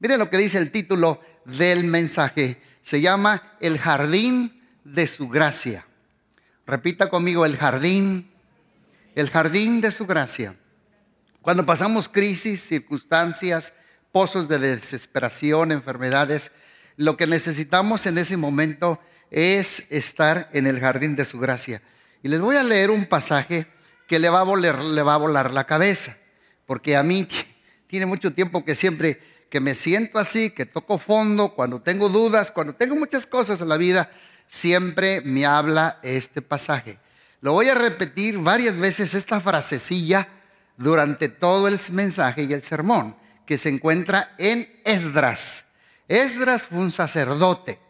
Miren 0.00 0.18
lo 0.18 0.30
que 0.30 0.38
dice 0.38 0.56
el 0.56 0.72
título 0.72 1.20
del 1.44 1.84
mensaje. 1.84 2.60
Se 2.80 3.02
llama 3.02 3.56
El 3.60 3.78
jardín 3.78 4.62
de 4.82 5.06
su 5.06 5.28
gracia. 5.28 5.86
Repita 6.66 7.10
conmigo, 7.10 7.44
el 7.44 7.58
jardín, 7.58 8.30
el 9.14 9.28
jardín 9.28 9.82
de 9.82 9.90
su 9.90 10.06
gracia. 10.06 10.56
Cuando 11.42 11.66
pasamos 11.66 12.08
crisis, 12.08 12.62
circunstancias, 12.62 13.74
pozos 14.10 14.48
de 14.48 14.58
desesperación, 14.58 15.70
enfermedades, 15.70 16.52
lo 16.96 17.18
que 17.18 17.26
necesitamos 17.26 18.06
en 18.06 18.16
ese 18.16 18.38
momento 18.38 19.00
es 19.30 19.92
estar 19.92 20.48
en 20.54 20.66
el 20.66 20.80
jardín 20.80 21.14
de 21.14 21.26
su 21.26 21.38
gracia. 21.38 21.82
Y 22.22 22.28
les 22.28 22.40
voy 22.40 22.56
a 22.56 22.62
leer 22.62 22.90
un 22.90 23.04
pasaje 23.04 23.66
que 24.08 24.18
le 24.18 24.30
va 24.30 24.40
a 24.40 24.44
volar, 24.44 24.82
le 24.82 25.02
va 25.02 25.14
a 25.14 25.18
volar 25.18 25.50
la 25.50 25.66
cabeza, 25.66 26.16
porque 26.66 26.96
a 26.96 27.02
mí 27.02 27.28
tiene 27.86 28.06
mucho 28.06 28.32
tiempo 28.32 28.64
que 28.64 28.74
siempre 28.74 29.29
que 29.50 29.60
me 29.60 29.74
siento 29.74 30.18
así, 30.18 30.50
que 30.50 30.64
toco 30.64 30.98
fondo, 30.98 31.54
cuando 31.54 31.82
tengo 31.82 32.08
dudas, 32.08 32.50
cuando 32.50 32.74
tengo 32.74 32.94
muchas 32.94 33.26
cosas 33.26 33.60
en 33.60 33.68
la 33.68 33.76
vida, 33.76 34.10
siempre 34.46 35.20
me 35.22 35.44
habla 35.44 35.98
este 36.02 36.40
pasaje. 36.40 36.98
Lo 37.40 37.52
voy 37.52 37.68
a 37.68 37.74
repetir 37.74 38.38
varias 38.38 38.78
veces 38.78 39.12
esta 39.14 39.40
frasecilla 39.40 40.28
durante 40.76 41.28
todo 41.28 41.68
el 41.68 41.78
mensaje 41.90 42.44
y 42.44 42.52
el 42.52 42.62
sermón, 42.62 43.16
que 43.44 43.58
se 43.58 43.68
encuentra 43.68 44.34
en 44.38 44.68
Esdras. 44.84 45.66
Esdras 46.06 46.66
fue 46.66 46.78
un 46.78 46.92
sacerdote, 46.92 47.80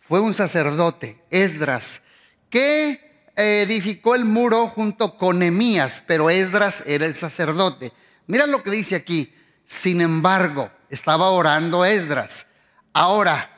fue 0.00 0.20
un 0.20 0.34
sacerdote, 0.34 1.22
Esdras, 1.30 2.02
que 2.50 3.30
edificó 3.36 4.14
el 4.14 4.24
muro 4.24 4.68
junto 4.68 5.16
con 5.18 5.42
Emías, 5.42 6.02
pero 6.06 6.30
Esdras 6.30 6.82
era 6.86 7.06
el 7.06 7.14
sacerdote. 7.14 7.92
Mira 8.26 8.46
lo 8.46 8.62
que 8.62 8.70
dice 8.70 8.96
aquí. 8.96 9.32
Sin 9.64 10.00
embargo, 10.00 10.70
estaba 10.90 11.30
orando 11.30 11.84
Esdras. 11.84 12.48
Ahora, 12.92 13.50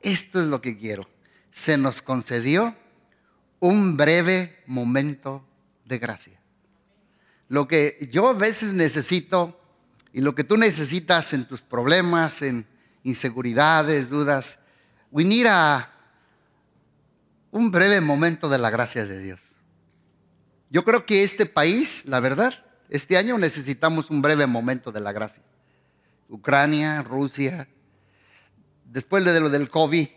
esto 0.00 0.40
es 0.40 0.46
lo 0.46 0.60
que 0.60 0.78
quiero. 0.78 1.08
Se 1.50 1.78
nos 1.78 2.02
concedió 2.02 2.76
un 3.60 3.96
breve 3.96 4.62
momento 4.66 5.46
de 5.84 5.98
gracia. 5.98 6.38
Lo 7.48 7.68
que 7.68 8.08
yo 8.10 8.28
a 8.28 8.32
veces 8.34 8.72
necesito 8.72 9.60
y 10.12 10.20
lo 10.20 10.34
que 10.34 10.44
tú 10.44 10.56
necesitas 10.56 11.32
en 11.32 11.44
tus 11.44 11.62
problemas, 11.62 12.42
en 12.42 12.66
inseguridades, 13.02 14.08
dudas, 14.08 14.58
venir 15.10 15.48
a 15.48 15.90
un 17.50 17.70
breve 17.70 18.00
momento 18.00 18.48
de 18.48 18.58
la 18.58 18.70
gracia 18.70 19.06
de 19.06 19.20
Dios. 19.20 19.52
Yo 20.70 20.84
creo 20.84 21.06
que 21.06 21.22
este 21.22 21.46
país, 21.46 22.04
la 22.06 22.18
verdad, 22.20 22.52
este 22.88 23.16
año 23.16 23.38
necesitamos 23.38 24.10
un 24.10 24.22
breve 24.22 24.46
momento 24.46 24.90
de 24.90 25.00
la 25.00 25.12
gracia. 25.12 25.42
Ucrania, 26.28 27.02
Rusia, 27.02 27.68
después 28.90 29.24
de 29.24 29.40
lo 29.40 29.50
del 29.50 29.70
COVID, 29.70 30.08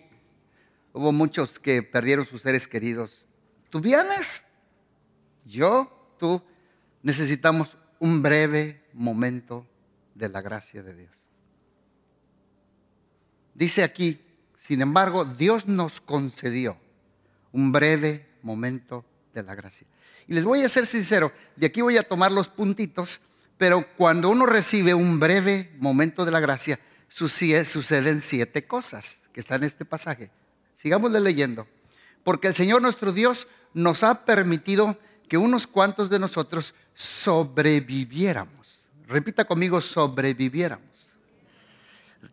hubo 0.94 1.11
muchos 1.11 1.59
que 1.59 1.83
perdieron 1.83 2.25
sus 2.25 2.41
seres 2.41 2.67
queridos. 2.67 3.25
¿Tú 3.69 3.81
vienes? 3.81 4.44
Yo, 5.45 6.16
tú, 6.19 6.41
necesitamos 7.03 7.77
un 7.99 8.22
breve 8.22 8.83
momento 8.94 9.66
de 10.16 10.30
la 10.30 10.41
gracia 10.41 10.83
de 10.83 10.94
Dios. 10.94 11.16
Dice 13.53 13.83
aquí, 13.83 14.21
sin 14.55 14.81
embargo, 14.81 15.25
Dios 15.25 15.67
nos 15.67 16.02
concedió 16.02 16.77
un 17.52 17.71
breve 17.71 18.27
momento 18.42 19.05
de 19.33 19.44
la 19.44 19.55
gracia. 19.55 19.88
Y 20.27 20.33
les 20.33 20.44
voy 20.44 20.61
a 20.61 20.69
ser 20.69 20.86
sincero, 20.86 21.31
de 21.55 21.67
aquí 21.67 21.81
voy 21.81 21.97
a 21.97 22.08
tomar 22.08 22.31
los 22.31 22.47
puntitos, 22.47 23.21
pero 23.58 23.86
cuando 23.97 24.30
uno 24.30 24.45
recibe 24.45 24.94
un 24.94 25.19
breve 25.19 25.72
momento 25.80 26.25
de 26.25 26.31
la 26.31 26.39
gracia, 26.39 26.80
suceden 27.09 28.22
siete 28.22 28.66
cosas 28.67 29.22
que 29.33 29.39
están 29.39 29.61
en 29.61 29.67
este 29.67 29.86
pasaje. 29.86 30.30
Sigámosle 30.73 31.19
leyendo. 31.19 31.67
Porque 32.23 32.49
el 32.49 32.53
Señor 32.53 32.81
nuestro 32.81 33.11
Dios 33.11 33.47
nos 33.73 34.03
ha 34.03 34.25
permitido 34.25 34.98
que 35.27 35.37
unos 35.37 35.65
cuantos 35.65 36.09
de 36.09 36.20
nosotros 36.20 36.76
sobreviviéramos. 36.93 38.89
Repita 39.08 39.45
conmigo, 39.45 39.81
sobreviviéramos. 39.81 41.15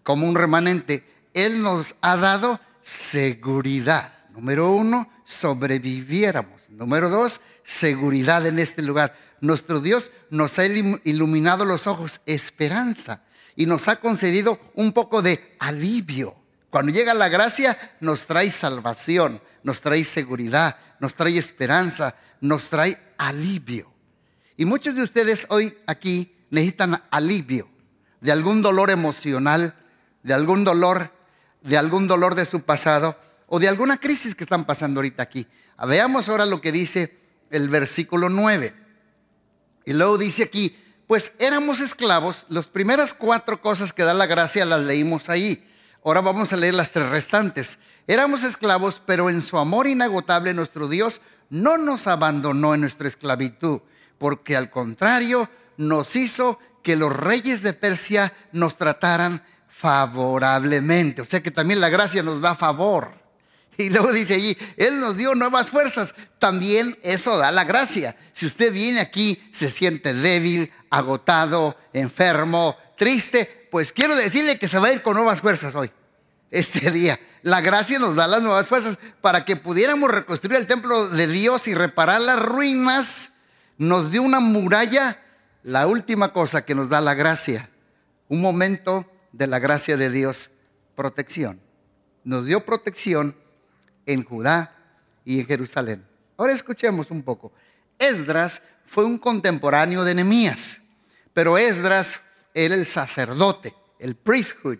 Como 0.02 0.28
un 0.28 0.34
remanente. 0.34 1.04
Él 1.32 1.62
nos 1.62 1.96
ha 2.00 2.16
dado 2.16 2.60
seguridad. 2.80 4.12
Número 4.32 4.72
uno, 4.72 5.08
sobreviviéramos. 5.24 6.68
Número 6.70 7.08
dos, 7.08 7.40
seguridad 7.62 8.46
en 8.46 8.58
este 8.58 8.82
lugar. 8.82 9.16
Nuestro 9.44 9.80
Dios 9.80 10.10
nos 10.30 10.58
ha 10.58 10.64
iluminado 10.64 11.66
los 11.66 11.86
ojos, 11.86 12.22
esperanza, 12.24 13.20
y 13.54 13.66
nos 13.66 13.88
ha 13.88 13.96
concedido 13.96 14.58
un 14.74 14.94
poco 14.94 15.20
de 15.20 15.54
alivio. 15.58 16.34
Cuando 16.70 16.90
llega 16.90 17.12
la 17.12 17.28
gracia, 17.28 17.76
nos 18.00 18.26
trae 18.26 18.50
salvación, 18.50 19.42
nos 19.62 19.82
trae 19.82 20.02
seguridad, 20.04 20.78
nos 20.98 21.14
trae 21.14 21.36
esperanza, 21.36 22.16
nos 22.40 22.70
trae 22.70 22.98
alivio. 23.18 23.92
Y 24.56 24.64
muchos 24.64 24.94
de 24.94 25.02
ustedes 25.02 25.46
hoy 25.50 25.76
aquí 25.86 26.34
necesitan 26.48 27.02
alivio 27.10 27.68
de 28.22 28.32
algún 28.32 28.62
dolor 28.62 28.88
emocional, 28.88 29.74
de 30.22 30.32
algún 30.32 30.64
dolor, 30.64 31.10
de 31.60 31.76
algún 31.76 32.06
dolor 32.06 32.34
de 32.34 32.46
su 32.46 32.62
pasado 32.62 33.18
o 33.46 33.60
de 33.60 33.68
alguna 33.68 33.98
crisis 33.98 34.34
que 34.34 34.44
están 34.44 34.64
pasando 34.64 35.00
ahorita 35.00 35.22
aquí. 35.22 35.46
Veamos 35.86 36.30
ahora 36.30 36.46
lo 36.46 36.62
que 36.62 36.72
dice 36.72 37.18
el 37.50 37.68
versículo 37.68 38.30
9. 38.30 38.83
Y 39.84 39.92
luego 39.92 40.18
dice 40.18 40.44
aquí, 40.44 40.76
pues 41.06 41.34
éramos 41.38 41.80
esclavos, 41.80 42.46
las 42.48 42.66
primeras 42.66 43.12
cuatro 43.12 43.60
cosas 43.60 43.92
que 43.92 44.04
da 44.04 44.14
la 44.14 44.26
gracia 44.26 44.64
las 44.64 44.82
leímos 44.82 45.28
ahí. 45.28 45.68
Ahora 46.04 46.20
vamos 46.20 46.52
a 46.52 46.56
leer 46.56 46.74
las 46.74 46.92
tres 46.92 47.08
restantes. 47.08 47.78
Éramos 48.06 48.42
esclavos, 48.42 49.02
pero 49.06 49.30
en 49.30 49.42
su 49.42 49.58
amor 49.58 49.86
inagotable 49.86 50.54
nuestro 50.54 50.88
Dios 50.88 51.20
no 51.50 51.78
nos 51.78 52.06
abandonó 52.06 52.74
en 52.74 52.82
nuestra 52.82 53.08
esclavitud, 53.08 53.80
porque 54.18 54.56
al 54.56 54.70
contrario 54.70 55.48
nos 55.76 56.16
hizo 56.16 56.58
que 56.82 56.96
los 56.96 57.14
reyes 57.14 57.62
de 57.62 57.72
Persia 57.72 58.32
nos 58.52 58.76
trataran 58.76 59.42
favorablemente. 59.68 61.22
O 61.22 61.24
sea 61.24 61.42
que 61.42 61.50
también 61.50 61.80
la 61.80 61.88
gracia 61.88 62.22
nos 62.22 62.40
da 62.40 62.54
favor. 62.54 63.23
Y 63.78 63.90
luego 63.90 64.12
dice 64.12 64.34
allí, 64.34 64.56
Él 64.76 65.00
nos 65.00 65.16
dio 65.16 65.34
nuevas 65.34 65.70
fuerzas. 65.70 66.14
También 66.38 66.96
eso 67.02 67.36
da 67.38 67.50
la 67.50 67.64
gracia. 67.64 68.16
Si 68.32 68.46
usted 68.46 68.72
viene 68.72 69.00
aquí, 69.00 69.42
se 69.52 69.70
siente 69.70 70.14
débil, 70.14 70.72
agotado, 70.90 71.76
enfermo, 71.92 72.76
triste, 72.96 73.68
pues 73.70 73.92
quiero 73.92 74.14
decirle 74.14 74.58
que 74.58 74.68
se 74.68 74.78
va 74.78 74.88
a 74.88 74.92
ir 74.92 75.02
con 75.02 75.16
nuevas 75.16 75.40
fuerzas 75.40 75.74
hoy, 75.74 75.90
este 76.50 76.90
día. 76.90 77.18
La 77.42 77.60
gracia 77.60 77.98
nos 77.98 78.16
da 78.16 78.26
las 78.26 78.42
nuevas 78.42 78.68
fuerzas 78.68 78.98
para 79.20 79.44
que 79.44 79.56
pudiéramos 79.56 80.10
reconstruir 80.10 80.58
el 80.58 80.66
templo 80.66 81.08
de 81.08 81.26
Dios 81.26 81.68
y 81.68 81.74
reparar 81.74 82.20
las 82.20 82.40
ruinas. 82.40 83.32
Nos 83.76 84.10
dio 84.10 84.22
una 84.22 84.40
muralla, 84.40 85.20
la 85.62 85.86
última 85.86 86.32
cosa 86.32 86.64
que 86.64 86.74
nos 86.74 86.88
da 86.88 87.00
la 87.00 87.14
gracia. 87.14 87.68
Un 88.28 88.40
momento 88.40 89.04
de 89.32 89.46
la 89.46 89.58
gracia 89.58 89.96
de 89.96 90.08
Dios, 90.08 90.50
protección. 90.94 91.60
Nos 92.22 92.46
dio 92.46 92.64
protección 92.64 93.36
en 94.06 94.24
Judá 94.24 94.76
y 95.24 95.40
en 95.40 95.46
Jerusalén. 95.46 96.04
Ahora 96.36 96.52
escuchemos 96.52 97.10
un 97.10 97.22
poco. 97.22 97.52
Esdras 97.98 98.62
fue 98.86 99.04
un 99.04 99.18
contemporáneo 99.18 100.04
de 100.04 100.14
Nehemías, 100.14 100.80
pero 101.32 101.58
Esdras 101.58 102.22
era 102.52 102.74
el 102.74 102.86
sacerdote, 102.86 103.74
el 103.98 104.14
priesthood, 104.14 104.78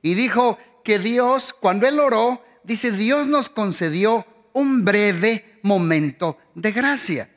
y 0.00 0.14
dijo 0.14 0.58
que 0.84 0.98
Dios, 0.98 1.52
cuando 1.52 1.86
él 1.86 2.00
oró, 2.00 2.42
dice, 2.64 2.92
Dios 2.92 3.26
nos 3.26 3.48
concedió 3.48 4.26
un 4.52 4.84
breve 4.84 5.58
momento 5.62 6.38
de 6.54 6.72
gracia. 6.72 7.28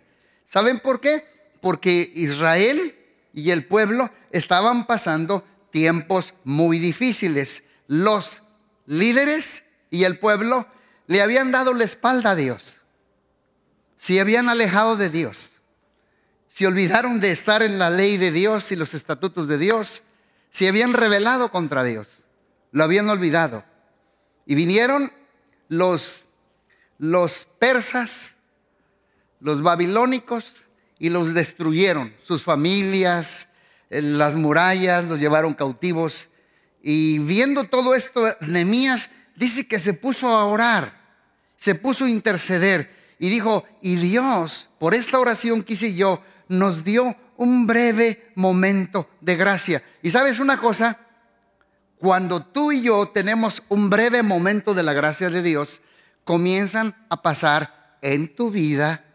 ¿Saben 0.46 0.80
por 0.80 1.00
qué? 1.00 1.26
Porque 1.62 2.12
Israel 2.16 2.96
y 3.34 3.52
el 3.52 3.66
pueblo 3.66 4.10
estaban 4.32 4.88
pasando 4.88 5.46
tiempos 5.72 6.34
muy 6.44 6.80
difíciles. 6.80 7.64
Los 7.88 8.42
líderes 8.86 9.64
y 9.92 10.04
el 10.04 10.18
pueblo 10.18 10.68
le 11.08 11.22
habían 11.22 11.52
dado 11.52 11.74
la 11.74 11.84
espalda 11.84 12.32
a 12.32 12.36
Dios, 12.36 12.80
si 13.98 14.20
habían 14.20 14.50
alejado 14.50 14.98
de 14.98 15.10
Dios, 15.10 15.52
si 16.48 16.66
olvidaron 16.66 17.20
de 17.20 17.32
estar 17.32 17.64
en 17.64 17.80
la 17.80 17.90
ley 17.90 18.18
de 18.18 18.32
Dios 18.32 18.72
y 18.72 18.76
los 18.76 18.94
estatutos 18.94 19.48
de 19.48 19.58
Dios, 19.58 20.04
si 20.52 20.68
habían 20.68 20.94
rebelado 20.94 21.52
contra 21.52 21.84
Dios, 21.84 22.24
lo 22.72 22.84
habían 22.84 23.10
olvidado. 23.10 23.64
Y 24.46 24.56
vinieron 24.56 25.12
los, 25.68 26.24
los 26.98 27.46
persas, 27.60 28.36
los 29.42 29.62
babilónicos, 29.62 30.66
y 31.00 31.10
los 31.10 31.34
destruyeron, 31.34 32.14
sus 32.26 32.44
familias, 32.44 33.50
eh, 33.90 34.02
las 34.02 34.36
murallas, 34.36 35.06
los 35.06 35.20
llevaron 35.20 35.54
cautivos. 35.54 36.30
Y 36.82 37.20
viendo 37.20 37.66
todo 37.66 37.96
esto, 37.96 38.26
Nehemías 38.42 39.10
dice 39.36 39.68
que 39.68 39.80
se 39.80 39.94
puso 39.94 40.30
a 40.30 40.46
orar, 40.46 41.00
se 41.58 41.76
puso 41.76 42.06
a 42.06 42.10
interceder 42.10 42.94
y 43.20 43.30
dijo, 43.30 43.66
y 43.82 43.96
Dios, 43.96 44.70
por 44.80 44.94
esta 44.94 45.20
oración 45.20 45.64
que 45.64 45.74
hice 45.74 45.94
yo, 45.96 46.22
nos 46.48 46.84
dio 46.84 47.16
un 47.38 47.68
breve 47.68 48.32
momento 48.36 49.10
de 49.22 49.36
gracia. 49.36 49.84
Y 50.02 50.12
sabes 50.12 50.40
una 50.40 50.60
cosa, 50.60 51.00
cuando 51.98 52.46
tú 52.46 52.72
y 52.72 52.82
yo 52.82 53.08
tenemos 53.08 53.64
un 53.70 53.90
breve 53.90 54.22
momento 54.22 54.74
de 54.74 54.84
la 54.84 54.94
gracia 54.94 55.30
de 55.30 55.42
Dios, 55.42 55.82
comienzan 56.24 56.96
a 57.10 57.22
pasar 57.22 57.98
en 58.02 58.36
tu 58.36 58.52
vida, 58.52 59.06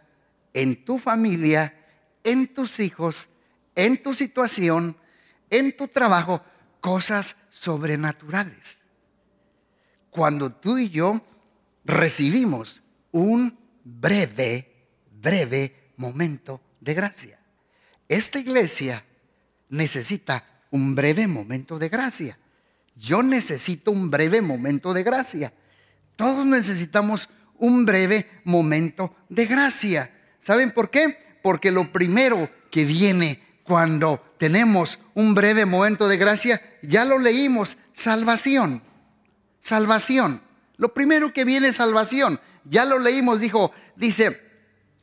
en 0.55 0.85
tu 0.85 0.99
familia, 0.99 1.75
en 2.25 2.49
tus 2.49 2.81
hijos, 2.81 3.29
en 3.75 4.03
tu 4.03 4.15
situación, 4.15 4.97
en 5.51 5.77
tu 5.77 5.89
trabajo, 5.89 6.43
cosas 6.81 7.37
sobrenaturales. 7.51 8.80
Cuando 10.11 10.53
tú 10.53 10.79
y 10.79 10.91
yo 10.91 11.21
recibimos 11.85 12.83
un 13.12 13.59
breve, 13.85 14.89
breve 15.11 15.93
momento 15.97 16.61
de 16.81 16.95
gracia. 16.95 17.39
Esta 18.09 18.39
iglesia 18.39 19.05
necesita 19.69 20.45
un 20.71 20.95
breve 20.95 21.27
momento 21.27 21.79
de 21.79 21.89
gracia. 21.89 22.39
Yo 22.97 23.23
necesito 23.23 23.93
un 23.93 24.11
breve 24.11 24.43
momento 24.43 24.93
de 24.93 25.03
gracia. 25.03 25.53
Todos 26.17 26.45
necesitamos 26.45 27.29
un 27.59 27.87
breve 27.87 28.29
momento 28.45 29.15
de 29.29 29.47
gracia. 29.47 30.11
¿Saben 30.41 30.73
por 30.73 30.91
qué? 30.91 31.17
Porque 31.43 31.71
lo 31.71 31.93
primero 31.93 32.51
que 32.71 32.85
viene 32.85 33.43
cuando 33.62 34.35
tenemos 34.39 34.99
un 35.15 35.35
breve 35.35 35.67
momento 35.67 36.09
de 36.09 36.17
gracia, 36.17 36.61
ya 36.83 37.05
lo 37.05 37.19
leímos, 37.19 37.77
salvación. 37.93 38.83
Salvación. 39.61 40.41
Lo 40.77 40.95
primero 40.95 41.33
que 41.33 41.45
viene 41.45 41.69
es 41.69 41.77
salvación. 41.77 42.41
Ya 42.65 42.85
lo 42.85 42.99
leímos, 42.99 43.41
dijo, 43.41 43.73
dice, 43.97 44.41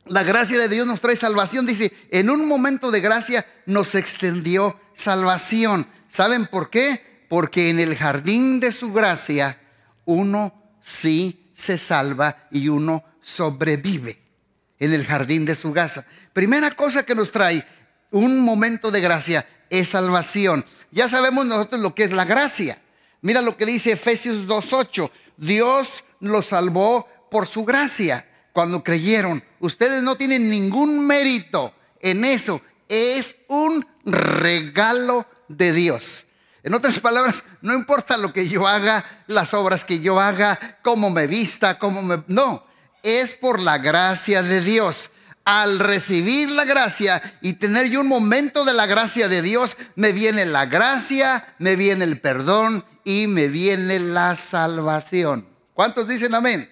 la 0.06 0.22
gracia 0.22 0.58
de 0.58 0.68
Dios 0.68 0.86
nos 0.86 1.00
trae 1.00 1.16
salvación. 1.16 1.66
Dice, 1.66 1.92
en 2.10 2.30
un 2.30 2.46
momento 2.46 2.90
de 2.90 3.00
gracia 3.00 3.46
nos 3.66 3.94
extendió 3.94 4.78
salvación. 4.94 5.86
¿Saben 6.08 6.46
por 6.46 6.70
qué? 6.70 7.24
Porque 7.28 7.70
en 7.70 7.78
el 7.78 7.96
jardín 7.96 8.58
de 8.58 8.72
su 8.72 8.92
gracia 8.92 9.60
uno 10.04 10.54
sí 10.80 11.50
se 11.54 11.76
salva 11.76 12.48
y 12.50 12.68
uno 12.68 13.04
sobrevive. 13.20 14.22
En 14.78 14.92
el 14.92 15.04
jardín 15.04 15.44
de 15.44 15.54
su 15.54 15.72
casa. 15.72 16.06
Primera 16.32 16.70
cosa 16.70 17.02
que 17.02 17.14
nos 17.14 17.32
trae 17.32 17.66
un 18.10 18.40
momento 18.40 18.90
de 18.90 19.00
gracia 19.00 19.46
es 19.68 19.90
salvación. 19.90 20.64
Ya 20.90 21.08
sabemos 21.08 21.44
nosotros 21.44 21.80
lo 21.80 21.94
que 21.94 22.04
es 22.04 22.12
la 22.12 22.24
gracia. 22.24 22.78
Mira 23.20 23.42
lo 23.42 23.56
que 23.56 23.66
dice 23.66 23.92
Efesios 23.92 24.46
2.8. 24.46 25.10
Dios 25.36 26.04
los 26.20 26.46
salvó 26.46 27.08
por 27.30 27.46
su 27.46 27.64
gracia 27.64 28.26
cuando 28.52 28.82
creyeron. 28.82 29.42
Ustedes 29.60 30.02
no 30.02 30.16
tienen 30.16 30.48
ningún 30.48 31.06
mérito 31.06 31.74
en 32.00 32.24
eso. 32.24 32.60
Es 32.88 33.38
un 33.48 33.86
regalo 34.04 35.26
de 35.48 35.72
Dios. 35.72 36.26
En 36.62 36.74
otras 36.74 36.98
palabras, 36.98 37.44
no 37.62 37.72
importa 37.74 38.16
lo 38.16 38.32
que 38.32 38.48
yo 38.48 38.66
haga, 38.66 39.04
las 39.26 39.54
obras 39.54 39.84
que 39.84 40.00
yo 40.00 40.20
haga, 40.20 40.78
cómo 40.82 41.10
me 41.10 41.26
vista, 41.26 41.78
cómo 41.78 42.02
me... 42.02 42.22
No, 42.26 42.66
es 43.02 43.34
por 43.34 43.60
la 43.60 43.78
gracia 43.78 44.42
de 44.42 44.60
Dios 44.60 45.10
al 45.44 45.78
recibir 45.78 46.50
la 46.50 46.66
gracia 46.66 47.22
y 47.40 47.54
tener 47.54 47.88
yo 47.88 48.02
un 48.02 48.06
momento 48.06 48.66
de 48.66 48.74
la 48.74 48.84
gracia 48.84 49.28
de 49.28 49.40
Dios, 49.40 49.78
me 49.94 50.12
viene 50.12 50.44
la 50.44 50.66
gracia, 50.66 51.54
me 51.58 51.74
viene 51.74 52.04
el 52.04 52.20
perdón 52.20 52.84
y 53.08 53.26
me 53.26 53.48
viene 53.48 53.98
la 53.98 54.36
salvación. 54.36 55.48
¿Cuántos 55.72 56.06
dicen 56.06 56.34
amén? 56.34 56.70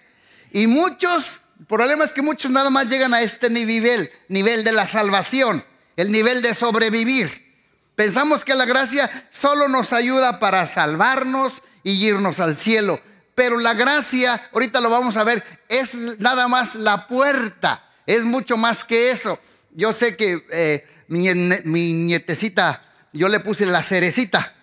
Y 0.52 0.66
muchos, 0.66 1.40
el 1.58 1.64
problema 1.64 2.04
es 2.04 2.12
que 2.12 2.20
muchos 2.20 2.50
nada 2.50 2.68
más 2.68 2.90
llegan 2.90 3.14
a 3.14 3.22
este 3.22 3.48
nivel, 3.48 4.10
nivel 4.28 4.62
de 4.62 4.72
la 4.72 4.86
salvación, 4.86 5.64
el 5.96 6.12
nivel 6.12 6.42
de 6.42 6.52
sobrevivir. 6.52 7.56
Pensamos 7.94 8.44
que 8.44 8.54
la 8.54 8.66
gracia 8.66 9.28
solo 9.30 9.66
nos 9.66 9.94
ayuda 9.94 10.38
para 10.38 10.66
salvarnos 10.66 11.62
y 11.82 11.92
irnos 12.06 12.38
al 12.38 12.58
cielo. 12.58 13.00
Pero 13.34 13.58
la 13.58 13.72
gracia, 13.72 14.38
ahorita 14.52 14.82
lo 14.82 14.90
vamos 14.90 15.16
a 15.16 15.24
ver, 15.24 15.42
es 15.70 15.94
nada 16.18 16.48
más 16.48 16.74
la 16.74 17.08
puerta 17.08 17.82
es 18.04 18.24
mucho 18.24 18.58
más 18.58 18.84
que 18.84 19.10
eso. 19.10 19.40
Yo 19.72 19.94
sé 19.94 20.18
que 20.18 20.44
eh, 20.52 20.86
mi, 21.08 21.92
nietecita, 21.94 22.84
yo 23.14 23.28
le 23.28 23.40
puse 23.40 23.64
la 23.64 23.82
cerecita, 23.82 24.54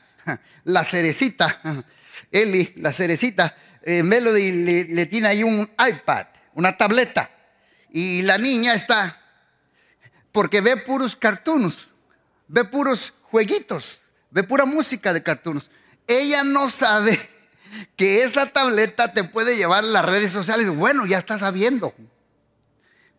la 0.63 0.83
cerecita, 0.83 1.61
Eli, 2.31 2.73
la 2.77 2.93
cerecita. 2.93 3.55
Eh, 3.81 4.01
Melody 4.03 4.87
le, 4.87 5.05
tiene 5.07 5.27
ahí 5.27 5.43
un 5.43 5.69
iPad, 5.77 6.27
una 6.53 6.75
tableta. 6.77 7.29
Y 7.89 8.21
la 8.23 8.37
niña 8.37 8.73
está, 8.73 9.21
porque 10.31 10.61
ve 10.61 10.77
puros 10.77 11.15
cartoons, 11.15 11.87
ve 12.47 12.63
puros 12.63 13.13
jueguitos, 13.23 13.99
ve 14.31 14.43
pura 14.43 14.65
música 14.65 15.13
de 15.13 15.21
cartoons. 15.21 15.69
Ella 16.07 16.43
no 16.43 16.69
sabe 16.69 17.19
que 17.95 18.23
esa 18.23 18.47
tableta 18.47 19.13
te 19.13 19.23
puede 19.23 19.55
llevar 19.55 19.83
a 19.83 19.87
las 19.87 20.05
redes 20.05 20.31
sociales. 20.31 20.69
Bueno, 20.69 21.05
ya 21.05 21.17
está 21.17 21.37
sabiendo 21.37 21.93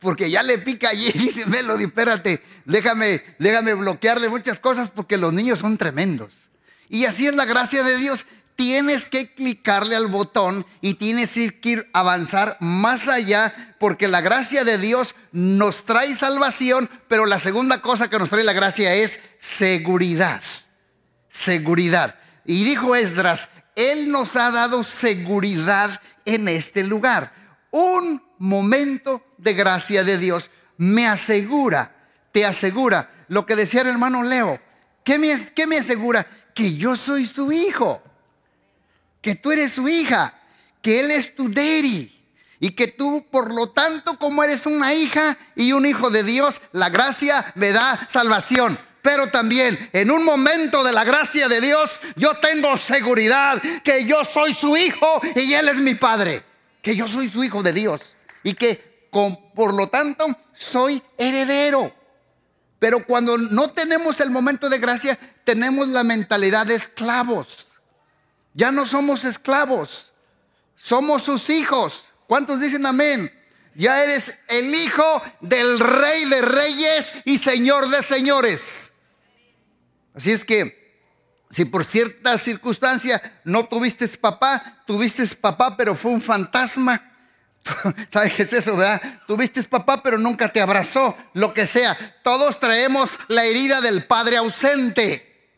porque 0.05 0.31
ya 0.31 0.43
le 0.43 0.59
pica 0.59 0.91
allí 0.91 1.11
y 1.13 1.19
dice, 1.19 1.47
Melody, 1.47 1.85
espérate, 1.85 2.43
déjame, 2.67 3.23
déjame 3.39 3.75
bloquearle 3.75 4.29
muchas 4.29 4.61
cosas 4.61 4.91
porque 4.91 5.17
los 5.17 5.33
niños 5.33 5.59
son 5.59 5.77
tremendos. 5.77 6.51
Y 6.89 7.05
así 7.07 7.27
es 7.27 7.35
la 7.35 7.45
gracia 7.45 7.83
de 7.83 7.97
Dios. 7.97 8.27
Tienes 8.57 9.09
que 9.09 9.35
clicarle 9.35 9.97
al 9.97 10.07
botón 10.07 10.65
y 10.81 10.95
tienes 10.95 11.33
que 11.33 11.69
ir 11.69 11.91
avanzar 11.93 12.57
más 12.61 13.09
allá 13.09 13.75
porque 13.81 14.07
la 14.07 14.21
gracia 14.21 14.63
de 14.63 14.79
Dios 14.79 15.17
nos 15.33 15.85
trae 15.85 16.15
salvación, 16.15 16.89
pero 17.09 17.27
la 17.27 17.41
segunda 17.41 17.81
cosa 17.81 18.09
que 18.09 18.19
nos 18.19 18.31
trae 18.31 18.45
la 18.45 18.53
gracia 18.53 18.95
es 18.95 19.21
seguridad. 19.41 20.41
Seguridad. 21.29 22.15
Y 22.45 22.63
dijo 22.63 22.95
Esdras, 22.95 23.49
Él 23.75 24.13
nos 24.13 24.37
ha 24.37 24.53
dado 24.53 24.85
seguridad 24.85 26.01
en 26.25 26.47
este 26.47 26.85
lugar. 26.85 27.33
Un 27.73 28.23
momento 28.39 29.25
de 29.37 29.55
gracia 29.55 30.05
de 30.05 30.17
Dios 30.17 30.51
me 30.77 31.09
asegura, 31.09 31.95
te 32.31 32.47
asegura 32.47 33.11
lo 33.29 33.47
que 33.47 33.57
decía 33.57 33.81
el 33.83 33.89
hermano 33.89 34.23
Leo. 34.23 34.61
¿Qué 35.05 35.19
me, 35.19 35.53
qué 35.55 35.67
me 35.67 35.79
asegura? 35.79 36.27
Que 36.55 36.77
yo 36.77 36.97
soy 36.97 37.27
su 37.27 37.53
hijo, 37.53 38.03
que 39.21 39.35
tú 39.35 39.53
eres 39.53 39.73
su 39.73 39.89
hija, 39.89 40.35
que 40.81 41.01
él 41.01 41.11
es 41.11 41.35
tu 41.35 41.49
daddy. 41.49 42.13
Y 42.61 42.71
que 42.71 42.89
tú, 42.89 43.27
por 43.31 43.53
lo 43.53 43.71
tanto, 43.71 44.19
como 44.19 44.43
eres 44.43 44.65
una 44.65 44.95
hija 44.95 45.37
y 45.57 45.73
un 45.73 45.85
hijo 45.85 46.09
de 46.09 46.23
Dios, 46.23 46.61
la 46.73 46.89
gracia 46.89 47.53
me 47.57 47.73
da 47.73 48.07
salvación 48.09 48.79
pero 49.05 49.27
también 49.27 49.91
en 49.93 50.11
un 50.11 50.25
momento 50.25 50.83
de 50.83 50.91
la 50.91 51.05
gracia 51.05 51.47
de 51.47 51.61
Dios, 51.61 52.01
yo 52.17 52.39
tengo 52.39 52.75
seguridad 52.79 53.61
que 53.85 54.07
yo 54.07 54.25
soy 54.25 54.55
su 54.55 54.79
hijo 54.79 55.21
y 55.37 55.53
Él 55.53 55.69
es 55.69 55.77
mi 55.77 55.95
padre, 55.95 56.43
que 56.81 56.97
yo 56.97 57.07
soy 57.07 57.29
su 57.29 57.45
hijo 57.45 57.63
de 57.63 57.75
Dios 57.75 58.01
y 58.43 58.55
que 58.55 59.09
por 59.11 59.75
lo 59.75 59.89
tanto 59.89 60.27
soy 60.55 61.03
heredero. 61.19 61.95
Pero 62.79 63.05
cuando 63.05 63.39
no 63.39 63.71
tenemos 63.71 64.21
el 64.21 64.31
momento 64.31 64.69
de 64.69 64.79
gracia, 64.79 65.19
tenemos 65.45 65.89
la 65.89 66.03
mentalidad 66.03 66.67
de 66.67 66.75
esclavos. 66.75 67.67
Ya 68.55 68.71
no 68.71 68.87
somos 68.87 69.25
esclavos, 69.25 70.13
somos 70.77 71.23
sus 71.23 71.51
hijos. 71.51 72.05
¿Cuántos 72.27 72.61
dicen 72.61 72.87
amén? 72.87 73.33
Ya 73.75 74.03
eres 74.03 74.39
el 74.49 74.75
hijo 74.75 75.23
del 75.41 75.81
rey 75.81 76.25
de 76.27 76.43
reyes 76.43 77.13
y 77.25 77.39
señor 77.39 77.89
de 77.89 78.03
señores. 78.03 78.93
Así 80.15 80.31
es 80.31 80.45
que 80.45 80.85
si 81.51 81.65
por 81.65 81.85
cierta 81.85 82.39
circunstancia 82.39 83.41
no 83.45 83.67
tuviste 83.67 84.07
papá, 84.09 84.83
tuviste 84.87 85.27
papá, 85.37 85.77
pero 85.77 85.95
fue 85.95 86.13
un 86.13 86.23
fantasma, 86.23 87.14
¿Sabes 88.11 88.35
qué 88.35 88.43
es 88.43 88.53
eso, 88.53 88.77
verdad? 88.77 89.01
Tuviste 89.27 89.63
papá, 89.65 90.03
pero 90.03 90.19
nunca 90.19 90.53
te 90.53 90.61
abrazó, 90.61 91.17
lo 91.33 91.55
que 91.55 91.67
sea. 91.67 91.97
Todos 92.23 92.61
traemos 92.61 93.19
la 93.29 93.45
herida 93.45 93.81
del 93.81 94.05
padre 94.05 94.37
ausente. 94.37 95.51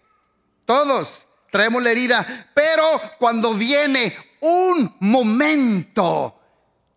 Todos 0.64 1.26
traemos 1.50 1.82
la 1.82 1.90
herida. 1.90 2.50
Pero 2.54 2.84
cuando 3.18 3.54
viene 3.54 4.16
un 4.40 4.96
momento 5.00 6.40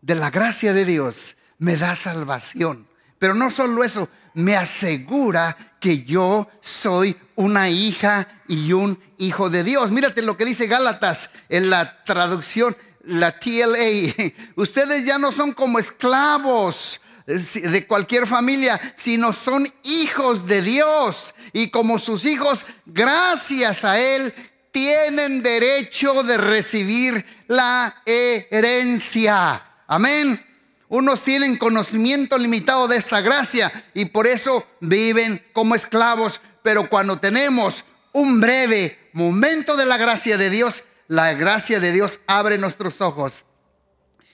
de 0.02 0.16
la 0.16 0.30
gracia 0.30 0.74
de 0.74 0.86
Dios, 0.86 1.38
me 1.58 1.76
da 1.76 1.96
salvación. 1.96 2.88
Pero 3.18 3.34
no 3.34 3.52
solo 3.52 3.84
eso, 3.84 4.10
me 4.34 4.56
asegura 4.56 5.58
que 5.80 6.04
yo 6.04 6.48
soy 6.62 7.18
una 7.36 7.70
hija 7.70 8.28
y 8.48 8.74
un 8.74 9.02
hijo 9.18 9.50
de 9.50 9.64
Dios. 9.64 9.92
Mírate 9.92 10.22
lo 10.22 10.38
que 10.38 10.46
dice 10.46 10.68
Gálatas 10.68 11.32
en 11.50 11.70
la 11.70 12.04
traducción 12.04 12.78
la 13.04 13.40
TLA, 13.40 14.14
ustedes 14.56 15.06
ya 15.06 15.18
no 15.18 15.32
son 15.32 15.54
como 15.54 15.80
esclavos 15.80 17.02
de 17.26 17.86
cualquier 17.86 18.26
familia, 18.26 18.80
sino 18.96 19.34
son 19.34 19.72
hijos 19.84 20.48
de 20.48 20.62
Dios. 20.64 21.36
Y 21.54 21.70
como 21.70 22.00
sus 22.00 22.26
hijos, 22.26 22.66
gracias 22.88 23.86
a 23.86 24.00
Él, 24.00 24.34
tienen 24.72 25.44
derecho 25.44 26.24
de 26.24 26.38
recibir 26.38 27.26
la 27.48 28.02
herencia. 28.06 29.64
Amén. 29.88 30.44
Unos 30.88 31.24
tienen 31.24 31.58
conocimiento 31.58 32.36
limitado 32.38 32.88
de 32.88 32.98
esta 32.98 33.22
gracia 33.22 33.72
y 33.94 34.06
por 34.06 34.26
eso 34.26 34.68
viven 34.80 35.44
como 35.54 35.76
esclavos. 35.76 36.42
Pero 36.64 36.90
cuando 36.90 37.20
tenemos 37.20 37.86
un 38.12 38.42
breve 38.42 38.98
momento 39.14 39.78
de 39.78 39.86
la 39.86 39.98
gracia 39.98 40.38
de 40.38 40.50
Dios, 40.50 40.86
la 41.10 41.34
gracia 41.34 41.82
de 41.82 41.92
Dios 41.92 42.22
abre 42.28 42.58
nuestros 42.58 43.02
ojos 43.02 43.44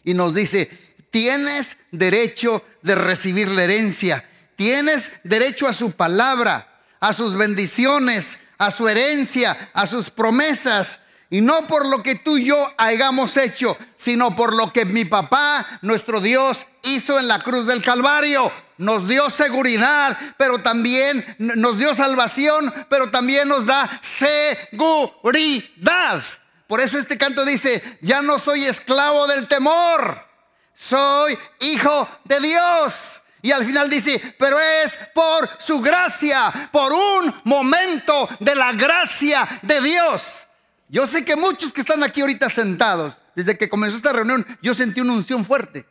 y 0.03 0.13
nos 0.13 0.35
dice, 0.35 0.69
tienes 1.09 1.77
derecho 1.91 2.63
de 2.81 2.95
recibir 2.95 3.47
la 3.47 3.63
herencia, 3.63 4.29
tienes 4.57 5.21
derecho 5.23 5.67
a 5.67 5.73
su 5.73 5.93
palabra, 5.93 6.81
a 6.99 7.13
sus 7.13 7.35
bendiciones, 7.35 8.41
a 8.57 8.71
su 8.71 8.87
herencia, 8.87 9.71
a 9.73 9.87
sus 9.87 10.11
promesas. 10.11 10.99
Y 11.29 11.41
no 11.41 11.65
por 11.65 11.87
lo 11.87 12.03
que 12.03 12.15
tú 12.15 12.37
y 12.37 12.45
yo 12.45 12.71
hayamos 12.77 13.35
hecho, 13.37 13.77
sino 13.95 14.35
por 14.35 14.53
lo 14.53 14.71
que 14.71 14.85
mi 14.85 15.05
papá, 15.05 15.65
nuestro 15.81 16.19
Dios, 16.21 16.67
hizo 16.83 17.19
en 17.19 17.27
la 17.27 17.39
cruz 17.39 17.65
del 17.65 17.81
Calvario. 17.81 18.51
Nos 18.77 19.07
dio 19.07 19.29
seguridad, 19.29 20.17
pero 20.37 20.59
también 20.59 21.25
nos 21.39 21.79
dio 21.79 21.93
salvación, 21.93 22.71
pero 22.89 23.09
también 23.09 23.47
nos 23.47 23.65
da 23.65 23.99
seguridad. 24.03 25.63
Por 26.67 26.81
eso 26.81 26.97
este 26.97 27.17
canto 27.17 27.45
dice, 27.45 27.99
ya 28.01 28.21
no 28.21 28.39
soy 28.39 28.65
esclavo 28.65 29.27
del 29.27 29.47
temor, 29.47 30.19
soy 30.75 31.37
hijo 31.59 32.07
de 32.23 32.39
Dios. 32.39 33.21
Y 33.41 33.51
al 33.51 33.63
final 33.63 33.89
dice, 33.89 34.35
pero 34.39 34.59
es 34.59 34.97
por 35.13 35.47
su 35.59 35.79
gracia, 35.79 36.69
por 36.71 36.91
un 36.91 37.33
momento 37.43 38.27
de 38.39 38.55
la 38.55 38.73
gracia 38.73 39.47
de 39.61 39.81
Dios. 39.81 40.47
Yo 40.87 41.05
sé 41.05 41.23
que 41.23 41.35
muchos 41.35 41.71
que 41.71 41.81
están 41.81 42.01
aquí 42.03 42.21
ahorita 42.21 42.49
sentados, 42.49 43.13
desde 43.35 43.57
que 43.57 43.69
comenzó 43.69 43.97
esta 43.97 44.13
reunión, 44.13 44.45
yo 44.63 44.73
sentí 44.73 45.01
una 45.01 45.13
unción 45.13 45.45
fuerte. 45.45 45.85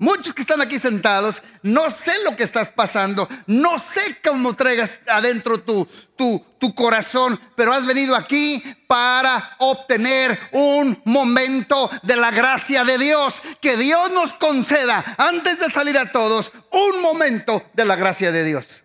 Muchos 0.00 0.32
que 0.32 0.42
están 0.42 0.60
aquí 0.60 0.78
sentados, 0.78 1.42
no 1.62 1.90
sé 1.90 2.12
lo 2.24 2.36
que 2.36 2.44
estás 2.44 2.70
pasando, 2.70 3.28
no 3.48 3.80
sé 3.80 4.00
cómo 4.22 4.54
traigas 4.54 5.00
adentro 5.08 5.60
tu, 5.60 5.88
tu, 6.16 6.44
tu, 6.60 6.72
corazón, 6.72 7.38
pero 7.56 7.72
has 7.72 7.84
venido 7.84 8.14
aquí 8.14 8.62
para 8.86 9.56
obtener 9.58 10.38
un 10.52 11.02
momento 11.04 11.90
de 12.04 12.14
la 12.14 12.30
gracia 12.30 12.84
de 12.84 12.96
Dios. 12.96 13.42
Que 13.60 13.76
Dios 13.76 14.12
nos 14.12 14.34
conceda, 14.34 15.16
antes 15.18 15.58
de 15.58 15.68
salir 15.68 15.98
a 15.98 16.12
todos, 16.12 16.52
un 16.70 17.02
momento 17.02 17.64
de 17.72 17.84
la 17.84 17.96
gracia 17.96 18.30
de 18.30 18.44
Dios. 18.44 18.84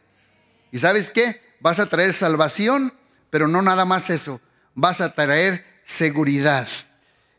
¿Y 0.72 0.80
sabes 0.80 1.12
qué? 1.12 1.56
Vas 1.60 1.80
a 1.80 1.86
traer 1.86 2.16
salvación, 2.16 2.92
pero 3.30 3.48
no 3.48 3.62
nada 3.62 3.86
más 3.86 4.10
eso, 4.10 4.42
vas 4.74 5.00
a 5.00 5.14
traer 5.14 5.64
seguridad. 5.86 6.68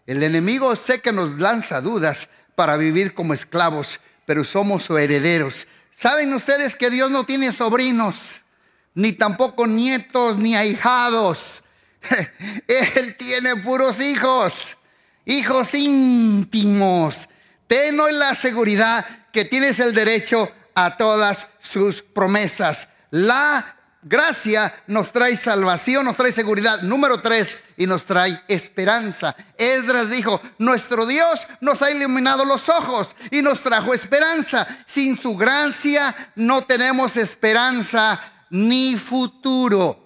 El 0.06 0.22
enemigo 0.22 0.76
sé 0.76 1.00
que 1.00 1.10
nos 1.10 1.38
lanza 1.38 1.80
dudas, 1.80 2.28
para 2.54 2.76
vivir 2.76 3.14
como 3.14 3.34
esclavos, 3.34 4.00
pero 4.26 4.44
somos 4.44 4.88
herederos. 4.90 5.66
¿Saben 5.90 6.32
ustedes 6.32 6.76
que 6.76 6.90
Dios 6.90 7.10
no 7.10 7.24
tiene 7.24 7.52
sobrinos, 7.52 8.40
ni 8.94 9.12
tampoco 9.12 9.66
nietos, 9.66 10.36
ni 10.38 10.56
ahijados? 10.56 11.62
Él 12.68 13.16
tiene 13.16 13.56
puros 13.56 14.00
hijos, 14.00 14.78
hijos 15.24 15.74
íntimos. 15.74 17.28
Ten 17.66 17.98
hoy 17.98 18.12
la 18.12 18.34
seguridad 18.34 19.06
que 19.32 19.44
tienes 19.44 19.80
el 19.80 19.94
derecho 19.94 20.50
a 20.74 20.96
todas 20.96 21.50
sus 21.60 22.02
promesas. 22.02 22.88
La 23.10 23.73
Gracia 24.06 24.70
nos 24.86 25.12
trae 25.12 25.34
salvación, 25.34 26.04
nos 26.04 26.16
trae 26.16 26.30
seguridad. 26.30 26.82
Número 26.82 27.22
tres, 27.22 27.62
y 27.78 27.86
nos 27.86 28.04
trae 28.04 28.38
esperanza. 28.48 29.34
Esdras 29.56 30.10
dijo, 30.10 30.42
nuestro 30.58 31.06
Dios 31.06 31.46
nos 31.62 31.80
ha 31.80 31.90
iluminado 31.90 32.44
los 32.44 32.68
ojos 32.68 33.16
y 33.30 33.40
nos 33.40 33.62
trajo 33.62 33.94
esperanza. 33.94 34.66
Sin 34.84 35.16
su 35.16 35.38
gracia 35.38 36.14
no 36.36 36.64
tenemos 36.66 37.16
esperanza 37.16 38.20
ni 38.50 38.96
futuro. 38.96 40.00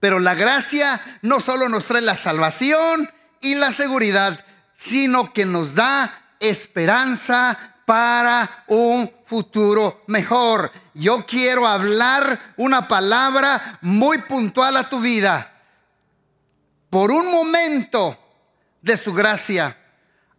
Pero 0.00 0.18
la 0.18 0.34
gracia 0.34 0.98
no 1.20 1.40
solo 1.40 1.68
nos 1.68 1.84
trae 1.84 2.00
la 2.00 2.16
salvación 2.16 3.08
y 3.42 3.54
la 3.54 3.70
seguridad, 3.70 4.42
sino 4.72 5.34
que 5.34 5.44
nos 5.44 5.74
da 5.74 6.34
esperanza 6.40 7.76
para 7.84 8.64
un 8.68 9.12
futuro 9.26 10.04
mejor. 10.06 10.72
Yo 10.94 11.24
quiero 11.26 11.66
hablar 11.66 12.54
una 12.56 12.86
palabra 12.86 13.78
muy 13.80 14.18
puntual 14.18 14.76
a 14.76 14.88
tu 14.88 15.00
vida. 15.00 15.50
Por 16.90 17.10
un 17.10 17.30
momento 17.30 18.18
de 18.82 18.96
su 18.96 19.14
gracia, 19.14 19.76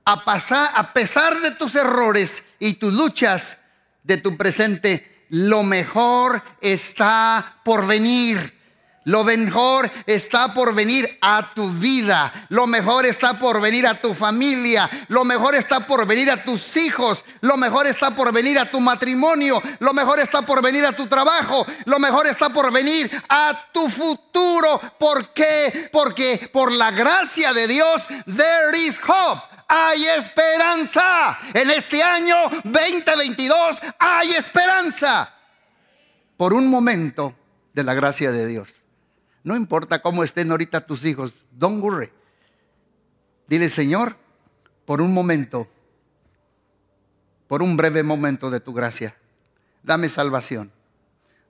a, 0.05 0.23
pasar, 0.23 0.71
a 0.75 0.93
pesar 0.93 1.39
de 1.39 1.51
tus 1.51 1.75
errores 1.75 2.45
y 2.59 2.73
tus 2.73 2.93
luchas 2.93 3.59
de 4.03 4.17
tu 4.17 4.37
presente, 4.37 5.25
lo 5.29 5.63
mejor 5.63 6.43
está 6.61 7.59
por 7.63 7.87
venir. 7.87 8.61
Lo 9.05 9.23
mejor 9.25 9.89
está 10.05 10.53
por 10.53 10.73
venir 10.73 11.17
a 11.21 11.53
tu 11.53 11.69
vida. 11.69 12.31
Lo 12.49 12.67
mejor 12.67 13.05
está 13.05 13.33
por 13.33 13.59
venir 13.59 13.85
a 13.85 13.95
tu 13.95 14.13
familia. 14.13 14.89
Lo 15.09 15.25
mejor 15.25 15.55
está 15.55 15.81
por 15.81 16.05
venir 16.05 16.31
a 16.31 16.41
tus 16.41 16.77
hijos. 16.77 17.25
Lo 17.41 17.57
mejor 17.57 17.85
está 17.85 18.11
por 18.11 18.31
venir 18.31 18.57
a 18.59 18.65
tu 18.65 18.79
matrimonio. 18.79 19.61
Lo 19.79 19.93
mejor 19.93 20.19
está 20.19 20.41
por 20.41 20.61
venir 20.61 20.85
a 20.85 20.93
tu 20.93 21.07
trabajo. 21.07 21.65
Lo 21.85 21.99
mejor 21.99 22.27
está 22.27 22.49
por 22.49 22.71
venir 22.71 23.11
a 23.27 23.67
tu 23.73 23.89
futuro. 23.89 24.79
¿Por 24.97 25.33
qué? 25.33 25.89
Porque 25.91 26.49
por 26.53 26.71
la 26.71 26.91
gracia 26.91 27.51
de 27.51 27.67
Dios, 27.67 28.03
there 28.25 28.77
is 28.77 28.99
hope. 29.05 29.41
Hay 29.67 30.05
esperanza. 30.05 31.37
En 31.53 31.71
este 31.71 32.01
año 32.01 32.35
2022 32.63 33.81
hay 33.99 34.31
esperanza. 34.31 35.33
Por 36.37 36.53
un 36.53 36.67
momento 36.67 37.35
de 37.73 37.83
la 37.83 37.93
gracia 37.93 38.31
de 38.31 38.47
Dios. 38.47 38.82
No 39.43 39.55
importa 39.55 40.01
cómo 40.01 40.23
estén 40.23 40.51
ahorita 40.51 40.85
tus 40.85 41.03
hijos, 41.03 41.45
don't 41.51 41.83
worry. 41.83 42.11
Dile, 43.47 43.69
Señor, 43.69 44.17
por 44.85 45.01
un 45.01 45.13
momento, 45.13 45.69
por 47.47 47.61
un 47.61 47.75
breve 47.75 48.03
momento 48.03 48.49
de 48.49 48.61
tu 48.61 48.73
gracia, 48.73 49.15
dame 49.83 50.07
salvación, 50.07 50.71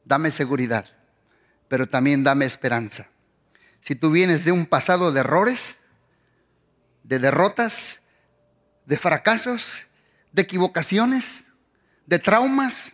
dame 0.06 0.32
seguridad, 0.32 0.86
pero 1.68 1.88
también 1.88 2.24
dame 2.24 2.46
esperanza. 2.46 3.08
Si 3.80 3.96
tú 3.96 4.12
vienes 4.12 4.44
de 4.44 4.52
un 4.52 4.66
pasado 4.66 5.12
de 5.12 5.20
errores, 5.20 5.80
de 7.04 7.20
derrotas, 7.20 8.00
de 8.86 8.98
fracasos, 8.98 9.86
de 10.32 10.42
equivocaciones, 10.42 11.46
de 12.06 12.18
traumas, 12.18 12.94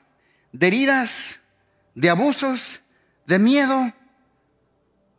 de 0.51 0.67
heridas, 0.67 1.39
de 1.95 2.09
abusos, 2.09 2.81
de 3.25 3.39
miedo, 3.39 3.93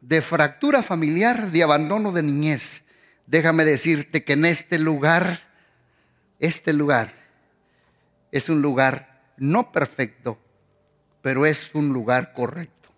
de 0.01 0.23
fractura 0.23 0.83
familiar, 0.83 1.51
de 1.51 1.63
abandono 1.63 2.13
de 2.13 2.23
niñez, 2.23 2.85
déjame 3.27 3.65
decirte 3.65 4.25
que 4.25 4.33
en 4.33 4.45
este 4.45 4.79
lugar, 4.79 5.43
este 6.39 6.73
lugar 6.73 7.15
es 8.33 8.49
un 8.49 8.63
lugar 8.63 9.33
no 9.37 9.73
perfecto, 9.73 10.39
pero 11.23 11.45
es 11.47 11.71
un 11.75 11.93
lugar 11.93 12.33
correcto. 12.33 12.89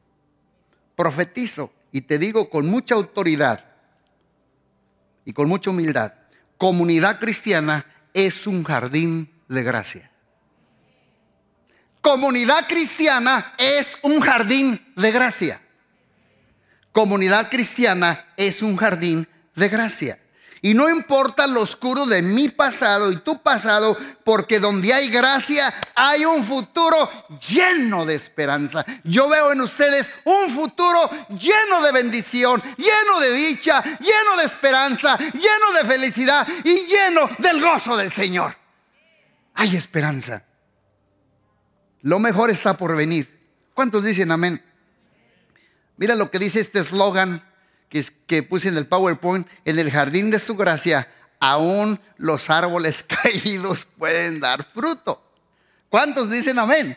Profetizo 0.95 1.73
y 1.91 2.03
te 2.03 2.19
digo 2.19 2.49
con 2.49 2.67
mucha 2.67 2.95
autoridad 2.95 3.65
y 5.25 5.33
con 5.33 5.49
mucha 5.49 5.71
humildad, 5.71 6.15
comunidad 6.57 7.19
cristiana 7.19 7.87
es 8.15 8.47
un 8.47 8.63
jardín 8.63 9.31
de 9.49 9.63
gracia. 9.63 10.11
Comunidad 12.01 12.67
cristiana 12.69 13.55
es 13.59 13.97
un 14.03 14.21
jardín 14.21 14.81
de 14.97 15.13
gracia 15.13 15.62
comunidad 16.93 17.51
cristiana 17.51 18.27
es 18.37 18.63
un 18.63 18.77
jardín 18.77 19.27
de 19.55 19.69
gracia. 19.69 20.19
Y 20.65 20.75
no 20.75 20.89
importa 20.89 21.49
lo 21.49 21.63
oscuro 21.63 22.07
de 22.07 22.23
mi 22.23 22.49
pasado 22.49 23.11
y 23.11 23.17
tu 23.17 23.43
pasado, 23.43 23.99
porque 24.25 24.61
donde 24.61 24.95
hay 24.95 25.09
gracia 25.09 25.75
hay 25.97 26.25
un 26.25 26.45
futuro 26.45 27.11
lleno 27.51 28.07
de 28.07 28.15
esperanza. 28.15 28.87
Yo 29.03 29.29
veo 29.29 29.51
en 29.51 29.61
ustedes 29.61 30.15
un 30.23 30.49
futuro 30.49 31.11
lleno 31.31 31.83
de 31.83 31.91
bendición, 31.91 32.63
lleno 32.77 33.19
de 33.19 33.33
dicha, 33.33 33.83
lleno 33.83 34.37
de 34.39 34.45
esperanza, 34.45 35.19
lleno 35.19 35.73
de 35.77 35.85
felicidad 35.85 36.47
y 36.63 36.87
lleno 36.87 37.29
del 37.39 37.61
gozo 37.61 37.97
del 37.97 38.13
Señor. 38.13 38.57
Hay 39.55 39.75
esperanza. 39.75 40.45
Lo 42.03 42.21
mejor 42.21 42.51
está 42.51 42.77
por 42.77 42.95
venir. 42.95 43.41
¿Cuántos 43.75 44.05
dicen 44.05 44.31
amén? 44.31 44.63
Mira 45.97 46.15
lo 46.15 46.31
que 46.31 46.39
dice 46.39 46.61
este 46.61 46.81
eslogan 46.81 47.45
que, 48.27 48.43
puse 48.43 48.69
en 48.69 48.77
el 48.77 48.87
PowerPoint. 48.87 49.47
En 49.65 49.79
el 49.79 49.91
jardín 49.91 50.31
de 50.31 50.39
su 50.39 50.57
gracia, 50.57 51.09
aún 51.41 52.01
los 52.17 52.51
árboles 52.51 53.03
caídos 53.23 53.87
pueden 53.99 54.41
dar 54.41 54.65
fruto. 54.73 55.23
¿Cuántos 55.89 56.31
dicen 56.31 56.59
amén? 56.59 56.97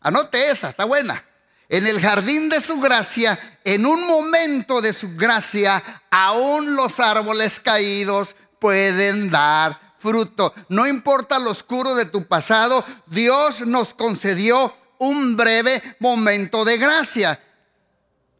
Anote 0.00 0.50
esa, 0.50 0.70
está 0.70 0.84
buena. 0.84 1.24
En 1.68 1.86
el 1.86 2.00
jardín 2.00 2.48
de 2.48 2.60
su 2.60 2.80
gracia, 2.80 3.38
en 3.64 3.86
un 3.86 4.06
momento 4.06 4.80
de 4.80 4.92
su 4.92 5.14
gracia, 5.16 5.82
aún 6.10 6.74
los 6.74 6.98
árboles 6.98 7.60
caídos 7.60 8.34
pueden 8.58 9.30
dar 9.30 9.78
fruto. 9.98 10.52
No 10.68 10.86
importa 10.86 11.38
lo 11.38 11.50
oscuro 11.50 11.94
de 11.94 12.06
tu 12.06 12.24
pasado, 12.24 12.84
Dios 13.06 13.60
nos 13.66 13.94
concedió 13.94 14.74
un 15.00 15.36
breve 15.36 15.82
momento 15.98 16.64
de 16.64 16.78
gracia. 16.78 17.40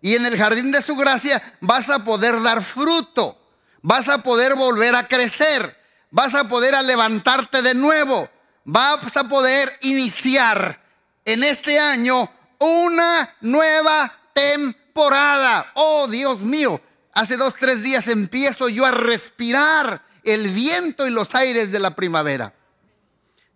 Y 0.01 0.15
en 0.15 0.25
el 0.27 0.37
jardín 0.37 0.71
de 0.71 0.81
su 0.81 0.95
gracia 0.95 1.43
vas 1.61 1.91
a 1.91 2.05
poder 2.05 2.41
dar 2.43 2.63
fruto. 2.63 3.37
Vas 3.83 4.09
a 4.09 4.19
poder 4.19 4.55
volver 4.55 4.95
a 4.95 5.09
crecer. 5.09 5.77
Vas 6.11 6.35
a 6.35 6.45
poder 6.45 6.75
levantarte 6.85 7.63
de 7.63 7.75
nuevo. 7.75 8.29
Vas 8.65 9.17
a 9.17 9.25
poder 9.25 9.73
iniciar 9.83 10.83
en 11.25 11.43
este 11.45 11.79
año 11.79 12.31
una 12.59 13.35
nueva 13.41 14.13
temporada. 14.35 15.71
Oh 15.75 16.09
Dios 16.09 16.41
mío, 16.41 16.81
hace 17.13 17.37
dos, 17.37 17.57
tres 17.57 17.83
días 17.83 18.07
empiezo 18.09 18.69
yo 18.69 18.85
a 18.85 18.91
respirar 18.91 20.03
el 20.25 20.51
viento 20.51 21.07
y 21.07 21.11
los 21.11 21.35
aires 21.35 21.73
de 21.73 21.79
la 21.79 21.95
primavera. 21.97 22.53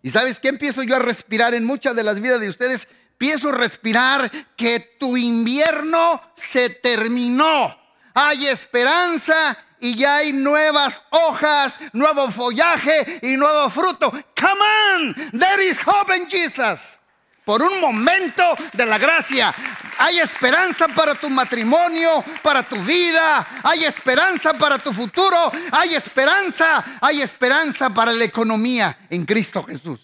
¿Y 0.05 0.11
sabes 0.11 0.39
qué 0.39 0.49
empiezo 0.49 0.83
yo 0.83 0.97
a 0.97 0.99
respirar 0.99 1.55
en 1.55 1.65
muchas 1.65 1.97
de 1.97 2.05
las 2.05 2.21
vidas 2.21 2.39
de 2.39 2.51
ustedes? 2.51 2.89
Pienso 3.17 3.51
respirar 3.51 4.31
que 4.55 4.97
tu 5.01 5.17
invierno 5.17 6.21
se 6.35 6.69
terminó. 6.69 7.75
Hay 8.13 8.47
esperanza 8.47 9.57
y 9.81 9.97
ya 9.97 10.17
hay 10.17 10.35
nuevas 10.35 11.01
hojas, 11.09 11.79
nuevo 11.95 12.31
follaje 12.31 13.21
y 13.23 13.39
nuevo 13.39 13.71
fruto. 13.71 14.11
Come 14.11 14.61
on, 14.93 15.15
there 15.39 15.67
is 15.67 15.79
hope 15.87 16.15
in 16.15 16.29
Jesus. 16.29 17.01
Por 17.45 17.63
un 17.63 17.79
momento 17.79 18.43
de 18.73 18.87
la 18.87 18.97
gracia, 18.97 19.55
hay 19.99 20.19
esperanza 20.19 20.89
para 20.89 21.15
tu 21.15 21.29
matrimonio, 21.29 22.25
para 22.43 22.63
tu 22.63 22.77
vida, 22.77 23.47
hay 23.63 23.85
esperanza 23.85 24.55
para 24.55 24.79
tu 24.79 24.93
futuro, 24.93 25.53
hay 25.71 25.95
esperanza, 25.95 26.99
hay 27.03 27.21
esperanza 27.21 27.91
para 27.91 28.13
la 28.13 28.25
economía 28.25 28.97
en 29.11 29.27
Cristo 29.27 29.63
Jesús. 29.63 30.01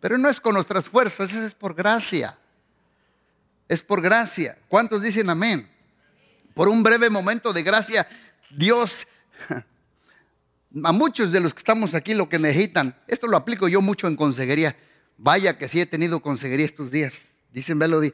Pero 0.00 0.16
no 0.16 0.30
es 0.30 0.40
con 0.40 0.54
nuestras 0.54 0.88
fuerzas, 0.88 1.34
es 1.34 1.54
por 1.54 1.74
gracia. 1.74 2.36
Es 3.68 3.82
por 3.82 4.00
gracia. 4.00 4.56
¿Cuántos 4.68 5.02
dicen 5.02 5.28
amén? 5.28 5.70
Por 6.54 6.68
un 6.68 6.82
breve 6.82 7.10
momento 7.10 7.52
de 7.52 7.62
gracia, 7.62 8.08
Dios, 8.48 9.06
a 10.84 10.92
muchos 10.92 11.32
de 11.32 11.40
los 11.40 11.52
que 11.52 11.58
estamos 11.58 11.92
aquí 11.92 12.14
lo 12.14 12.30
que 12.30 12.38
necesitan, 12.38 12.96
esto 13.06 13.26
lo 13.26 13.36
aplico 13.36 13.68
yo 13.68 13.82
mucho 13.82 14.08
en 14.08 14.16
consejería. 14.16 14.74
Vaya 15.22 15.58
que 15.58 15.68
sí 15.68 15.80
he 15.80 15.86
tenido 15.86 16.20
consejería 16.20 16.66
estos 16.66 16.90
días. 16.90 17.28
Dicen 17.52 17.78
Melody, 17.78 18.12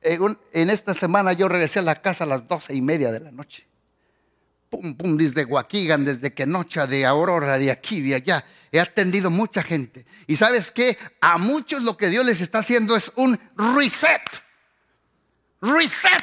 en 0.00 0.70
esta 0.70 0.94
semana 0.94 1.32
yo 1.32 1.48
regresé 1.48 1.80
a 1.80 1.82
la 1.82 2.00
casa 2.00 2.24
a 2.24 2.26
las 2.26 2.46
doce 2.46 2.74
y 2.74 2.80
media 2.80 3.10
de 3.10 3.20
la 3.20 3.30
noche 3.30 3.66
pum, 4.74 4.94
pum, 4.94 5.16
desde 5.16 5.44
Guaquigan, 5.44 6.04
desde 6.04 6.32
Quenocha, 6.32 6.86
de 6.86 7.06
Aurora, 7.06 7.58
de 7.58 7.70
aquí, 7.70 8.00
de 8.00 8.16
allá. 8.16 8.44
He 8.72 8.80
atendido 8.80 9.30
mucha 9.30 9.62
gente. 9.62 10.04
Y 10.26 10.36
sabes 10.36 10.70
qué? 10.70 10.98
A 11.20 11.38
muchos 11.38 11.82
lo 11.82 11.96
que 11.96 12.10
Dios 12.10 12.26
les 12.26 12.40
está 12.40 12.58
haciendo 12.58 12.96
es 12.96 13.12
un 13.14 13.38
reset. 13.56 14.22
Reset. 15.60 16.22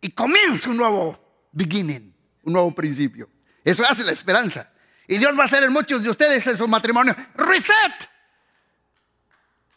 Y 0.00 0.10
comienza 0.10 0.70
un 0.70 0.76
nuevo 0.76 1.48
beginning, 1.52 2.14
un 2.44 2.52
nuevo 2.52 2.72
principio. 2.74 3.28
Eso 3.64 3.84
hace 3.84 4.04
la 4.04 4.12
esperanza. 4.12 4.70
Y 5.08 5.18
Dios 5.18 5.36
va 5.36 5.42
a 5.42 5.46
hacer 5.46 5.64
en 5.64 5.72
muchos 5.72 6.02
de 6.02 6.10
ustedes 6.10 6.46
en 6.46 6.56
su 6.56 6.68
matrimonio. 6.68 7.16
Reset. 7.34 8.08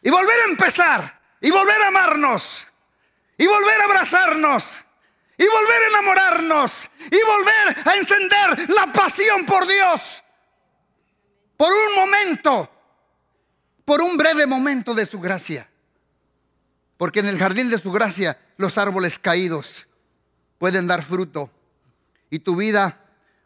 Y 0.01 0.09
volver 0.09 0.39
a 0.41 0.49
empezar. 0.49 1.21
Y 1.39 1.51
volver 1.51 1.81
a 1.81 1.87
amarnos. 1.87 2.67
Y 3.37 3.47
volver 3.47 3.81
a 3.81 3.85
abrazarnos 3.85 4.85
y 5.41 5.47
volver 5.47 5.81
a 5.81 5.87
enamorarnos 5.87 6.91
y 7.05 7.19
volver 7.25 7.87
a 7.87 7.97
encender 7.97 8.69
la 8.69 8.93
pasión 8.93 9.43
por 9.43 9.65
Dios. 9.65 10.23
Por 11.57 11.71
un 11.71 11.95
momento, 11.95 12.69
por 13.83 14.03
un 14.03 14.17
breve 14.17 14.45
momento 14.45 14.93
de 14.93 15.07
su 15.07 15.19
gracia. 15.19 15.67
Porque 16.95 17.21
en 17.21 17.27
el 17.27 17.39
jardín 17.39 17.71
de 17.71 17.79
su 17.79 17.91
gracia 17.91 18.39
los 18.57 18.77
árboles 18.77 19.17
caídos 19.17 19.87
pueden 20.59 20.85
dar 20.85 21.01
fruto 21.01 21.49
y 22.29 22.37
tu 22.37 22.55
vida 22.55 23.03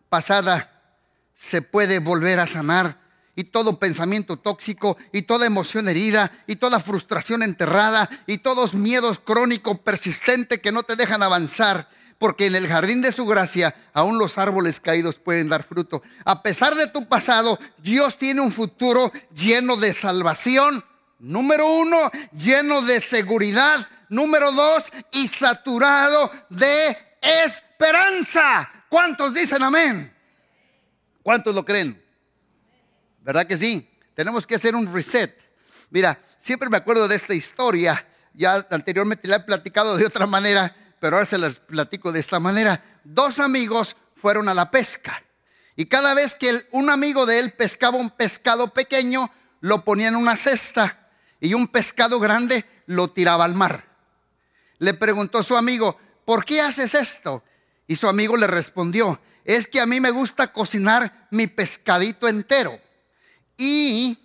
pasada 0.09 0.99
se 1.33 1.61
puede 1.61 1.99
volver 1.99 2.41
a 2.41 2.47
sanar 2.47 2.97
y 3.35 3.45
todo 3.45 3.79
pensamiento 3.79 4.37
tóxico 4.37 4.97
y 5.11 5.23
toda 5.23 5.45
emoción 5.45 5.89
herida 5.89 6.31
y 6.47 6.55
toda 6.55 6.79
frustración 6.79 7.43
enterrada 7.43 8.09
y 8.27 8.37
todos 8.39 8.73
miedos 8.73 9.19
crónicos 9.19 9.79
persistentes 9.79 10.59
que 10.59 10.71
no 10.71 10.83
te 10.83 10.95
dejan 10.95 11.21
avanzar. 11.21 11.89
Porque 12.17 12.45
en 12.45 12.55
el 12.55 12.67
jardín 12.67 13.01
de 13.01 13.11
su 13.11 13.25
gracia 13.25 13.75
aún 13.93 14.17
los 14.17 14.37
árboles 14.37 14.79
caídos 14.79 15.19
pueden 15.19 15.49
dar 15.49 15.63
fruto. 15.63 16.01
A 16.23 16.41
pesar 16.41 16.73
de 16.75 16.87
tu 16.87 17.07
pasado, 17.07 17.59
Dios 17.77 18.17
tiene 18.17 18.39
un 18.39 18.53
futuro 18.53 19.11
lleno 19.35 19.75
de 19.75 19.93
salvación. 19.93 20.83
Número 21.19 21.67
uno, 21.67 22.09
lleno 22.31 22.81
de 22.81 23.01
seguridad. 23.01 23.87
Número 24.07 24.51
dos, 24.51 24.91
y 25.11 25.27
saturado 25.27 26.31
de 26.49 26.95
esperanza. 27.21 28.69
¿Cuántos 28.87 29.33
dicen 29.33 29.63
amén? 29.63 30.13
¿Cuántos 31.23 31.55
lo 31.55 31.65
creen? 31.65 32.04
¿Verdad 33.25 33.47
que 33.47 33.57
sí? 33.57 33.89
Tenemos 34.13 34.45
que 34.45 34.53
hacer 34.53 34.75
un 34.75 34.93
reset. 34.93 35.35
Mira, 35.89 36.21
siempre 36.37 36.69
me 36.69 36.77
acuerdo 36.77 37.07
de 37.07 37.15
esta 37.15 37.33
historia. 37.33 38.07
Ya 38.35 38.67
anteriormente 38.69 39.27
la 39.27 39.37
he 39.37 39.39
platicado 39.39 39.97
de 39.97 40.05
otra 40.05 40.27
manera, 40.27 40.75
pero 40.99 41.15
ahora 41.15 41.25
se 41.25 41.39
las 41.39 41.55
platico 41.55 42.11
de 42.11 42.19
esta 42.19 42.39
manera. 42.39 42.99
Dos 43.03 43.39
amigos 43.39 43.95
fueron 44.15 44.47
a 44.47 44.53
la 44.53 44.69
pesca. 44.69 45.23
Y 45.75 45.87
cada 45.87 46.13
vez 46.13 46.35
que 46.35 46.67
un 46.71 46.91
amigo 46.91 47.25
de 47.25 47.39
él 47.39 47.53
pescaba 47.53 47.97
un 47.97 48.11
pescado 48.11 48.67
pequeño, 48.67 49.31
lo 49.59 49.83
ponía 49.83 50.09
en 50.09 50.17
una 50.17 50.35
cesta. 50.35 51.09
Y 51.41 51.55
un 51.55 51.67
pescado 51.67 52.19
grande 52.19 52.63
lo 52.85 53.09
tiraba 53.09 53.43
al 53.43 53.55
mar. 53.55 53.87
Le 54.77 54.93
preguntó 54.93 55.41
su 55.41 55.57
amigo, 55.57 55.99
¿por 56.25 56.45
qué 56.45 56.61
haces 56.61 56.93
esto? 56.93 57.43
Y 57.87 57.95
su 57.95 58.07
amigo 58.07 58.37
le 58.37 58.45
respondió, 58.45 59.19
es 59.45 59.65
que 59.65 59.81
a 59.81 59.87
mí 59.87 59.99
me 59.99 60.11
gusta 60.11 60.53
cocinar 60.53 61.27
mi 61.31 61.47
pescadito 61.47 62.27
entero. 62.27 62.84
Y 63.57 64.17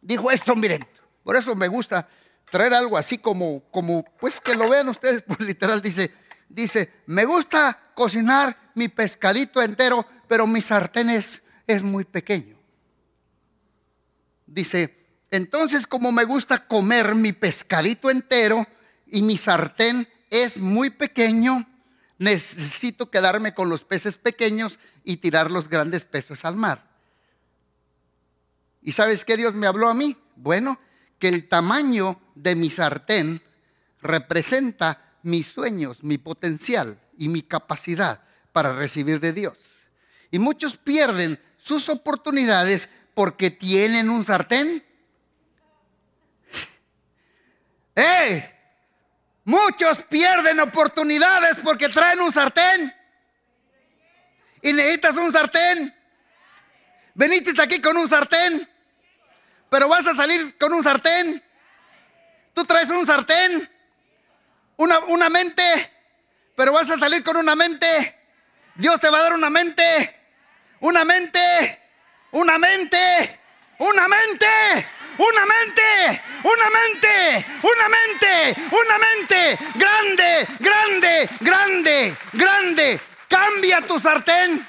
dijo 0.00 0.30
esto, 0.30 0.54
miren, 0.54 0.86
por 1.22 1.36
eso 1.36 1.54
me 1.54 1.68
gusta 1.68 2.08
traer 2.50 2.74
algo 2.74 2.96
así 2.96 3.18
como, 3.18 3.62
como, 3.70 4.04
pues 4.18 4.40
que 4.40 4.54
lo 4.54 4.68
vean 4.68 4.88
ustedes, 4.88 5.22
pues 5.26 5.40
literal 5.40 5.82
dice, 5.82 6.14
dice, 6.48 6.92
me 7.06 7.24
gusta 7.24 7.78
cocinar 7.94 8.70
mi 8.74 8.88
pescadito 8.88 9.62
entero, 9.62 10.06
pero 10.28 10.46
mi 10.46 10.62
sartén 10.62 11.10
es, 11.10 11.42
es 11.66 11.82
muy 11.82 12.04
pequeño. 12.04 12.56
Dice, 14.46 15.06
entonces 15.30 15.86
como 15.86 16.10
me 16.10 16.24
gusta 16.24 16.66
comer 16.66 17.14
mi 17.14 17.32
pescadito 17.32 18.10
entero 18.10 18.66
y 19.06 19.22
mi 19.22 19.36
sartén 19.36 20.08
es 20.30 20.60
muy 20.60 20.90
pequeño, 20.90 21.66
necesito 22.18 23.10
quedarme 23.10 23.54
con 23.54 23.68
los 23.68 23.84
peces 23.84 24.16
pequeños 24.16 24.80
y 25.04 25.18
tirar 25.18 25.50
los 25.50 25.68
grandes 25.68 26.04
peces 26.04 26.44
al 26.44 26.56
mar. 26.56 26.87
¿Y 28.88 28.92
sabes 28.92 29.26
qué 29.26 29.36
Dios 29.36 29.54
me 29.54 29.66
habló 29.66 29.90
a 29.90 29.94
mí? 29.94 30.16
Bueno, 30.34 30.80
que 31.18 31.28
el 31.28 31.46
tamaño 31.46 32.22
de 32.34 32.54
mi 32.54 32.70
sartén 32.70 33.42
representa 34.00 35.12
mis 35.24 35.48
sueños, 35.48 36.02
mi 36.02 36.16
potencial 36.16 36.98
y 37.18 37.28
mi 37.28 37.42
capacidad 37.42 38.22
para 38.50 38.74
recibir 38.74 39.20
de 39.20 39.34
Dios. 39.34 39.74
Y 40.30 40.38
muchos 40.38 40.78
pierden 40.78 41.38
sus 41.58 41.90
oportunidades 41.90 42.88
porque 43.12 43.50
tienen 43.50 44.08
un 44.08 44.24
sartén. 44.24 44.82
¡Eh! 47.94 48.54
Muchos 49.44 50.02
pierden 50.04 50.60
oportunidades 50.60 51.58
porque 51.62 51.90
traen 51.90 52.20
un 52.20 52.32
sartén. 52.32 52.90
Y 54.62 54.72
necesitas 54.72 55.14
un 55.18 55.30
sartén. 55.30 55.94
Veniste 57.18 57.52
aquí 57.60 57.82
con 57.82 57.96
un 57.98 58.08
sartén, 58.08 58.66
pero 59.70 59.88
vas 59.88 60.06
a 60.06 60.14
salir 60.14 60.56
con 60.58 60.72
un 60.72 60.82
sartén. 60.82 61.42
Tú 62.54 62.64
traes 62.64 62.88
un 62.90 63.06
sartén, 63.06 63.70
una, 64.76 64.98
una 65.00 65.28
mente, 65.28 65.62
pero 66.56 66.72
vas 66.72 66.90
a 66.90 66.98
salir 66.98 67.22
con 67.22 67.36
una 67.36 67.54
mente. 67.54 68.14
Dios 68.74 68.98
te 69.00 69.10
va 69.10 69.18
a 69.18 69.22
dar 69.22 69.32
una 69.32 69.50
mente, 69.50 70.16
una 70.80 71.04
mente, 71.04 71.82
una 72.32 72.58
mente, 72.58 73.40
una 73.78 74.08
mente 74.08 74.88
una 75.18 75.44
mente, 75.46 76.22
una 76.44 76.70
mente, 76.70 77.44
una 77.62 77.88
mente, 77.88 78.54
una 78.70 78.98
mente, 78.98 79.58
grande, 79.74 80.46
grande, 80.60 81.28
grande, 81.40 82.16
grande. 82.32 83.00
Cambia 83.28 83.82
tu 83.82 83.98
sartén. 83.98 84.66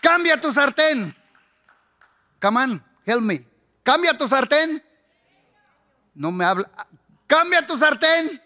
Cambia 0.00 0.40
tu 0.40 0.52
sartén. 0.52 1.14
Come 2.40 2.56
on, 2.56 2.84
help 3.04 3.22
me. 3.22 3.49
Cambia 3.82 4.16
tu 4.16 4.28
sartén. 4.28 4.82
No 6.14 6.30
me 6.30 6.44
habla. 6.44 6.70
Cambia 7.26 7.66
tu 7.66 7.76
sartén. 7.76 8.42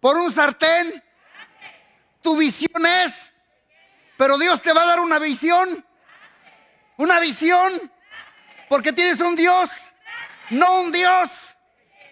Por 0.00 0.16
un 0.16 0.32
sartén. 0.32 1.02
Tu 2.22 2.36
visión 2.36 2.86
es. 2.86 3.36
Pero 4.16 4.38
Dios 4.38 4.62
te 4.62 4.72
va 4.72 4.82
a 4.82 4.86
dar 4.86 5.00
una 5.00 5.18
visión. 5.18 5.84
Una 6.96 7.18
visión. 7.20 7.90
Porque 8.68 8.92
tienes 8.92 9.20
un 9.20 9.34
Dios. 9.34 9.94
No 10.50 10.80
un 10.82 10.92
Dios. 10.92 11.56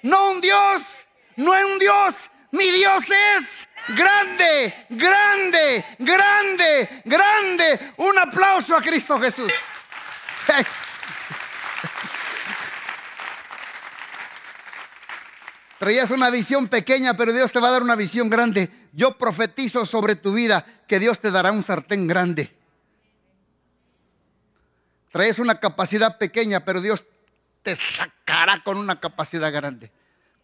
No 0.03 0.31
un 0.31 0.41
Dios. 0.41 1.07
No 1.37 1.53
un 1.53 1.79
Dios 1.79 2.31
Mi 2.53 2.71
Dios 2.71 3.05
es 3.09 3.69
grande, 3.89 4.87
grande, 4.91 5.85
grande, 5.99 7.03
grande. 7.05 7.93
Un 7.99 8.19
aplauso 8.19 8.77
a 8.77 8.83
Cristo 8.83 9.21
Jesús. 9.21 9.53
Traías 15.81 16.11
una 16.11 16.29
visión 16.29 16.69
pequeña, 16.69 17.15
pero 17.15 17.33
Dios 17.33 17.53
te 17.53 17.59
va 17.59 17.69
a 17.69 17.71
dar 17.71 17.83
una 17.83 17.97
visión 17.97 18.29
grande. 18.29 18.69
Yo 18.93 19.17
profetizo 19.17 19.87
sobre 19.87 20.15
tu 20.15 20.35
vida 20.35 20.67
que 20.87 20.99
Dios 20.99 21.21
te 21.21 21.31
dará 21.31 21.53
un 21.53 21.63
sartén 21.63 22.07
grande. 22.07 22.55
Traes 25.11 25.39
una 25.39 25.59
capacidad 25.59 26.19
pequeña, 26.19 26.67
pero 26.67 26.83
Dios 26.83 27.07
te 27.63 27.75
sacará 27.75 28.63
con 28.63 28.77
una 28.77 29.01
capacidad 29.01 29.51
grande. 29.51 29.91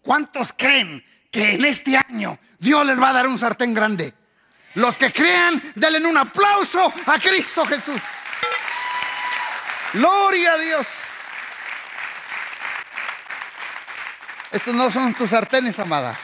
¿Cuántos 0.01 0.55
creen 0.55 1.05
que 1.31 1.53
en 1.53 1.67
este 1.67 1.99
año 1.99 2.39
Dios 2.59 2.87
les 2.87 2.99
va 2.99 3.11
a 3.11 3.13
dar 3.13 3.27
un 3.27 3.37
sartén 3.37 3.75
grande? 3.75 4.15
Los 4.73 4.97
que 4.97 5.13
crean, 5.13 5.63
denle 5.75 6.07
un 6.07 6.17
aplauso 6.17 6.91
a 7.05 7.19
Cristo 7.19 7.67
Jesús. 7.67 8.01
Gloria 9.93 10.55
a 10.55 10.57
Dios. 10.57 10.87
Estos 14.53 14.75
no 14.75 14.91
son 14.91 15.15
tus 15.15 15.31
sartenes, 15.31 15.79
amada. 15.79 16.17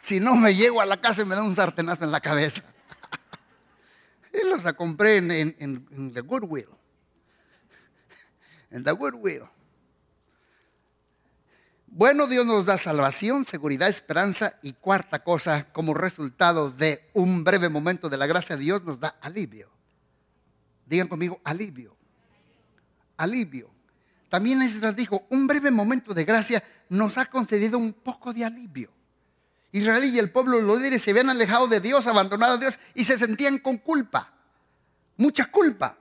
Si 0.00 0.20
no 0.20 0.36
me 0.36 0.54
llego 0.54 0.80
a 0.80 0.86
la 0.86 1.00
casa 1.00 1.22
y 1.22 1.24
me 1.24 1.34
da 1.34 1.42
un 1.42 1.54
sartenazo 1.54 2.04
en 2.04 2.12
la 2.12 2.20
cabeza. 2.20 2.62
Y 4.32 4.46
los 4.46 4.62
compré 4.74 5.16
en, 5.16 5.30
en, 5.30 5.56
en, 5.58 6.12
The 6.12 6.20
Goodwill. 6.20 6.68
En 8.70 8.84
The 8.84 8.92
Goodwill. 8.92 9.42
Bueno, 11.86 12.26
Dios 12.26 12.44
nos 12.44 12.66
da 12.66 12.76
salvación, 12.76 13.46
seguridad, 13.46 13.88
esperanza 13.88 14.58
y 14.62 14.74
cuarta 14.74 15.24
cosa, 15.24 15.72
como 15.72 15.94
resultado 15.94 16.70
de 16.70 17.08
un 17.14 17.42
breve 17.42 17.70
momento 17.70 18.10
de 18.10 18.18
la 18.18 18.26
gracia 18.26 18.56
de 18.56 18.62
Dios, 18.62 18.84
nos 18.84 19.00
da 19.00 19.16
alivio. 19.22 19.70
Digan 20.86 21.08
conmigo, 21.08 21.40
alivio. 21.42 21.96
Alivio. 23.16 23.77
También 24.28 24.62
Esdras 24.62 24.96
dijo, 24.96 25.26
un 25.30 25.46
breve 25.46 25.70
momento 25.70 26.12
de 26.14 26.24
gracia 26.24 26.62
nos 26.88 27.16
ha 27.18 27.26
concedido 27.26 27.78
un 27.78 27.92
poco 27.92 28.32
de 28.32 28.44
alivio. 28.44 28.90
Israel 29.72 30.04
y 30.04 30.18
el 30.18 30.30
pueblo 30.30 30.60
los 30.60 30.78
líderes 30.78 31.02
se 31.02 31.10
habían 31.10 31.30
alejado 31.30 31.68
de 31.68 31.80
Dios, 31.80 32.06
abandonado 32.06 32.54
a 32.54 32.58
Dios 32.58 32.78
y 32.94 33.04
se 33.04 33.18
sentían 33.18 33.58
con 33.58 33.78
culpa. 33.78 34.32
Mucha 35.16 35.46
culpa, 35.50 35.96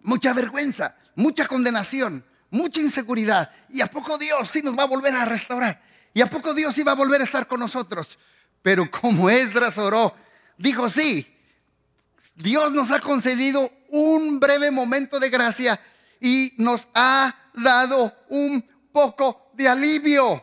mucha 0.00 0.32
vergüenza, 0.32 0.96
mucha 1.14 1.46
condenación, 1.46 2.24
mucha 2.50 2.80
inseguridad. 2.80 3.50
¿Y 3.70 3.80
a 3.80 3.86
poco 3.86 4.18
Dios 4.18 4.48
sí 4.50 4.62
nos 4.62 4.78
va 4.78 4.84
a 4.84 4.86
volver 4.86 5.14
a 5.14 5.24
restaurar? 5.24 5.82
¿Y 6.12 6.20
a 6.20 6.26
poco 6.26 6.54
Dios 6.54 6.74
sí 6.74 6.82
va 6.82 6.92
a 6.92 6.96
volver 6.96 7.20
a 7.20 7.24
estar 7.24 7.46
con 7.46 7.60
nosotros? 7.60 8.18
Pero 8.62 8.90
como 8.90 9.28
Esdras 9.28 9.76
oró, 9.78 10.14
dijo, 10.56 10.88
sí, 10.88 11.26
Dios 12.36 12.72
nos 12.72 12.90
ha 12.90 13.00
concedido 13.00 13.70
un 13.90 14.40
breve 14.40 14.70
momento 14.70 15.20
de 15.20 15.30
gracia 15.30 15.80
y 16.24 16.54
nos 16.56 16.88
ha 16.94 17.36
dado 17.52 18.10
un 18.30 18.66
poco 18.90 19.50
de 19.52 19.68
alivio. 19.68 20.42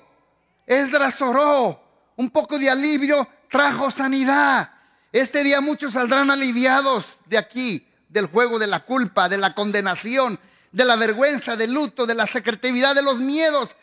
Esdras 0.68 1.20
oró, 1.24 1.82
un 2.18 2.30
poco 2.30 2.60
de 2.60 2.70
alivio 2.70 3.28
trajo 3.50 3.90
sanidad. 3.90 4.72
Este 5.12 5.44
día 5.44 5.60
muchos 5.60 5.94
saldrán 5.94 6.30
aliviados 6.30 7.18
de 7.26 7.40
aquí, 7.40 7.88
del 8.10 8.28
juego 8.28 8.60
de 8.60 8.68
la 8.68 8.82
culpa, 8.82 9.28
de 9.28 9.40
la 9.40 9.56
condenación, 9.56 10.40
de 10.72 10.86
la 10.86 10.96
vergüenza, 10.98 11.56
del 11.56 11.74
luto, 11.74 12.06
de 12.06 12.14
la 12.14 12.28
secretividad, 12.28 12.94
de 12.94 13.02
los 13.02 13.18
miedos. 13.18 13.76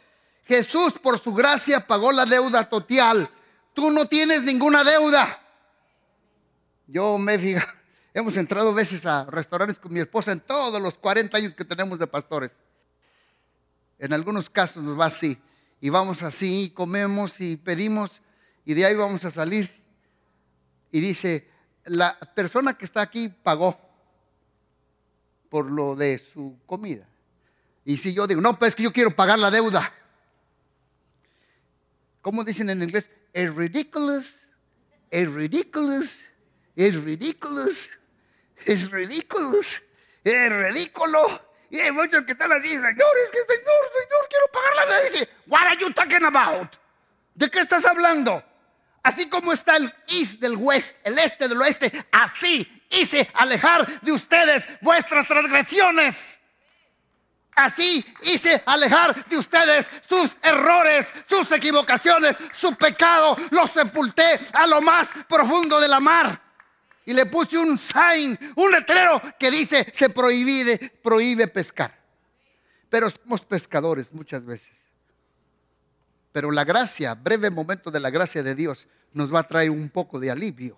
Jesús 0.47 0.93
por 1.03 1.19
su 1.19 1.35
gracia 1.35 1.81
pagó 1.85 2.13
la 2.13 2.27
deuda 2.27 2.69
total. 2.69 3.29
Tú 3.75 3.91
no 3.91 4.07
tienes 4.07 4.45
ninguna 4.45 4.85
deuda. 4.85 5.43
Yo 6.87 7.19
me 7.19 7.35
he 7.35 7.63
Hemos 8.19 8.37
entrado 8.37 8.75
veces 8.75 9.07
a 9.07 9.27
restaurantes 9.27 9.79
con 9.79 9.93
mi 9.93 10.01
esposa 10.01 10.33
en 10.33 10.41
todos 10.41 10.83
los 10.83 10.99
40 10.99 11.39
años 11.39 11.55
que 11.55 11.65
tenemos 11.65 12.01
de 12.01 12.07
pastores. 12.09 12.51
En 13.97 14.13
algunos 14.13 14.51
casos 14.51 14.83
nos 14.83 14.99
va 14.99 15.05
así. 15.07 15.41
Y 15.81 15.89
vamos 15.89 16.25
así, 16.25 16.73
comemos 16.75 17.41
y 17.41 17.57
pedimos 17.57 18.21
y 18.65 18.75
de 18.75 18.87
ahí 18.87 18.97
vamos 18.97 19.25
a 19.25 19.31
salir. 19.31 19.73
Y 20.91 20.99
dice, 20.99 21.49
la 21.85 22.19
persona 22.35 22.77
que 22.77 22.87
está 22.87 23.03
aquí 23.03 23.29
pagó 23.29 23.79
por 25.49 25.71
lo 25.71 25.95
de 25.95 26.19
su 26.19 26.59
comida. 26.67 27.07
Y 27.85 27.99
si 27.99 28.15
yo 28.15 28.27
digo, 28.27 28.41
no, 28.41 28.59
pues 28.59 28.71
es 28.71 28.75
que 28.75 28.83
yo 28.83 28.93
quiero 28.93 29.15
pagar 29.15 29.39
la 29.39 29.53
deuda. 29.53 29.95
¿Cómo 32.21 32.43
dicen 32.43 32.69
en 32.69 32.83
inglés? 32.83 33.13
Es 33.33 33.55
ridiculous, 33.55 34.35
es 35.09 35.33
ridiculous, 35.33 36.19
es 36.75 37.01
ridiculous 37.01 37.91
es 38.65 38.91
ridículo, 38.91 39.61
es 39.61 40.53
ridículo. 40.53 41.49
Y 41.71 41.81
hay 41.81 41.93
muchos 41.93 42.25
que 42.25 42.33
están 42.33 42.51
así, 42.53 42.69
señor, 42.69 42.85
es 42.87 43.31
que 43.31 43.39
señor, 43.39 43.93
señor, 43.93 44.29
quiero 44.31 44.53
pagar 44.53 44.75
la 44.75 44.87
deuda. 44.87 45.01
Dice, 45.03 45.29
what 45.47 45.63
are 45.63 45.77
you 45.77 45.93
talking 45.93 46.25
about? 46.25 46.75
¿De 47.35 47.51
qué 47.51 47.61
estás 47.61 47.85
hablando? 47.85 48.43
Así 49.03 49.29
como 49.29 49.53
está 49.53 49.77
el 49.77 49.93
east 50.09 50.41
del 50.41 50.57
west, 50.57 50.97
el 51.05 51.19
este 51.19 51.47
del 51.47 51.61
oeste, 51.61 51.93
así 52.11 52.85
hice 52.91 53.31
alejar 53.35 54.01
de 54.01 54.13
ustedes 54.13 54.69
vuestras 54.81 55.27
transgresiones. 55.27 56.41
Así 57.55 58.05
hice 58.23 58.63
alejar 58.67 59.27
de 59.27 59.37
ustedes 59.37 59.91
sus 60.09 60.37
errores, 60.43 61.13
sus 61.29 61.51
equivocaciones, 61.53 62.37
su 62.53 62.75
pecado. 62.77 63.37
Los 63.51 63.71
sepulté 63.71 64.39
a 64.53 64.67
lo 64.67 64.81
más 64.81 65.11
profundo 65.29 65.81
de 65.81 65.89
la 65.89 66.01
mar 66.01 66.48
y 67.09 67.15
le 67.15 67.25
puse 67.25 67.57
un 67.57 67.79
sign, 67.79 68.39
un 68.55 68.71
letrero 68.71 69.19
que 69.39 69.51
dice 69.51 69.91
se 69.95 70.11
prohíbe, 70.11 70.93
prohíbe 71.03 71.49
pescar. 71.49 71.99
Pero 72.91 73.09
somos 73.09 73.41
pescadores 73.41 74.13
muchas 74.13 74.45
veces. 74.45 74.85
Pero 76.33 76.51
la 76.51 76.65
gracia, 76.65 77.15
breve 77.15 77.49
momento 77.49 77.91
de 77.91 77.99
la 77.99 78.11
gracia 78.11 78.43
de 78.43 78.55
Dios, 78.55 78.87
nos 79.15 79.35
va 79.35 79.41
a 79.41 79.49
traer 79.49 79.71
un 79.71 79.89
poco 79.89 80.21
de 80.21 80.31
alivio 80.31 80.77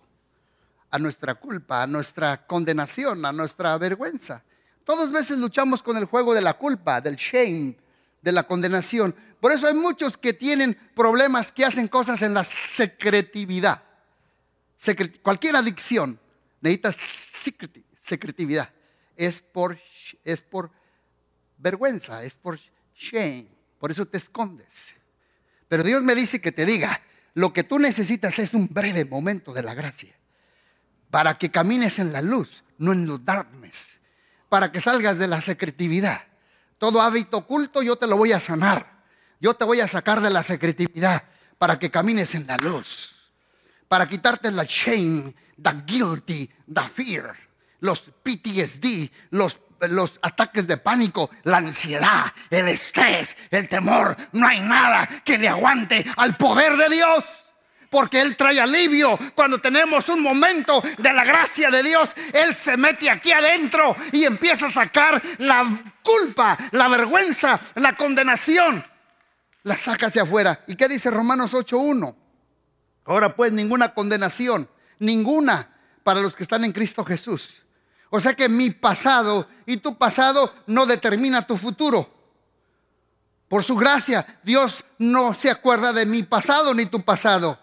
a 0.92 1.00
nuestra 1.00 1.34
culpa, 1.34 1.82
a 1.82 1.88
nuestra 1.88 2.46
condenación, 2.46 3.24
a 3.24 3.32
nuestra 3.32 3.76
vergüenza. 3.76 4.44
Todos 4.84 5.10
veces 5.10 5.36
luchamos 5.36 5.82
con 5.82 5.96
el 5.96 6.04
juego 6.04 6.32
de 6.32 6.42
la 6.42 6.54
culpa, 6.54 7.00
del 7.00 7.16
shame, 7.16 7.76
de 8.22 8.30
la 8.30 8.44
condenación. 8.44 9.16
Por 9.40 9.50
eso 9.50 9.66
hay 9.66 9.74
muchos 9.74 10.16
que 10.16 10.32
tienen 10.32 10.78
problemas 10.94 11.50
que 11.50 11.64
hacen 11.64 11.88
cosas 11.88 12.22
en 12.22 12.34
la 12.34 12.44
secretividad 12.44 13.82
cualquier 15.22 15.56
adicción 15.56 16.18
necesita 16.60 16.92
secretividad. 17.94 18.70
Es 19.16 19.40
por, 19.40 19.78
es 20.24 20.42
por 20.42 20.70
vergüenza, 21.58 22.24
es 22.24 22.34
por 22.34 22.58
shame. 22.96 23.48
Por 23.78 23.90
eso 23.90 24.06
te 24.06 24.16
escondes. 24.16 24.94
Pero 25.68 25.82
Dios 25.82 26.02
me 26.02 26.14
dice 26.14 26.40
que 26.40 26.52
te 26.52 26.66
diga, 26.66 27.00
lo 27.34 27.52
que 27.52 27.64
tú 27.64 27.78
necesitas 27.78 28.38
es 28.38 28.54
un 28.54 28.68
breve 28.68 29.04
momento 29.04 29.52
de 29.52 29.62
la 29.62 29.74
gracia. 29.74 30.14
Para 31.10 31.38
que 31.38 31.50
camines 31.50 31.98
en 31.98 32.12
la 32.12 32.22
luz, 32.22 32.62
no 32.78 32.92
en 32.92 33.06
los 33.06 33.24
darkness. 33.24 34.00
Para 34.48 34.72
que 34.72 34.80
salgas 34.80 35.18
de 35.18 35.28
la 35.28 35.40
secretividad. 35.40 36.26
Todo 36.78 37.02
hábito 37.02 37.38
oculto 37.38 37.82
yo 37.82 37.96
te 37.96 38.06
lo 38.06 38.16
voy 38.16 38.32
a 38.32 38.40
sanar. 38.40 39.00
Yo 39.40 39.54
te 39.54 39.64
voy 39.64 39.80
a 39.80 39.86
sacar 39.86 40.20
de 40.20 40.30
la 40.30 40.42
secretividad 40.42 41.24
para 41.58 41.78
que 41.78 41.90
camines 41.90 42.34
en 42.34 42.46
la 42.46 42.56
luz 42.56 43.19
para 43.90 44.09
quitarte 44.09 44.53
la 44.53 44.62
shame, 44.62 45.35
the 45.61 45.72
guilty, 45.85 46.48
the 46.72 46.88
fear, 46.94 47.37
los 47.81 48.09
PTSD, 48.22 49.11
los, 49.31 49.59
los 49.81 50.16
ataques 50.22 50.68
de 50.68 50.76
pánico, 50.76 51.29
la 51.42 51.57
ansiedad, 51.57 52.33
el 52.50 52.68
estrés, 52.68 53.37
el 53.50 53.68
temor. 53.68 54.16
No 54.31 54.46
hay 54.46 54.61
nada 54.61 55.09
que 55.24 55.37
le 55.37 55.48
aguante 55.48 56.07
al 56.18 56.37
poder 56.37 56.76
de 56.76 56.88
Dios 56.88 57.24
porque 57.90 58.20
Él 58.20 58.37
trae 58.37 58.61
alivio. 58.61 59.18
Cuando 59.35 59.61
tenemos 59.61 60.09
un 60.09 60.22
momento 60.22 60.81
de 60.96 61.12
la 61.12 61.24
gracia 61.24 61.68
de 61.68 61.83
Dios, 61.83 62.14
Él 62.33 62.55
se 62.55 62.76
mete 62.76 63.11
aquí 63.11 63.33
adentro 63.33 63.96
y 64.12 64.24
empieza 64.24 64.66
a 64.66 64.70
sacar 64.70 65.20
la 65.38 65.66
culpa, 66.05 66.57
la 66.70 66.87
vergüenza, 66.87 67.59
la 67.74 67.96
condenación. 67.96 68.87
La 69.64 69.76
saca 69.76 70.07
hacia 70.07 70.22
afuera. 70.22 70.61
¿Y 70.68 70.76
qué 70.76 70.87
dice 70.87 71.11
Romanos 71.11 71.55
8.1? 71.55 72.29
Ahora 73.10 73.34
pues 73.34 73.50
ninguna 73.50 73.92
condenación, 73.92 74.68
ninguna 75.00 75.68
para 76.04 76.20
los 76.20 76.36
que 76.36 76.44
están 76.44 76.62
en 76.62 76.70
Cristo 76.70 77.04
Jesús. 77.04 77.60
O 78.08 78.20
sea 78.20 78.34
que 78.34 78.48
mi 78.48 78.70
pasado 78.70 79.48
y 79.66 79.78
tu 79.78 79.98
pasado 79.98 80.54
no 80.68 80.86
determina 80.86 81.44
tu 81.44 81.56
futuro. 81.56 82.08
Por 83.48 83.64
su 83.64 83.74
gracia, 83.74 84.38
Dios 84.44 84.84
no 84.98 85.34
se 85.34 85.50
acuerda 85.50 85.92
de 85.92 86.06
mi 86.06 86.22
pasado 86.22 86.72
ni 86.72 86.86
tu 86.86 87.02
pasado. 87.02 87.58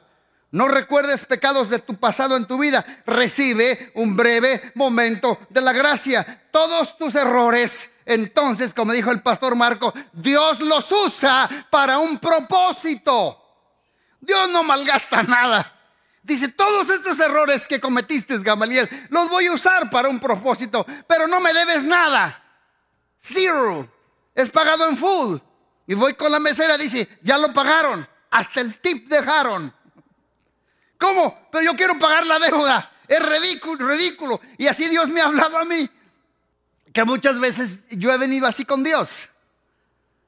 No 0.52 0.68
recuerdes 0.68 1.26
pecados 1.26 1.70
de 1.70 1.80
tu 1.80 1.96
pasado 1.96 2.36
en 2.36 2.44
tu 2.44 2.58
vida. 2.58 2.86
Recibe 3.06 3.94
un 3.96 4.18
breve 4.18 4.74
momento 4.76 5.40
de 5.50 5.62
la 5.62 5.72
gracia. 5.72 6.44
Todos 6.52 6.98
tus 6.98 7.16
errores, 7.16 7.94
entonces, 8.06 8.74
como 8.74 8.92
dijo 8.92 9.12
el 9.12 9.22
pastor 9.22 9.56
Marco, 9.56 9.94
Dios 10.12 10.60
los 10.60 10.92
usa 10.92 11.68
para 11.72 12.00
un 12.00 12.18
propósito. 12.18 13.47
Dios 14.20 14.50
no 14.50 14.64
malgasta 14.64 15.24
nada. 15.24 15.74
Dice, 16.24 16.50
todos 16.50 16.90
estos 16.90 17.20
errores 17.20 17.68
que 17.68 17.80
cometiste, 17.80 18.38
Gamaliel, 18.40 18.90
los 19.10 19.30
voy 19.30 19.46
a 19.46 19.54
usar 19.54 19.90
para 19.90 20.10
un 20.10 20.20
propósito, 20.20 20.86
pero 21.08 21.26
no 21.28 21.40
me 21.40 21.54
debes 21.54 21.84
nada. 21.84 22.44
Zero. 23.18 23.90
Es 24.36 24.50
pagado 24.50 24.90
en 24.90 24.98
full. 24.98 25.38
Y 25.88 25.94
voy 25.94 26.16
con 26.16 26.32
la 26.32 26.40
mesera, 26.40 26.78
dice, 26.78 27.08
ya 27.22 27.38
lo 27.38 27.54
pagaron. 27.54 28.08
Hasta 28.30 28.60
el 28.60 28.80
tip 28.82 29.08
dejaron. 29.08 29.74
¿Cómo? 31.00 31.48
Pero 31.52 31.64
yo 31.64 31.76
quiero 31.76 31.98
pagar 31.98 32.26
la 32.26 32.40
deuda. 32.40 32.92
Es 33.08 33.26
ridículo, 33.26 33.88
ridículo. 33.88 34.42
Y 34.58 34.68
así 34.68 34.90
Dios 34.90 35.08
me 35.08 35.22
ha 35.22 35.28
hablado 35.28 35.58
a 35.58 35.64
mí. 35.64 35.90
Que 36.94 37.06
muchas 37.06 37.40
veces 37.40 37.86
yo 37.90 38.12
he 38.12 38.18
venido 38.18 38.48
así 38.48 38.66
con 38.66 38.84
Dios. 38.84 39.30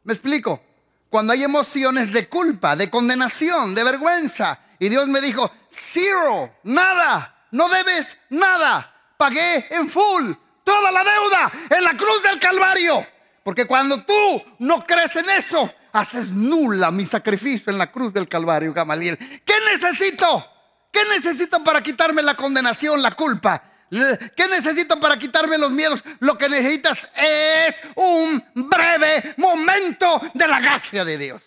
¿Me 0.04 0.14
explico? 0.14 0.64
Cuando 1.10 1.34
hay 1.34 1.44
emociones 1.44 2.14
de 2.14 2.30
culpa, 2.30 2.76
de 2.76 2.90
condenación, 2.90 3.74
de 3.74 3.84
vergüenza. 3.84 4.60
Y 4.78 4.90
Dios 4.90 5.08
me 5.08 5.22
dijo, 5.22 5.52
zero, 5.70 6.58
nada, 6.64 7.48
no 7.52 7.68
debes 7.68 8.20
nada. 8.30 8.96
Pagué 9.18 9.66
en 9.72 9.90
full 9.90 10.32
toda 10.64 10.92
la 10.92 11.04
deuda 11.04 11.52
en 11.72 11.84
la 11.84 11.98
cruz 11.98 12.22
del 12.24 12.40
Calvario. 12.40 13.06
Porque 13.44 13.66
cuando 13.66 14.04
tú 14.04 14.44
no 14.60 14.86
crees 14.86 15.16
en 15.16 15.30
eso, 15.32 15.74
haces 15.92 16.30
nula 16.30 16.92
mi 16.92 17.06
sacrificio 17.06 17.72
en 17.72 17.80
la 17.80 17.92
cruz 17.92 18.14
del 18.14 18.28
Calvario, 18.28 18.74
Gamaliel. 18.74 19.18
¿Qué 19.18 19.56
necesito? 19.72 20.46
¿Qué 20.92 21.02
necesito 21.06 21.64
para 21.64 21.82
quitarme 21.82 22.22
la 22.22 22.36
condenación, 22.36 23.02
la 23.02 23.12
culpa? 23.12 23.64
¿Qué 23.90 24.48
necesito 24.48 25.00
para 25.00 25.18
quitarme 25.18 25.58
los 25.58 25.72
miedos? 25.72 26.04
Lo 26.20 26.38
que 26.38 26.48
necesitas 26.48 27.10
es 27.16 27.76
un 27.96 28.44
breve 28.54 29.34
momento 29.38 30.22
de 30.34 30.48
la 30.48 30.60
gracia 30.60 31.04
de 31.04 31.18
Dios. 31.18 31.44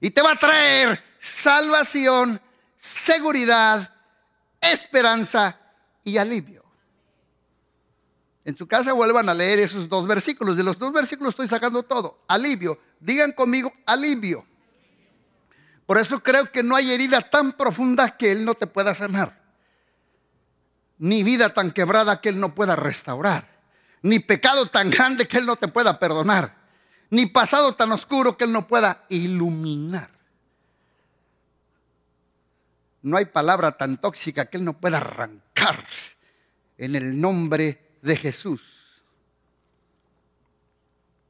Y 0.00 0.10
te 0.10 0.22
va 0.22 0.32
a 0.32 0.38
traer 0.38 1.02
salvación, 1.18 2.40
seguridad, 2.76 3.92
esperanza 4.60 5.58
y 6.04 6.16
alivio. 6.16 6.62
En 8.44 8.56
su 8.56 8.66
casa 8.66 8.92
vuelvan 8.92 9.28
a 9.28 9.34
leer 9.34 9.60
esos 9.60 9.88
dos 9.88 10.06
versículos. 10.06 10.56
De 10.56 10.64
los 10.64 10.78
dos 10.78 10.92
versículos 10.92 11.32
estoy 11.32 11.48
sacando 11.48 11.82
todo. 11.82 12.24
Alivio. 12.26 12.78
Digan 12.98 13.32
conmigo, 13.32 13.72
alivio. 13.86 14.44
Por 15.86 15.98
eso 15.98 16.22
creo 16.22 16.50
que 16.50 16.62
no 16.62 16.74
hay 16.74 16.92
herida 16.92 17.20
tan 17.20 17.52
profunda 17.52 18.16
que 18.16 18.32
Él 18.32 18.44
no 18.44 18.54
te 18.54 18.66
pueda 18.66 18.94
sanar. 18.94 19.41
Ni 21.02 21.24
vida 21.24 21.52
tan 21.52 21.72
quebrada 21.72 22.20
que 22.20 22.28
Él 22.28 22.38
no 22.38 22.54
pueda 22.54 22.76
restaurar. 22.76 23.44
Ni 24.02 24.20
pecado 24.20 24.66
tan 24.66 24.88
grande 24.88 25.26
que 25.26 25.38
Él 25.38 25.46
no 25.46 25.56
te 25.56 25.66
pueda 25.66 25.98
perdonar. 25.98 26.54
Ni 27.10 27.26
pasado 27.26 27.74
tan 27.74 27.90
oscuro 27.90 28.36
que 28.36 28.44
Él 28.44 28.52
no 28.52 28.68
pueda 28.68 29.04
iluminar. 29.08 30.08
No 33.02 33.16
hay 33.16 33.24
palabra 33.24 33.72
tan 33.72 34.00
tóxica 34.00 34.46
que 34.46 34.58
Él 34.58 34.64
no 34.64 34.78
pueda 34.78 34.98
arrancar 34.98 35.84
en 36.78 36.94
el 36.94 37.20
nombre 37.20 37.96
de 38.00 38.14
Jesús. 38.14 38.62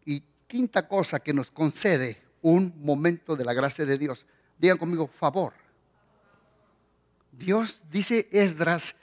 Y 0.04 0.22
quinta 0.46 0.86
cosa 0.86 1.20
que 1.20 1.32
nos 1.32 1.50
concede 1.50 2.20
un 2.42 2.74
momento 2.76 3.36
de 3.36 3.46
la 3.46 3.54
gracia 3.54 3.86
de 3.86 3.96
Dios. 3.96 4.26
Digan 4.58 4.76
conmigo, 4.76 5.08
favor. 5.08 5.54
Dios, 7.32 7.80
dice 7.90 8.28
Esdras, 8.32 8.96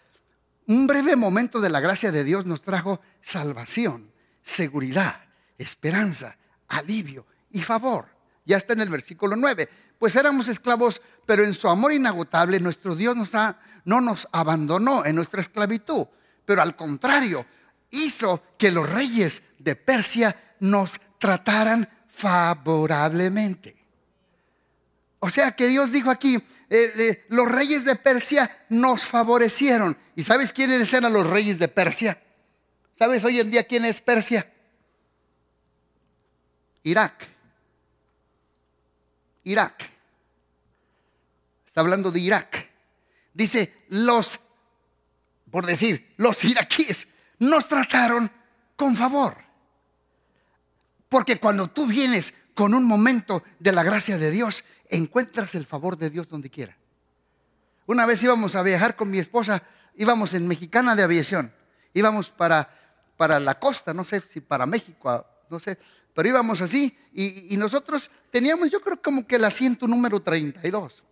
un 0.70 0.86
breve 0.86 1.16
momento 1.16 1.60
de 1.60 1.72
la 1.72 1.80
gracia 1.80 2.12
de 2.12 2.24
Dios 2.24 2.46
nos 2.46 2.62
trajo 2.62 3.02
salvación, 3.22 4.12
seguridad, 4.44 5.20
esperanza, 5.58 6.38
alivio 6.68 7.26
y 7.50 7.64
favor. 7.64 8.06
Ya 8.46 8.58
está 8.58 8.74
en 8.74 8.82
el 8.82 8.90
versículo 8.90 9.36
9. 9.36 9.68
Pues 9.98 10.16
éramos 10.16 10.48
esclavos, 10.48 11.02
pero 11.26 11.44
en 11.44 11.56
su 11.56 11.68
amor 11.68 11.92
inagotable 11.92 12.60
nuestro 12.60 12.96
Dios 12.96 13.16
no 13.84 14.00
nos 14.00 14.28
abandonó 14.32 15.04
en 15.06 15.16
nuestra 15.16 15.42
esclavitud, 15.42 16.06
pero 16.46 16.62
al 16.62 16.76
contrario, 16.76 17.48
hizo 17.90 18.44
que 18.60 18.72
los 18.72 18.88
reyes 18.88 19.42
de 19.58 19.76
Persia 19.76 20.56
nos 20.60 21.02
trataran 21.18 21.90
favorablemente. 22.16 23.76
O 25.18 25.32
sea 25.32 25.52
que 25.54 25.68
Dios 25.68 25.92
dijo 25.92 26.12
aquí, 26.12 26.36
eh, 26.70 26.92
eh, 26.96 27.26
los 27.30 27.52
reyes 27.52 27.86
de 27.86 27.96
Persia 27.96 28.66
nos 28.70 29.04
favorecieron. 29.04 29.98
¿Y 30.20 30.24
sabes 30.24 30.52
quiénes 30.52 30.94
eran 30.94 31.14
los 31.14 31.26
reyes 31.26 31.60
de 31.60 31.70
Persia? 31.70 32.22
¿Sabes 32.92 33.24
hoy 33.24 33.40
en 33.40 33.52
día 33.52 33.64
quién 33.64 33.86
es 33.86 34.02
Persia? 34.02 34.52
Irak. 36.84 37.26
Irak. 39.46 39.90
Está 41.66 41.80
hablando 41.80 42.12
de 42.12 42.20
Irak. 42.20 42.70
Dice, 43.34 43.86
los, 43.88 44.42
por 45.50 45.66
decir, 45.66 46.14
los 46.18 46.44
iraquíes 46.44 47.08
nos 47.38 47.70
trataron 47.70 48.30
con 48.76 48.98
favor. 48.98 49.38
Porque 51.08 51.40
cuando 51.40 51.70
tú 51.70 51.88
vienes 51.88 52.34
con 52.54 52.74
un 52.74 52.84
momento 52.84 53.42
de 53.58 53.72
la 53.72 53.84
gracia 53.84 54.18
de 54.18 54.32
Dios, 54.32 54.66
encuentras 54.90 55.56
el 55.56 55.66
favor 55.66 55.98
de 55.98 56.10
Dios 56.10 56.28
donde 56.28 56.50
quiera. 56.50 56.76
Una 57.86 58.06
vez 58.06 58.22
íbamos 58.22 58.58
a 58.58 58.64
viajar 58.64 58.98
con 58.98 59.10
mi 59.10 59.20
esposa, 59.20 59.64
íbamos 60.00 60.34
en 60.34 60.48
Mexicana 60.48 60.96
de 60.96 61.04
Aviación, 61.04 61.54
íbamos 61.94 62.30
para, 62.30 62.70
para 63.18 63.38
la 63.38 63.60
costa, 63.60 63.94
no 63.94 64.06
sé 64.06 64.22
si 64.22 64.40
para 64.40 64.66
México, 64.66 65.26
no 65.50 65.60
sé, 65.60 65.78
pero 66.16 66.30
íbamos 66.30 66.62
así 66.62 66.98
y, 67.14 67.54
y 67.54 67.58
nosotros 67.58 68.10
teníamos, 68.32 68.72
yo 68.72 68.80
creo 68.80 69.02
como 69.02 69.28
que 69.28 69.36
el 69.36 69.44
asiento 69.44 69.88
número 69.88 70.22
32, 70.22 71.04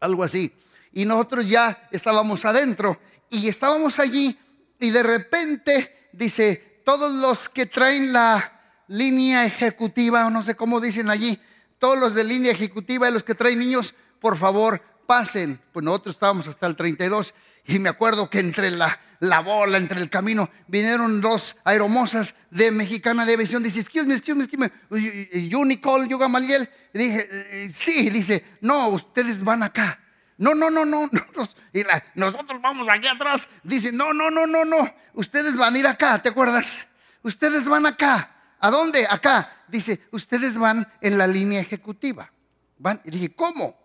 algo 0.00 0.22
así. 0.22 0.54
Y 0.92 1.06
nosotros 1.06 1.48
ya 1.48 1.88
estábamos 1.90 2.44
adentro 2.44 3.00
y 3.30 3.48
estábamos 3.48 3.98
allí 3.98 4.38
y 4.78 4.90
de 4.90 5.02
repente 5.02 6.10
dice, 6.12 6.82
todos 6.84 7.10
los 7.10 7.48
que 7.48 7.64
traen 7.64 8.12
la 8.12 8.82
línea 8.88 9.46
ejecutiva, 9.46 10.26
o 10.26 10.30
no 10.30 10.42
sé 10.42 10.54
cómo 10.54 10.78
dicen 10.78 11.08
allí, 11.08 11.40
todos 11.78 11.98
los 11.98 12.14
de 12.14 12.24
línea 12.24 12.52
ejecutiva 12.52 13.08
y 13.08 13.12
los 13.12 13.24
que 13.24 13.34
traen 13.34 13.60
niños, 13.60 13.94
por 14.20 14.36
favor, 14.36 14.82
pasen. 15.06 15.58
Pues 15.72 15.82
nosotros 15.82 16.16
estábamos 16.16 16.48
hasta 16.48 16.66
el 16.66 16.76
32 16.76 17.32
y 17.68 17.78
me 17.78 17.90
acuerdo 17.90 18.30
que 18.30 18.40
entre 18.40 18.70
la, 18.70 18.98
la 19.20 19.40
bola, 19.40 19.76
entre 19.76 20.00
el 20.00 20.08
camino, 20.08 20.48
vinieron 20.68 21.20
dos 21.20 21.54
aeromosas 21.64 22.34
de 22.50 22.70
Mexicana 22.70 23.26
de 23.26 23.34
Aviación. 23.34 23.62
Dice, 23.62 23.80
excuse 23.80 24.06
me, 24.06 24.14
excuse 24.14 24.34
me, 24.34 24.44
excuse 24.44 24.72
me. 24.90 25.48
Yo, 25.48 25.62
Nicole, 25.66 26.08
yo, 26.08 26.16
Gamaliel. 26.16 26.66
Y 26.94 26.98
dije, 26.98 27.28
eh, 27.30 27.68
sí, 27.68 28.08
dice, 28.08 28.56
no, 28.62 28.88
ustedes 28.88 29.44
van 29.44 29.62
acá. 29.62 30.00
No, 30.38 30.54
no, 30.54 30.70
no, 30.70 30.86
no. 30.86 31.10
y 31.74 31.82
nosotros 32.14 32.62
vamos 32.62 32.88
aquí 32.88 33.06
atrás. 33.06 33.50
Dice, 33.62 33.92
no, 33.92 34.14
no, 34.14 34.30
no, 34.30 34.46
no, 34.46 34.64
no. 34.64 34.90
Ustedes 35.12 35.54
van 35.54 35.74
a 35.74 35.78
ir 35.78 35.86
acá, 35.86 36.22
¿te 36.22 36.30
acuerdas? 36.30 36.86
Ustedes 37.22 37.68
van 37.68 37.84
acá. 37.84 38.34
¿A 38.60 38.70
dónde? 38.70 39.06
Acá. 39.10 39.64
Dice, 39.68 40.08
ustedes 40.10 40.56
van 40.56 40.90
en 41.02 41.18
la 41.18 41.26
línea 41.26 41.60
ejecutiva. 41.60 42.32
Van. 42.78 43.02
Y 43.04 43.10
dije, 43.10 43.34
¿cómo? 43.34 43.76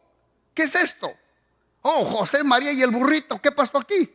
¿Qué 0.53 0.63
es 0.63 0.75
esto? 0.75 1.13
Oh, 1.83 2.05
José, 2.05 2.43
María 2.43 2.71
y 2.71 2.81
el 2.81 2.91
burrito, 2.91 3.39
¿qué 3.41 3.51
pasó 3.51 3.77
aquí? 3.77 4.09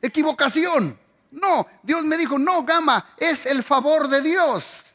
Equivocación. 0.00 0.98
No, 1.30 1.66
Dios 1.82 2.04
me 2.04 2.18
dijo, 2.18 2.38
no, 2.38 2.62
Gama, 2.64 3.14
es 3.16 3.46
el 3.46 3.62
favor 3.62 4.08
de 4.08 4.20
Dios. 4.20 4.94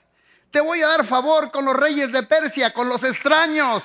Te 0.51 0.59
voy 0.59 0.81
a 0.81 0.87
dar 0.87 1.05
favor 1.05 1.51
con 1.51 1.65
los 1.65 1.75
reyes 1.75 2.11
de 2.11 2.23
Persia, 2.23 2.73
con 2.73 2.89
los 2.89 3.03
extraños. 3.03 3.83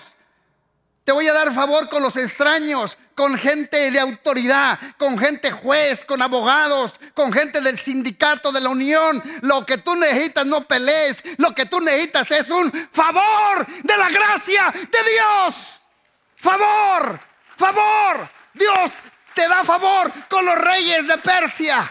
Te 1.05 1.13
voy 1.13 1.27
a 1.29 1.33
dar 1.33 1.53
favor 1.55 1.89
con 1.89 2.03
los 2.03 2.17
extraños, 2.17 2.99
con 3.15 3.37
gente 3.39 3.91
de 3.91 4.01
autoridad, 4.01 4.79
con 4.99 5.19
gente 5.19 5.51
juez, 5.51 6.05
con 6.05 6.21
abogados, 6.21 6.95
con 7.15 7.33
gente 7.33 7.61
del 7.61 7.79
sindicato 7.79 8.53
de 8.53 8.61
la 8.61 8.69
unión. 8.69 9.23
Lo 9.43 9.65
que 9.65 9.79
tú 9.79 9.95
necesitas 9.95 10.47
no 10.47 10.67
pelees, 10.67 11.23
lo 11.39 11.55
que 11.55 11.67
tú 11.67 11.81
necesitas 11.81 12.31
es 12.31 12.51
un 12.51 12.71
favor 12.93 13.67
de 13.83 13.97
la 13.97 14.09
gracia 14.09 14.73
de 14.73 14.99
Dios. 15.11 15.81
Favor, 16.37 17.21
favor. 17.57 18.29
Dios 18.55 18.91
te 19.35 19.49
da 19.49 19.65
favor 19.65 20.13
con 20.29 20.45
los 20.45 20.59
reyes 20.59 21.07
de 21.07 21.19
Persia. 21.19 21.91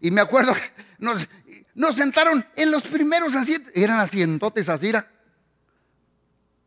Y 0.00 0.10
me 0.10 0.20
acuerdo, 0.20 0.54
nos, 0.98 1.26
nos 1.74 1.96
sentaron 1.96 2.46
en 2.56 2.70
los 2.70 2.82
primeros 2.82 3.34
asientos, 3.34 3.72
eran 3.74 3.98
asientotes 3.98 4.68
así, 4.68 4.92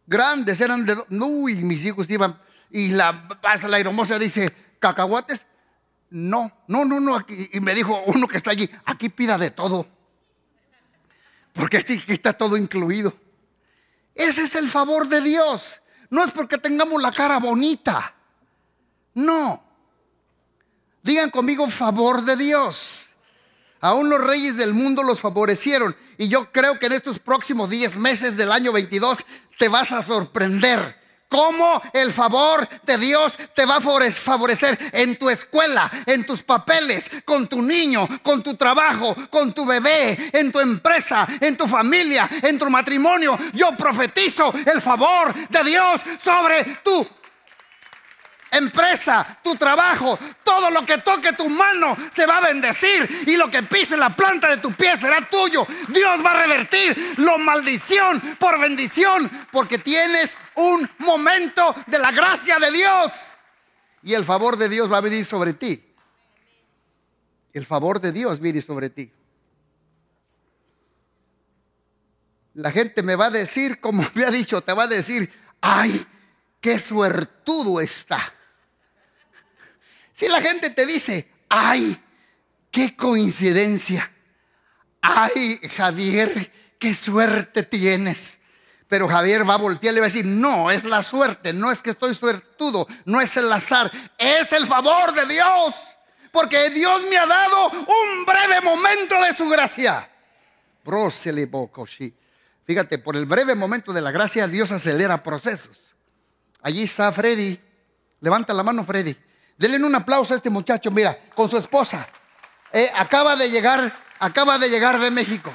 grandes, 0.06 0.60
eran 0.62 0.86
de... 0.86 0.98
Uy, 1.10 1.56
mis 1.56 1.86
hijos 1.86 2.10
iban... 2.10 2.42
Y 2.70 2.90
la 2.90 3.28
pasa 3.42 3.68
la 3.68 3.80
hermosa 3.80 4.20
dice, 4.20 4.54
¿cacahuates? 4.80 5.46
No, 6.10 6.52
no, 6.68 6.84
no, 6.84 7.00
no. 7.00 7.26
y 7.54 7.60
me 7.62 7.74
dijo 7.74 8.02
uno 8.08 8.28
que 8.28 8.38
está 8.38 8.52
allí, 8.52 8.70
aquí 8.86 9.08
pida 9.08 9.38
de 9.38 9.52
todo. 9.52 9.88
Porque 11.54 11.78
aquí 11.78 12.02
está 12.08 12.34
todo 12.34 12.58
incluido. 12.58 13.14
Ese 14.18 14.42
es 14.42 14.56
el 14.56 14.68
favor 14.68 15.08
de 15.08 15.22
Dios. 15.22 15.80
No 16.10 16.24
es 16.24 16.32
porque 16.32 16.58
tengamos 16.58 17.02
la 17.02 17.12
cara 17.12 17.40
bonita. 17.40 18.16
No. 19.14 19.64
Digan 21.04 21.30
conmigo 21.30 21.70
favor 21.70 22.24
de 22.26 22.36
Dios. 22.36 23.10
Aún 23.80 24.10
los 24.10 24.20
reyes 24.20 24.58
del 24.58 24.74
mundo 24.74 25.04
los 25.04 25.20
favorecieron. 25.20 25.96
Y 26.18 26.28
yo 26.28 26.52
creo 26.52 26.80
que 26.80 26.88
en 26.88 26.94
estos 26.94 27.20
próximos 27.20 27.70
10 27.70 27.98
meses 27.98 28.36
del 28.36 28.52
año 28.52 28.74
22 28.74 29.20
te 29.60 29.70
vas 29.70 29.92
a 29.92 30.02
sorprender 30.02 30.97
cómo 31.30 31.82
el 31.94 32.14
favor 32.14 32.68
de 32.84 32.98
Dios 32.98 33.38
te 33.54 33.66
va 33.66 33.78
a 33.78 33.82
favorecer 33.82 34.78
en 34.94 35.18
tu 35.18 35.30
escuela, 35.30 35.90
en 36.06 36.26
tus 36.26 36.44
papeles, 36.44 37.10
con 37.26 37.48
tu 37.48 37.62
niño, 37.62 38.08
con 38.24 38.44
tu 38.44 38.56
trabajo, 38.56 39.16
con 39.30 39.54
tu 39.54 39.66
bebé, 39.66 40.30
en 40.34 40.52
tu 40.52 40.60
empresa, 40.60 41.28
en 41.40 41.58
tu 41.58 41.68
familia, 41.68 42.30
en 42.42 42.58
tu 42.58 42.70
matrimonio. 42.70 43.38
Yo 43.54 43.76
profetizo 43.76 44.54
el 44.66 44.82
favor 44.82 45.34
de 45.34 45.64
Dios 45.64 46.02
sobre 46.20 46.64
tu 46.84 47.08
empresa, 48.58 49.40
tu 49.44 49.56
trabajo, 49.56 50.18
todo 50.44 50.70
lo 50.70 50.86
que 50.86 51.00
toque 51.00 51.34
tu 51.34 51.50
mano 51.50 51.96
se 52.12 52.26
va 52.26 52.38
a 52.38 52.42
bendecir 52.42 53.26
y 53.28 53.38
lo 53.38 53.50
que 53.50 53.64
pise 53.64 53.98
la 53.98 54.10
planta 54.10 54.50
de 54.50 54.58
tu 54.58 54.72
pie 54.74 54.96
será 54.98 55.22
tuyo. 55.30 55.66
Dios 55.88 56.26
va 56.26 56.32
a 56.32 56.42
revertir 56.44 57.16
lo 57.18 57.38
maldición 57.38 58.20
por 58.40 58.60
bendición 58.60 59.30
porque 59.52 59.78
tienes 59.78 60.36
un 60.56 60.90
momento 61.00 61.76
de 61.88 62.00
la 62.00 62.12
gracia 62.12 62.58
de 62.60 62.72
Dios 62.72 63.14
y 64.08 64.14
el 64.14 64.24
favor 64.24 64.58
de 64.58 64.70
Dios 64.70 64.92
va 64.92 64.98
a 64.98 65.02
venir 65.02 65.26
sobre 65.26 65.54
ti. 65.54 65.84
El 67.52 67.66
favor 67.66 68.00
de 68.00 68.12
Dios 68.14 68.40
viene 68.40 68.62
sobre 68.62 68.90
ti. 68.90 69.12
La 72.54 72.72
gente 72.72 73.04
me 73.04 73.16
va 73.16 73.26
a 73.26 73.32
decir, 73.32 73.82
como 73.82 74.06
me 74.14 74.24
ha 74.24 74.32
dicho, 74.32 74.62
te 74.62 74.72
va 74.72 74.84
a 74.84 74.88
decir, 74.88 75.30
ay, 75.60 76.06
qué 76.62 76.80
suertudo 76.80 77.82
está. 77.82 78.34
Si 80.18 80.28
la 80.28 80.42
gente 80.42 80.72
te 80.72 80.88
dice, 80.88 81.30
ay, 81.48 81.96
qué 82.72 82.96
coincidencia, 82.96 84.12
ay, 85.00 85.60
Javier, 85.78 86.52
qué 86.80 86.96
suerte 86.96 87.62
tienes. 87.62 88.40
Pero 88.88 89.08
Javier 89.08 89.48
va 89.48 89.54
a 89.54 89.58
voltear 89.58 89.92
y 89.92 89.94
le 89.94 90.00
va 90.02 90.06
a 90.08 90.10
decir, 90.10 90.26
no, 90.26 90.72
es 90.72 90.84
la 90.86 91.04
suerte, 91.04 91.54
no 91.54 91.70
es 91.70 91.84
que 91.84 91.92
estoy 91.92 92.16
suertudo, 92.16 92.88
no 93.06 93.22
es 93.22 93.38
el 93.38 93.54
azar, 93.54 93.92
es 94.18 94.52
el 94.54 94.66
favor 94.66 95.14
de 95.14 95.32
Dios. 95.32 95.76
Porque 96.32 96.72
Dios 96.72 97.04
me 97.12 97.18
ha 97.18 97.28
dado 97.28 97.70
un 97.70 98.26
breve 98.26 98.60
momento 98.62 99.22
de 99.22 99.34
su 99.34 99.48
gracia. 99.48 100.10
Fíjate, 102.66 102.98
por 102.98 103.16
el 103.16 103.28
breve 103.28 103.54
momento 103.54 103.94
de 103.94 104.02
la 104.02 104.10
gracia 104.10 104.48
Dios 104.48 104.72
acelera 104.72 105.22
procesos. 105.22 105.96
Allí 106.64 106.82
está 106.82 107.12
Freddy. 107.12 107.60
Levanta 108.20 108.52
la 108.52 108.64
mano, 108.64 108.84
Freddy. 108.84 109.16
Denle 109.58 109.84
un 109.84 109.96
aplauso 109.96 110.34
a 110.34 110.38
este 110.38 110.50
muchacho, 110.50 110.92
mira, 110.92 111.18
con 111.36 111.50
su 111.50 111.58
esposa. 111.58 112.08
Eh, 112.72 112.92
acaba 112.96 113.36
de 113.36 113.50
llegar, 113.50 113.92
acaba 114.20 114.58
de 114.58 114.70
llegar 114.70 115.00
de 115.00 115.10
México. 115.10 115.52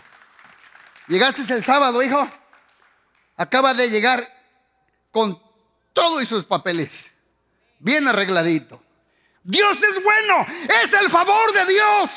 Llegaste 1.06 1.42
el 1.54 1.62
sábado, 1.62 2.02
hijo. 2.02 2.28
Acaba 3.36 3.74
de 3.74 3.90
llegar 3.90 4.26
con 5.10 5.40
todo 5.92 6.20
y 6.20 6.26
sus 6.26 6.44
papeles. 6.44 7.12
Bien 7.78 8.06
arregladito. 8.08 8.82
Dios 9.44 9.76
es 9.82 10.02
bueno. 10.02 10.46
Es 10.82 10.92
el 10.94 11.10
favor 11.10 11.52
de 11.52 11.66
Dios. 11.66 12.10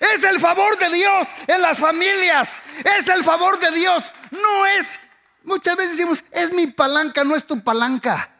Es 0.00 0.22
el 0.24 0.40
favor 0.40 0.76
de 0.78 0.90
Dios 0.90 1.28
en 1.46 1.62
las 1.62 1.78
familias. 1.78 2.62
Es 2.84 3.08
el 3.08 3.24
favor 3.24 3.58
de 3.58 3.70
Dios. 3.70 4.04
No 4.30 4.66
es, 4.66 4.98
muchas 5.44 5.76
veces 5.76 5.92
decimos, 5.92 6.24
es 6.30 6.52
mi 6.52 6.66
palanca, 6.66 7.24
no 7.24 7.34
es 7.34 7.46
tu 7.46 7.62
palanca. 7.62 8.33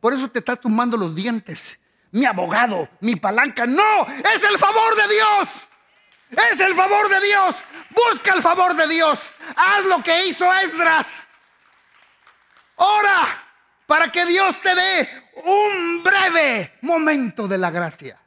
Por 0.00 0.12
eso 0.12 0.28
te 0.28 0.38
está 0.38 0.56
tumbando 0.56 0.96
los 0.96 1.14
dientes. 1.14 1.78
Mi 2.10 2.24
abogado, 2.24 2.88
mi 3.00 3.16
palanca. 3.16 3.66
No, 3.66 4.06
es 4.34 4.42
el 4.44 4.58
favor 4.58 4.96
de 4.96 5.14
Dios. 5.14 5.48
Es 6.30 6.60
el 6.60 6.74
favor 6.74 7.08
de 7.08 7.20
Dios. 7.26 7.56
Busca 7.90 8.34
el 8.34 8.42
favor 8.42 8.76
de 8.76 8.86
Dios. 8.86 9.18
Haz 9.56 9.84
lo 9.86 10.02
que 10.02 10.26
hizo 10.26 10.52
Esdras. 10.52 11.26
Ora 12.76 13.44
para 13.86 14.12
que 14.12 14.26
Dios 14.26 14.60
te 14.60 14.74
dé 14.74 15.08
un 15.44 16.02
breve 16.02 16.74
momento 16.82 17.48
de 17.48 17.58
la 17.58 17.70
gracia. 17.70 18.20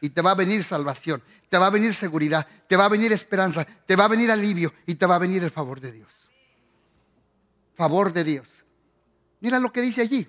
Y 0.00 0.10
te 0.10 0.22
va 0.22 0.32
a 0.32 0.34
venir 0.34 0.64
salvación, 0.64 1.22
te 1.48 1.58
va 1.58 1.66
a 1.66 1.70
venir 1.70 1.94
seguridad, 1.94 2.46
te 2.66 2.76
va 2.76 2.86
a 2.86 2.88
venir 2.88 3.12
esperanza, 3.12 3.64
te 3.64 3.96
va 3.96 4.04
a 4.04 4.08
venir 4.08 4.30
alivio 4.30 4.72
y 4.86 4.94
te 4.96 5.06
va 5.06 5.16
a 5.16 5.18
venir 5.18 5.44
el 5.44 5.50
favor 5.50 5.80
de 5.80 5.92
Dios. 5.92 6.30
Favor 7.74 8.12
de 8.12 8.24
Dios. 8.24 8.64
Mira 9.40 9.58
lo 9.60 9.72
que 9.72 9.82
dice 9.82 10.00
allí. 10.00 10.26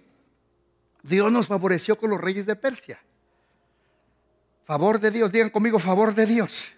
Dios 1.08 1.32
nos 1.32 1.46
favoreció 1.46 1.98
con 1.98 2.10
los 2.10 2.20
reyes 2.20 2.48
de 2.48 2.56
Persia. 2.56 3.00
Favor 4.66 5.00
de 5.00 5.12
Dios, 5.12 5.32
digan 5.32 5.52
conmigo, 5.52 5.78
favor 5.78 6.16
de 6.16 6.26
Dios. 6.26 6.74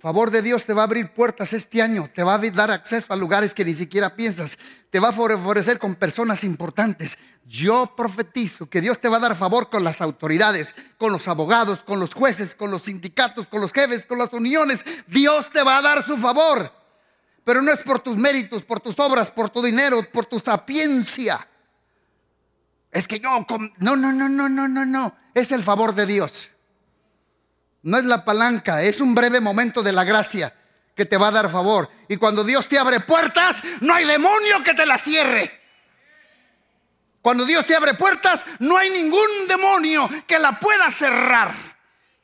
Favor 0.00 0.32
de 0.32 0.42
Dios 0.42 0.66
te 0.66 0.72
va 0.72 0.82
a 0.82 0.84
abrir 0.84 1.12
puertas 1.12 1.52
este 1.52 1.80
año, 1.80 2.10
te 2.12 2.24
va 2.24 2.34
a 2.34 2.38
dar 2.38 2.72
acceso 2.72 3.12
a 3.12 3.16
lugares 3.16 3.54
que 3.54 3.64
ni 3.64 3.74
siquiera 3.74 4.16
piensas, 4.16 4.58
te 4.90 4.98
va 4.98 5.08
a 5.08 5.12
favorecer 5.12 5.78
con 5.78 5.94
personas 5.94 6.42
importantes. 6.42 7.18
Yo 7.44 7.94
profetizo 7.96 8.68
que 8.68 8.80
Dios 8.80 8.98
te 9.00 9.08
va 9.08 9.18
a 9.18 9.20
dar 9.20 9.36
favor 9.36 9.70
con 9.70 9.84
las 9.84 10.00
autoridades, 10.00 10.74
con 10.98 11.12
los 11.12 11.28
abogados, 11.28 11.84
con 11.84 12.00
los 12.00 12.14
jueces, 12.14 12.56
con 12.56 12.72
los 12.72 12.82
sindicatos, 12.82 13.46
con 13.46 13.60
los 13.60 13.72
jefes, 13.72 14.06
con 14.06 14.18
las 14.18 14.32
uniones. 14.32 14.84
Dios 15.06 15.50
te 15.50 15.62
va 15.62 15.78
a 15.78 15.82
dar 15.82 16.04
su 16.04 16.16
favor. 16.18 16.72
Pero 17.44 17.62
no 17.62 17.70
es 17.70 17.78
por 17.78 18.00
tus 18.00 18.16
méritos, 18.16 18.64
por 18.64 18.80
tus 18.80 18.98
obras, 18.98 19.30
por 19.30 19.50
tu 19.50 19.62
dinero, 19.62 20.04
por 20.12 20.26
tu 20.26 20.40
sapiencia. 20.40 21.46
Es 22.90 23.06
que 23.08 23.20
yo... 23.20 23.46
No, 23.78 23.96
no, 23.96 24.12
no, 24.12 24.28
no, 24.28 24.48
no, 24.48 24.68
no, 24.68 24.86
no. 24.86 25.16
Es 25.34 25.52
el 25.52 25.62
favor 25.62 25.94
de 25.94 26.06
Dios. 26.06 26.50
No 27.82 27.98
es 27.98 28.04
la 28.04 28.24
palanca, 28.24 28.82
es 28.82 29.00
un 29.00 29.14
breve 29.14 29.40
momento 29.40 29.82
de 29.82 29.92
la 29.92 30.04
gracia 30.04 30.52
que 30.96 31.04
te 31.04 31.16
va 31.16 31.28
a 31.28 31.32
dar 31.32 31.50
favor. 31.50 31.90
Y 32.08 32.16
cuando 32.16 32.42
Dios 32.42 32.68
te 32.68 32.78
abre 32.78 33.00
puertas, 33.00 33.62
no 33.80 33.94
hay 33.94 34.04
demonio 34.06 34.62
que 34.64 34.74
te 34.74 34.86
la 34.86 34.98
cierre. 34.98 35.60
Cuando 37.20 37.44
Dios 37.44 37.66
te 37.66 37.76
abre 37.76 37.94
puertas, 37.94 38.46
no 38.60 38.76
hay 38.76 38.90
ningún 38.90 39.46
demonio 39.46 40.08
que 40.26 40.38
la 40.38 40.58
pueda 40.58 40.88
cerrar. 40.90 41.75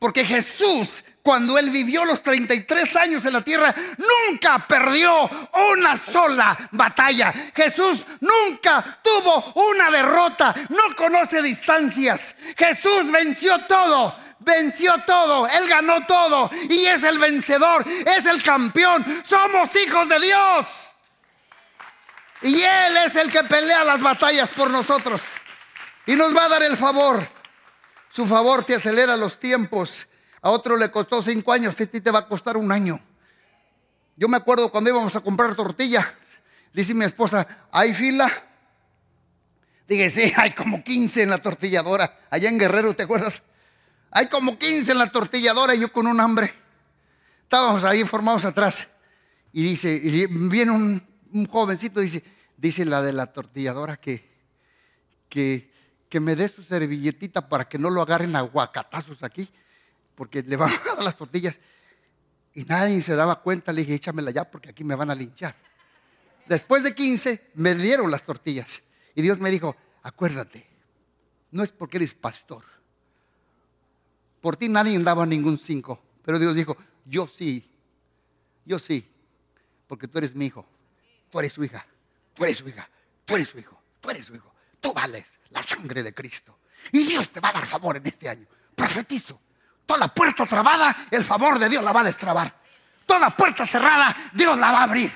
Porque 0.02 0.24
Jesús, 0.24 1.04
cuando 1.22 1.56
él 1.56 1.70
vivió 1.70 2.04
los 2.04 2.24
33 2.24 2.96
años 2.96 3.24
en 3.24 3.34
la 3.34 3.40
tierra, 3.40 3.72
nunca 3.98 4.66
perdió 4.66 5.30
una 5.72 5.96
sola 5.96 6.58
batalla. 6.72 7.32
Jesús 7.54 8.04
nunca 8.18 8.98
tuvo 9.00 9.52
una 9.70 9.92
derrota, 9.92 10.56
no 10.70 10.96
conoce 10.96 11.40
distancias. 11.40 12.34
Jesús 12.58 13.12
venció 13.12 13.64
todo, 13.66 14.16
venció 14.40 14.92
todo, 15.06 15.46
él 15.46 15.68
ganó 15.68 16.04
todo 16.04 16.50
y 16.68 16.84
es 16.84 17.04
el 17.04 17.20
vencedor, 17.20 17.84
es 18.04 18.26
el 18.26 18.42
campeón. 18.42 19.22
Somos 19.24 19.70
hijos 19.76 20.08
de 20.08 20.18
Dios. 20.18 20.66
Y 22.40 22.60
Él 22.60 22.96
es 23.06 23.14
el 23.14 23.30
que 23.30 23.44
pelea 23.44 23.84
las 23.84 24.00
batallas 24.00 24.50
por 24.50 24.68
nosotros. 24.68 25.34
Y 26.06 26.16
nos 26.16 26.36
va 26.36 26.46
a 26.46 26.48
dar 26.48 26.64
el 26.64 26.76
favor. 26.76 27.24
Su 28.12 28.26
favor 28.26 28.62
te 28.62 28.74
acelera 28.74 29.16
los 29.16 29.40
tiempos. 29.40 30.06
A 30.42 30.50
otro 30.50 30.76
le 30.76 30.90
costó 30.90 31.22
cinco 31.22 31.50
años, 31.50 31.80
a 31.80 31.86
ti 31.86 32.00
te 32.00 32.10
va 32.10 32.20
a 32.20 32.28
costar 32.28 32.58
un 32.58 32.70
año. 32.70 33.00
Yo 34.16 34.28
me 34.28 34.36
acuerdo 34.36 34.70
cuando 34.70 34.90
íbamos 34.90 35.16
a 35.16 35.20
comprar 35.20 35.54
tortilla, 35.54 36.14
dice 36.74 36.92
mi 36.92 37.06
esposa, 37.06 37.46
¿hay 37.72 37.94
fila? 37.94 38.30
Dije, 39.88 40.10
sí, 40.10 40.32
hay 40.36 40.52
como 40.52 40.84
15 40.84 41.22
en 41.22 41.30
la 41.30 41.38
tortilladora. 41.38 42.18
Allá 42.28 42.50
en 42.50 42.58
Guerrero, 42.58 42.94
¿te 42.94 43.04
acuerdas? 43.04 43.42
Hay 44.10 44.26
como 44.26 44.58
15 44.58 44.92
en 44.92 44.98
la 44.98 45.10
tortilladora 45.10 45.74
y 45.74 45.80
yo 45.80 45.90
con 45.90 46.06
un 46.06 46.20
hambre. 46.20 46.52
Estábamos 47.44 47.82
ahí 47.84 48.04
formados 48.04 48.44
atrás. 48.44 48.88
Y 49.54 49.62
dice, 49.62 49.94
y 49.94 50.26
viene 50.26 50.72
un, 50.72 51.02
un 51.32 51.46
jovencito, 51.46 52.00
dice, 52.00 52.22
dice 52.58 52.84
la 52.84 53.00
de 53.00 53.14
la 53.14 53.32
tortilladora 53.32 53.96
que, 53.96 54.30
que 55.30 55.71
que 56.12 56.20
me 56.20 56.36
dé 56.36 56.46
su 56.46 56.62
servilletita 56.62 57.48
para 57.48 57.66
que 57.66 57.78
no 57.78 57.88
lo 57.88 58.02
agarren 58.02 58.36
aguacatazos 58.36 59.22
aquí, 59.22 59.48
porque 60.14 60.42
le 60.42 60.58
van 60.58 60.70
a 60.90 60.94
dar 60.96 61.02
las 61.02 61.16
tortillas. 61.16 61.58
Y 62.52 62.64
nadie 62.64 63.00
se 63.00 63.14
daba 63.14 63.40
cuenta, 63.40 63.72
le 63.72 63.80
dije, 63.80 63.94
échamela 63.94 64.30
ya 64.30 64.44
porque 64.44 64.68
aquí 64.68 64.84
me 64.84 64.94
van 64.94 65.10
a 65.10 65.14
linchar. 65.14 65.54
Después 66.46 66.82
de 66.82 66.94
15 66.94 67.52
me 67.54 67.74
dieron 67.74 68.10
las 68.10 68.24
tortillas. 68.24 68.82
Y 69.14 69.22
Dios 69.22 69.38
me 69.38 69.50
dijo, 69.50 69.74
acuérdate, 70.02 70.66
no 71.50 71.64
es 71.64 71.72
porque 71.72 71.96
eres 71.96 72.12
pastor. 72.12 72.62
Por 74.42 74.58
ti 74.58 74.68
nadie 74.68 74.98
daba 74.98 75.24
ningún 75.24 75.58
cinco. 75.58 75.98
Pero 76.22 76.38
Dios 76.38 76.54
dijo, 76.54 76.76
yo 77.06 77.26
sí, 77.26 77.66
yo 78.66 78.78
sí, 78.78 79.10
porque 79.88 80.06
tú 80.06 80.18
eres 80.18 80.34
mi 80.34 80.44
hijo, 80.44 80.66
tú 81.30 81.38
eres 81.38 81.54
su 81.54 81.64
hija, 81.64 81.86
tú 82.34 82.44
eres 82.44 82.58
su 82.58 82.68
hija, 82.68 82.86
tú 83.24 83.34
eres 83.34 83.48
su 83.48 83.58
hijo, 83.58 83.80
tú 84.02 84.10
eres 84.10 84.26
su 84.26 84.34
hijo. 84.34 84.51
Tú 84.82 84.92
vales 84.92 85.38
la 85.50 85.62
sangre 85.62 86.02
de 86.02 86.12
Cristo. 86.12 86.58
Y 86.90 87.04
Dios 87.04 87.30
te 87.30 87.40
va 87.40 87.50
a 87.50 87.52
dar 87.52 87.64
favor 87.64 87.96
en 87.96 88.06
este 88.06 88.28
año. 88.28 88.46
Profetizo. 88.74 89.40
Toda 89.86 90.08
puerta 90.08 90.44
trabada, 90.44 91.06
el 91.10 91.24
favor 91.24 91.58
de 91.58 91.68
Dios 91.68 91.84
la 91.84 91.92
va 91.92 92.00
a 92.00 92.04
destrabar. 92.04 92.52
Toda 93.06 93.30
puerta 93.30 93.64
cerrada, 93.64 94.14
Dios 94.32 94.58
la 94.58 94.72
va 94.72 94.80
a 94.80 94.82
abrir. 94.82 95.10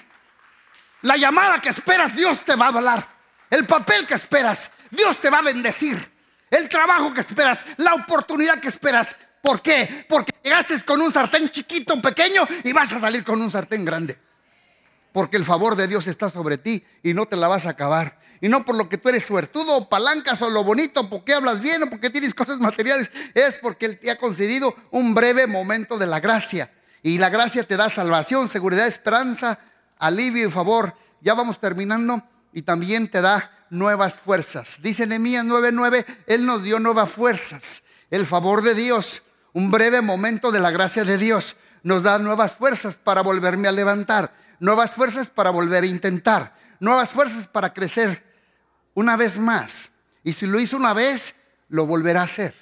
La 1.03 1.17
llamada 1.17 1.61
que 1.61 1.69
esperas, 1.71 2.14
Dios 2.14 2.45
te 2.45 2.55
va 2.55 2.67
a 2.67 2.69
hablar. 2.69 3.07
El 3.51 3.67
papel 3.67 4.07
que 4.07 4.14
esperas, 4.14 4.71
Dios 4.91 5.21
te 5.21 5.31
va 5.31 5.39
a 5.39 5.43
bendecir. 5.43 6.12
El 6.51 6.69
trabajo 6.69 7.12
que 7.12 7.21
esperas, 7.23 7.64
la 7.79 7.95
oportunidad 7.95 8.61
que 8.61 8.69
esperas. 8.69 9.19
¿Por 9.43 9.62
qué? 9.62 10.07
Porque 10.09 10.33
llegaste 10.43 10.81
con 10.85 11.01
un 11.01 11.12
sartén 11.12 11.51
chiquito, 11.51 12.01
pequeño, 12.01 12.47
y 12.64 12.73
vas 12.73 12.93
a 12.93 13.01
salir 13.01 13.25
con 13.25 13.41
un 13.41 13.51
sartén 13.51 13.85
grande. 13.85 14.19
porque 15.12 15.39
el 15.39 15.47
favor 15.47 15.77
de 15.77 15.89
Dios 15.89 16.07
está 16.09 16.29
sobre 16.29 16.59
ti 16.59 16.85
y 17.03 17.14
no 17.14 17.25
te 17.25 17.37
la 17.37 17.49
vas 17.49 17.64
a 17.64 17.71
acabar. 17.71 18.16
Y 18.41 18.49
no 18.49 18.64
por 18.64 18.74
lo 18.74 18.89
que 18.89 18.99
tú 18.99 19.09
eres 19.09 19.24
suertudo 19.24 19.76
o 19.76 19.89
palancas 19.89 20.43
o 20.43 20.51
lo 20.51 20.64
bonito, 20.64 21.09
porque 21.09 21.34
hablas 21.34 21.61
bien 21.61 21.82
o 21.82 21.91
porque 21.91 22.11
tienes 22.11 22.34
cosas 22.34 22.59
materiales, 22.59 23.11
es 23.34 23.57
porque 23.57 23.87
Él 23.87 23.99
te 23.99 24.11
ha 24.11 24.18
concedido 24.18 24.74
un 24.91 25.14
breve 25.14 25.47
momento 25.47 25.99
de 25.99 26.07
la 26.07 26.20
gracia. 26.20 26.70
Y 27.03 27.18
la 27.18 27.30
gracia 27.30 27.64
te 27.64 27.76
da 27.76 27.89
salvación, 27.89 28.49
seguridad, 28.49 28.87
esperanza, 28.87 29.59
alivio 29.99 30.49
y 30.49 30.51
favor. 30.51 30.95
Ya 31.20 31.34
vamos 31.34 31.61
terminando 31.61 32.22
y 32.53 32.62
también 32.62 33.09
te 33.09 33.20
da 33.20 33.51
nuevas 33.70 34.16
fuerzas. 34.16 34.80
Dice 34.82 35.07
Nehemías 35.07 35.45
9:9, 35.45 36.05
Él 36.26 36.45
nos 36.45 36.62
dio 36.62 36.78
nuevas 36.78 37.11
fuerzas. 37.11 37.82
El 38.11 38.26
favor 38.26 38.62
de 38.62 38.74
Dios, 38.74 39.22
un 39.53 39.70
breve 39.70 40.01
momento 40.01 40.53
de 40.53 40.61
la 40.61 40.70
gracia 40.70 41.05
de 41.05 41.18
Dios, 41.18 41.57
nos 41.82 42.03
da 42.03 42.18
nuevas 42.18 42.57
fuerzas 42.57 42.97
para 42.97 43.22
volverme 43.22 43.68
a 43.68 43.72
levantar, 43.72 44.32
nuevas 44.59 44.95
fuerzas 44.95 45.28
para 45.28 45.51
volver 45.51 45.84
a 45.84 45.87
intentar, 45.87 46.55
nuevas 46.80 47.11
fuerzas 47.11 47.47
para 47.47 47.72
crecer 47.72 48.24
una 48.97 49.17
vez 49.17 49.39
más. 49.39 49.91
Y 50.25 50.33
si 50.33 50.47
lo 50.47 50.59
hizo 50.59 50.77
una 50.77 50.93
vez, 50.93 51.37
lo 51.69 51.87
volverá 51.87 52.23
a 52.23 52.25
hacer. 52.25 52.55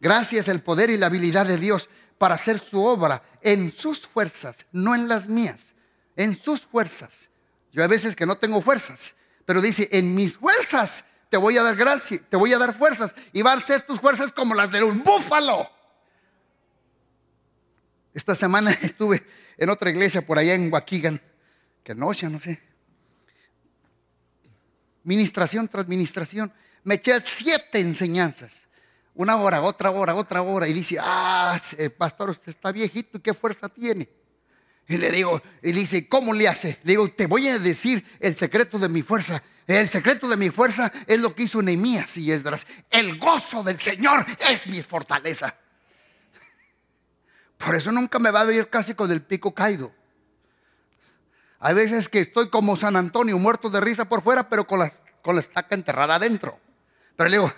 Gracias 0.00 0.48
el 0.48 0.60
poder 0.60 0.90
y 0.90 0.96
la 0.96 1.06
habilidad 1.06 1.46
de 1.46 1.58
Dios 1.58 1.88
para 2.18 2.34
hacer 2.34 2.58
su 2.58 2.82
obra 2.82 3.22
en 3.40 3.72
sus 3.72 4.06
fuerzas, 4.06 4.66
no 4.72 4.96
en 4.96 5.06
las 5.06 5.28
mías, 5.28 5.74
en 6.16 6.36
sus 6.36 6.62
fuerzas. 6.62 7.28
Yo 7.72 7.84
a 7.84 7.86
veces 7.86 8.16
que 8.16 8.26
no 8.26 8.36
tengo 8.36 8.60
fuerzas, 8.60 9.14
pero 9.44 9.60
dice, 9.60 9.88
en 9.92 10.14
mis 10.14 10.36
fuerzas 10.36 11.04
te 11.28 11.36
voy 11.36 11.56
a 11.56 11.62
dar 11.62 11.76
gracia, 11.76 12.20
te 12.28 12.36
voy 12.36 12.52
a 12.52 12.58
dar 12.58 12.76
fuerzas 12.76 13.14
y 13.32 13.42
van 13.42 13.58
a 13.58 13.62
ser 13.62 13.82
tus 13.82 14.00
fuerzas 14.00 14.32
como 14.32 14.54
las 14.54 14.72
de 14.72 14.82
un 14.82 15.02
búfalo. 15.04 15.70
Esta 18.14 18.34
semana 18.34 18.72
estuve 18.82 19.24
en 19.58 19.70
otra 19.70 19.90
iglesia 19.90 20.22
por 20.22 20.38
allá 20.38 20.54
en 20.54 20.72
Waukegan, 20.72 21.20
que 21.84 21.94
noche, 21.94 22.28
no 22.28 22.40
sé. 22.40 22.71
Ministración 25.04 25.68
tras 25.68 25.88
ministración. 25.88 26.52
Me 26.84 26.96
eché 26.96 27.20
siete 27.20 27.80
enseñanzas. 27.80 28.66
Una 29.14 29.36
hora, 29.36 29.60
otra 29.62 29.90
hora, 29.90 30.14
otra 30.14 30.42
hora. 30.42 30.68
Y 30.68 30.72
dice, 30.72 30.98
ah, 31.00 31.58
pastor, 31.98 32.30
usted 32.30 32.50
está 32.50 32.72
viejito 32.72 33.18
y 33.18 33.20
qué 33.20 33.34
fuerza 33.34 33.68
tiene. 33.68 34.08
Y 34.88 34.96
le 34.96 35.10
digo, 35.10 35.40
y 35.62 35.72
dice, 35.72 36.08
¿cómo 36.08 36.32
le 36.32 36.48
hace? 36.48 36.78
Le 36.82 36.92
digo, 36.92 37.08
te 37.08 37.26
voy 37.26 37.48
a 37.48 37.58
decir 37.58 38.04
el 38.20 38.36
secreto 38.36 38.78
de 38.78 38.88
mi 38.88 39.02
fuerza. 39.02 39.42
El 39.66 39.88
secreto 39.88 40.28
de 40.28 40.36
mi 40.36 40.50
fuerza 40.50 40.92
es 41.06 41.20
lo 41.20 41.34
que 41.34 41.44
hizo 41.44 41.62
Nehemías 41.62 42.16
y 42.18 42.32
Esdras. 42.32 42.66
El 42.90 43.18
gozo 43.18 43.62
del 43.62 43.78
Señor 43.78 44.26
es 44.50 44.66
mi 44.66 44.82
fortaleza. 44.82 45.56
Por 47.58 47.76
eso 47.76 47.92
nunca 47.92 48.18
me 48.18 48.30
va 48.30 48.40
a 48.40 48.44
ver 48.44 48.68
casi 48.68 48.94
con 48.94 49.10
el 49.10 49.22
pico 49.22 49.54
caído. 49.54 49.92
Hay 51.64 51.74
veces 51.74 52.08
que 52.08 52.18
estoy 52.18 52.50
como 52.50 52.74
San 52.76 52.96
Antonio, 52.96 53.38
muerto 53.38 53.70
de 53.70 53.80
risa 53.80 54.06
por 54.06 54.20
fuera, 54.20 54.48
pero 54.48 54.66
con 54.66 54.80
la, 54.80 54.90
con 55.22 55.36
la 55.36 55.40
estaca 55.40 55.76
enterrada 55.76 56.16
adentro. 56.16 56.58
Pero 57.14 57.30
le 57.30 57.36
digo, 57.36 57.54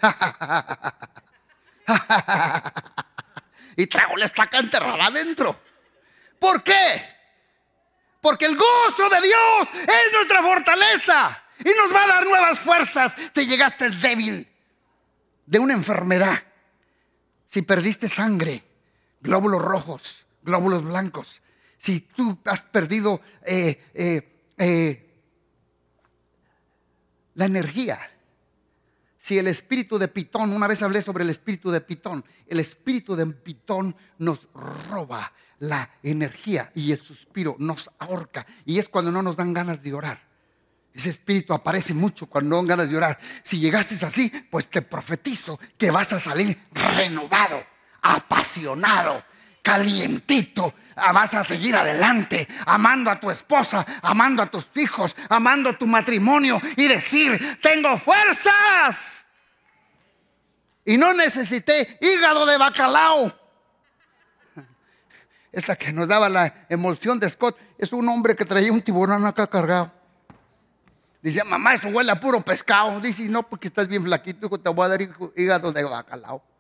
y 3.77 3.87
traigo 3.87 4.19
la 4.19 4.27
estaca 4.27 4.59
enterrada 4.59 5.07
adentro. 5.07 5.59
¿Por 6.39 6.63
qué? 6.63 7.03
Porque 8.21 8.45
el 8.45 8.59
gozo 8.59 9.09
de 9.09 9.23
Dios 9.23 9.69
es 9.73 10.13
nuestra 10.13 10.43
fortaleza 10.43 11.43
y 11.61 11.71
nos 11.71 11.91
va 11.91 12.05
a 12.05 12.09
dar 12.09 12.27
nuevas 12.27 12.61
fuerzas 12.61 13.17
si 13.35 13.47
llegaste 13.47 13.89
débil 13.89 14.47
de 15.47 15.59
una 15.59 15.73
enfermedad, 15.73 16.43
si 17.47 17.63
perdiste 17.63 18.09
sangre, 18.09 18.65
glóbulos 19.23 19.63
rojos, 19.63 20.27
glóbulos 20.43 20.85
blancos, 20.85 21.41
si 21.85 22.01
tú 22.01 22.39
has 22.47 22.63
perdido 22.63 23.21
eh, 23.45 23.91
eh, 23.93 24.47
eh, 24.57 25.21
la 27.35 27.45
energía, 27.45 28.01
si 29.19 29.39
el 29.39 29.49
espíritu 29.49 29.99
de 29.99 30.09
Pitón, 30.09 30.55
una 30.55 30.67
vez 30.67 30.81
hablé 30.81 31.03
sobre 31.03 31.25
el 31.25 31.31
espíritu 31.31 31.71
de 31.71 31.83
Pitón, 31.83 32.25
el 32.47 32.59
espíritu 32.59 33.15
de 33.15 33.27
Pitón 33.27 33.95
nos 34.17 34.49
roba 34.89 35.31
la 35.59 35.91
energía 36.03 36.73
y 36.75 36.91
el 36.91 37.03
suspiro 37.03 37.55
nos 37.59 37.91
ahorca. 37.99 38.47
Y 38.65 38.79
es 38.79 38.89
cuando 38.89 39.13
no 39.13 39.23
nos 39.23 39.37
dan 39.37 39.53
ganas 39.53 39.83
de 39.83 39.93
orar. 39.93 40.19
Ese 40.95 41.11
espíritu 41.11 41.53
aparece 41.53 41.93
mucho 41.93 42.25
cuando 42.31 42.49
no 42.49 42.57
dan 42.57 42.67
ganas 42.67 42.89
de 42.89 42.97
orar. 42.97 43.19
Si 43.43 43.59
llegaste 43.59 44.07
así, 44.07 44.33
pues 44.51 44.71
te 44.71 44.81
profetizo 44.81 45.61
que 45.77 45.91
vas 45.91 46.15
a 46.15 46.19
salir 46.19 46.59
renovado, 46.73 47.63
apasionado, 48.01 49.23
calientito. 49.65 50.75
Ah, 50.95 51.11
vas 51.11 51.35
a 51.35 51.43
seguir 51.43 51.75
adelante, 51.75 52.47
amando 52.67 53.11
a 53.11 53.19
tu 53.19 53.29
esposa, 53.29 53.85
amando 54.01 54.45
a 54.45 54.51
tus 54.51 54.69
hijos, 54.77 55.17
amando 55.29 55.77
tu 55.77 55.89
matrimonio 55.89 56.61
y 56.77 56.87
decir, 56.87 57.59
tengo 57.61 57.99
fuerzas. 57.99 59.27
Y 60.85 60.97
no 60.97 61.13
necesité 61.15 61.99
hígado 62.01 62.47
de 62.47 62.59
bacalao 62.59 63.35
esa 65.53 65.75
que 65.75 65.93
nos 65.93 66.07
daba 66.07 66.29
la 66.29 66.67
emoción 66.69 67.19
de 67.19 67.29
Scott, 67.29 67.59
es 67.77 67.93
un 67.93 68.09
hombre 68.09 68.37
que 68.37 68.45
traía 68.45 68.71
un 68.71 68.83
tiburón 68.83 69.27
acá 69.27 69.49
cargado. 69.49 69.91
Dice, 71.23 71.43
mamá, 71.43 71.75
eso 71.75 71.89
huele 71.89 72.13
a 72.13 72.21
puro 72.21 72.41
pescado. 72.43 73.01
Dice, 73.01 73.25
no, 73.25 73.43
porque 73.43 73.69
estás 73.69 73.89
bien 73.89 74.05
flaquito, 74.05 74.49
te 74.51 74.69
voy 74.69 74.85
a 74.85 74.89
dar 74.89 75.01
hígado 75.35 75.73
de 75.73 75.83
bacalao. 75.83 76.54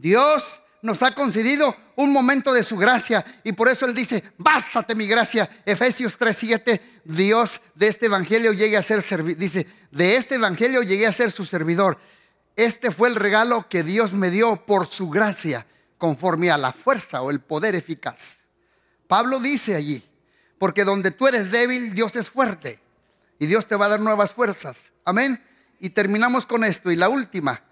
Dios 0.00 0.60
nos 0.82 1.02
ha 1.02 1.10
concedido 1.12 1.74
un 1.96 2.12
momento 2.12 2.52
de 2.52 2.62
su 2.62 2.76
gracia 2.76 3.24
y 3.42 3.52
por 3.52 3.68
eso 3.68 3.86
Él 3.86 3.94
dice, 3.94 4.22
bástate 4.38 4.94
mi 4.94 5.06
gracia. 5.06 5.48
Efesios 5.64 6.18
3:7, 6.18 6.80
Dios 7.04 7.60
de 7.74 7.88
este 7.88 8.06
evangelio 8.06 8.52
llegue 8.52 8.76
a 8.76 8.82
ser. 8.82 9.02
Dice, 9.36 9.66
de 9.90 10.16
este 10.16 10.36
evangelio 10.36 10.82
llegué 10.82 11.06
a 11.06 11.12
ser 11.12 11.30
su 11.30 11.44
servidor. 11.44 11.98
Este 12.54 12.90
fue 12.90 13.08
el 13.08 13.16
regalo 13.16 13.68
que 13.68 13.82
Dios 13.82 14.14
me 14.14 14.30
dio 14.30 14.64
por 14.64 14.86
su 14.86 15.10
gracia 15.10 15.66
conforme 15.98 16.50
a 16.50 16.58
la 16.58 16.72
fuerza 16.72 17.22
o 17.22 17.30
el 17.30 17.40
poder 17.40 17.74
eficaz. 17.74 18.40
Pablo 19.08 19.40
dice 19.40 19.74
allí, 19.74 20.04
porque 20.58 20.84
donde 20.84 21.10
tú 21.10 21.26
eres 21.26 21.50
débil, 21.50 21.94
Dios 21.94 22.16
es 22.16 22.30
fuerte 22.30 22.80
y 23.38 23.46
Dios 23.46 23.66
te 23.66 23.76
va 23.76 23.86
a 23.86 23.90
dar 23.90 24.00
nuevas 24.00 24.34
fuerzas. 24.34 24.92
Amén. 25.04 25.42
Y 25.80 25.90
terminamos 25.90 26.46
con 26.46 26.64
esto. 26.64 26.90
Y 26.90 26.96
la 26.96 27.08
última, 27.08 27.62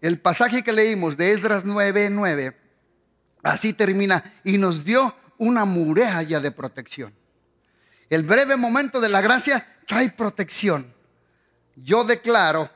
el 0.00 0.20
pasaje 0.20 0.62
que 0.62 0.72
leímos 0.72 1.16
de 1.16 1.32
Esdras 1.32 1.64
9:9, 1.64 2.56
así 3.42 3.72
termina, 3.72 4.22
y 4.44 4.58
nos 4.58 4.84
dio 4.84 5.14
una 5.38 5.64
muralla 5.64 6.40
de 6.40 6.50
protección. 6.50 7.14
El 8.08 8.24
breve 8.24 8.56
momento 8.56 9.00
de 9.00 9.08
la 9.08 9.20
gracia 9.20 9.66
trae 9.86 10.10
protección. 10.10 10.92
Yo 11.76 12.04
declaro, 12.04 12.68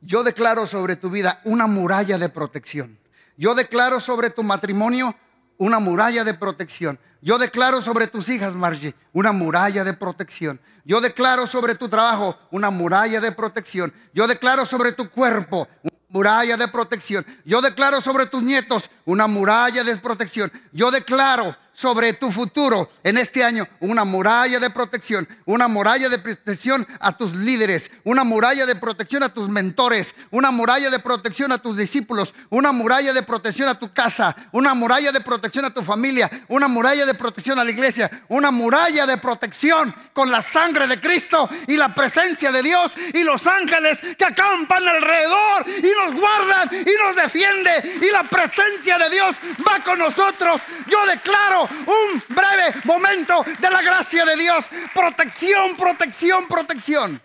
yo 0.00 0.22
declaro 0.22 0.66
sobre 0.66 0.96
tu 0.96 1.10
vida 1.10 1.40
una 1.44 1.66
muralla 1.66 2.18
de 2.18 2.28
protección. 2.28 2.98
Yo 3.36 3.54
declaro 3.54 4.00
sobre 4.00 4.30
tu 4.30 4.42
matrimonio 4.42 5.16
una 5.56 5.78
muralla 5.78 6.24
de 6.24 6.34
protección. 6.34 6.98
Yo 7.20 7.38
declaro 7.38 7.80
sobre 7.80 8.06
tus 8.06 8.28
hijas, 8.28 8.54
Margie, 8.54 8.94
una 9.12 9.32
muralla 9.32 9.82
de 9.84 9.94
protección. 9.94 10.60
Yo 10.84 11.00
declaro 11.00 11.46
sobre 11.46 11.74
tu 11.74 11.88
trabajo 11.88 12.38
una 12.50 12.70
muralla 12.70 13.20
de 13.20 13.32
protección. 13.32 13.92
Yo 14.14 14.26
declaro 14.26 14.64
sobre 14.64 14.92
tu 14.92 15.10
cuerpo 15.10 15.66
una 15.82 15.97
muralla 16.08 16.56
de 16.56 16.68
protección. 16.68 17.24
Yo 17.44 17.60
declaro 17.60 18.00
sobre 18.00 18.26
tus 18.26 18.42
nietos 18.42 18.90
una 19.04 19.26
muralla 19.26 19.84
de 19.84 19.96
protección. 19.96 20.50
Yo 20.72 20.90
declaro 20.90 21.56
sobre 21.78 22.12
tu 22.12 22.32
futuro 22.32 22.90
en 23.04 23.18
este 23.18 23.44
año 23.44 23.64
una 23.78 24.04
muralla 24.04 24.58
de 24.58 24.68
protección, 24.68 25.28
una 25.44 25.68
muralla 25.68 26.08
de 26.08 26.18
protección 26.18 26.84
a 26.98 27.16
tus 27.16 27.36
líderes, 27.36 27.92
una 28.02 28.24
muralla 28.24 28.66
de 28.66 28.74
protección 28.74 29.22
a 29.22 29.32
tus 29.32 29.48
mentores, 29.48 30.12
una 30.32 30.50
muralla 30.50 30.90
de 30.90 30.98
protección 30.98 31.52
a 31.52 31.58
tus 31.58 31.76
discípulos, 31.76 32.34
una 32.50 32.72
muralla 32.72 33.12
de 33.12 33.22
protección 33.22 33.68
a 33.68 33.78
tu 33.78 33.92
casa, 33.92 34.34
una 34.50 34.74
muralla 34.74 35.12
de 35.12 35.20
protección 35.20 35.66
a 35.66 35.70
tu 35.72 35.84
familia, 35.84 36.28
una 36.48 36.66
muralla 36.66 37.06
de 37.06 37.14
protección 37.14 37.60
a 37.60 37.64
la 37.64 37.70
iglesia, 37.70 38.10
una 38.26 38.50
muralla 38.50 39.06
de 39.06 39.16
protección 39.18 39.94
con 40.12 40.32
la 40.32 40.42
sangre 40.42 40.88
de 40.88 41.00
Cristo 41.00 41.48
y 41.68 41.76
la 41.76 41.94
presencia 41.94 42.50
de 42.50 42.60
Dios 42.60 42.90
y 43.14 43.22
los 43.22 43.46
ángeles 43.46 44.00
que 44.18 44.24
acampan 44.24 44.82
alrededor 44.84 45.64
y 45.68 45.92
nos 45.96 46.20
guardan 46.20 46.70
y 46.72 47.04
nos 47.04 47.14
defiende 47.14 48.00
y 48.02 48.10
la 48.10 48.24
presencia 48.24 48.98
de 48.98 49.10
Dios 49.10 49.36
va 49.64 49.80
con 49.84 50.00
nosotros. 50.00 50.60
Yo 50.88 51.06
declaro 51.06 51.67
un 51.86 52.22
breve 52.28 52.80
momento 52.84 53.44
de 53.60 53.70
la 53.70 53.82
gracia 53.82 54.24
de 54.24 54.36
Dios. 54.36 54.64
Protección, 54.94 55.76
protección, 55.76 56.48
protección. 56.48 57.22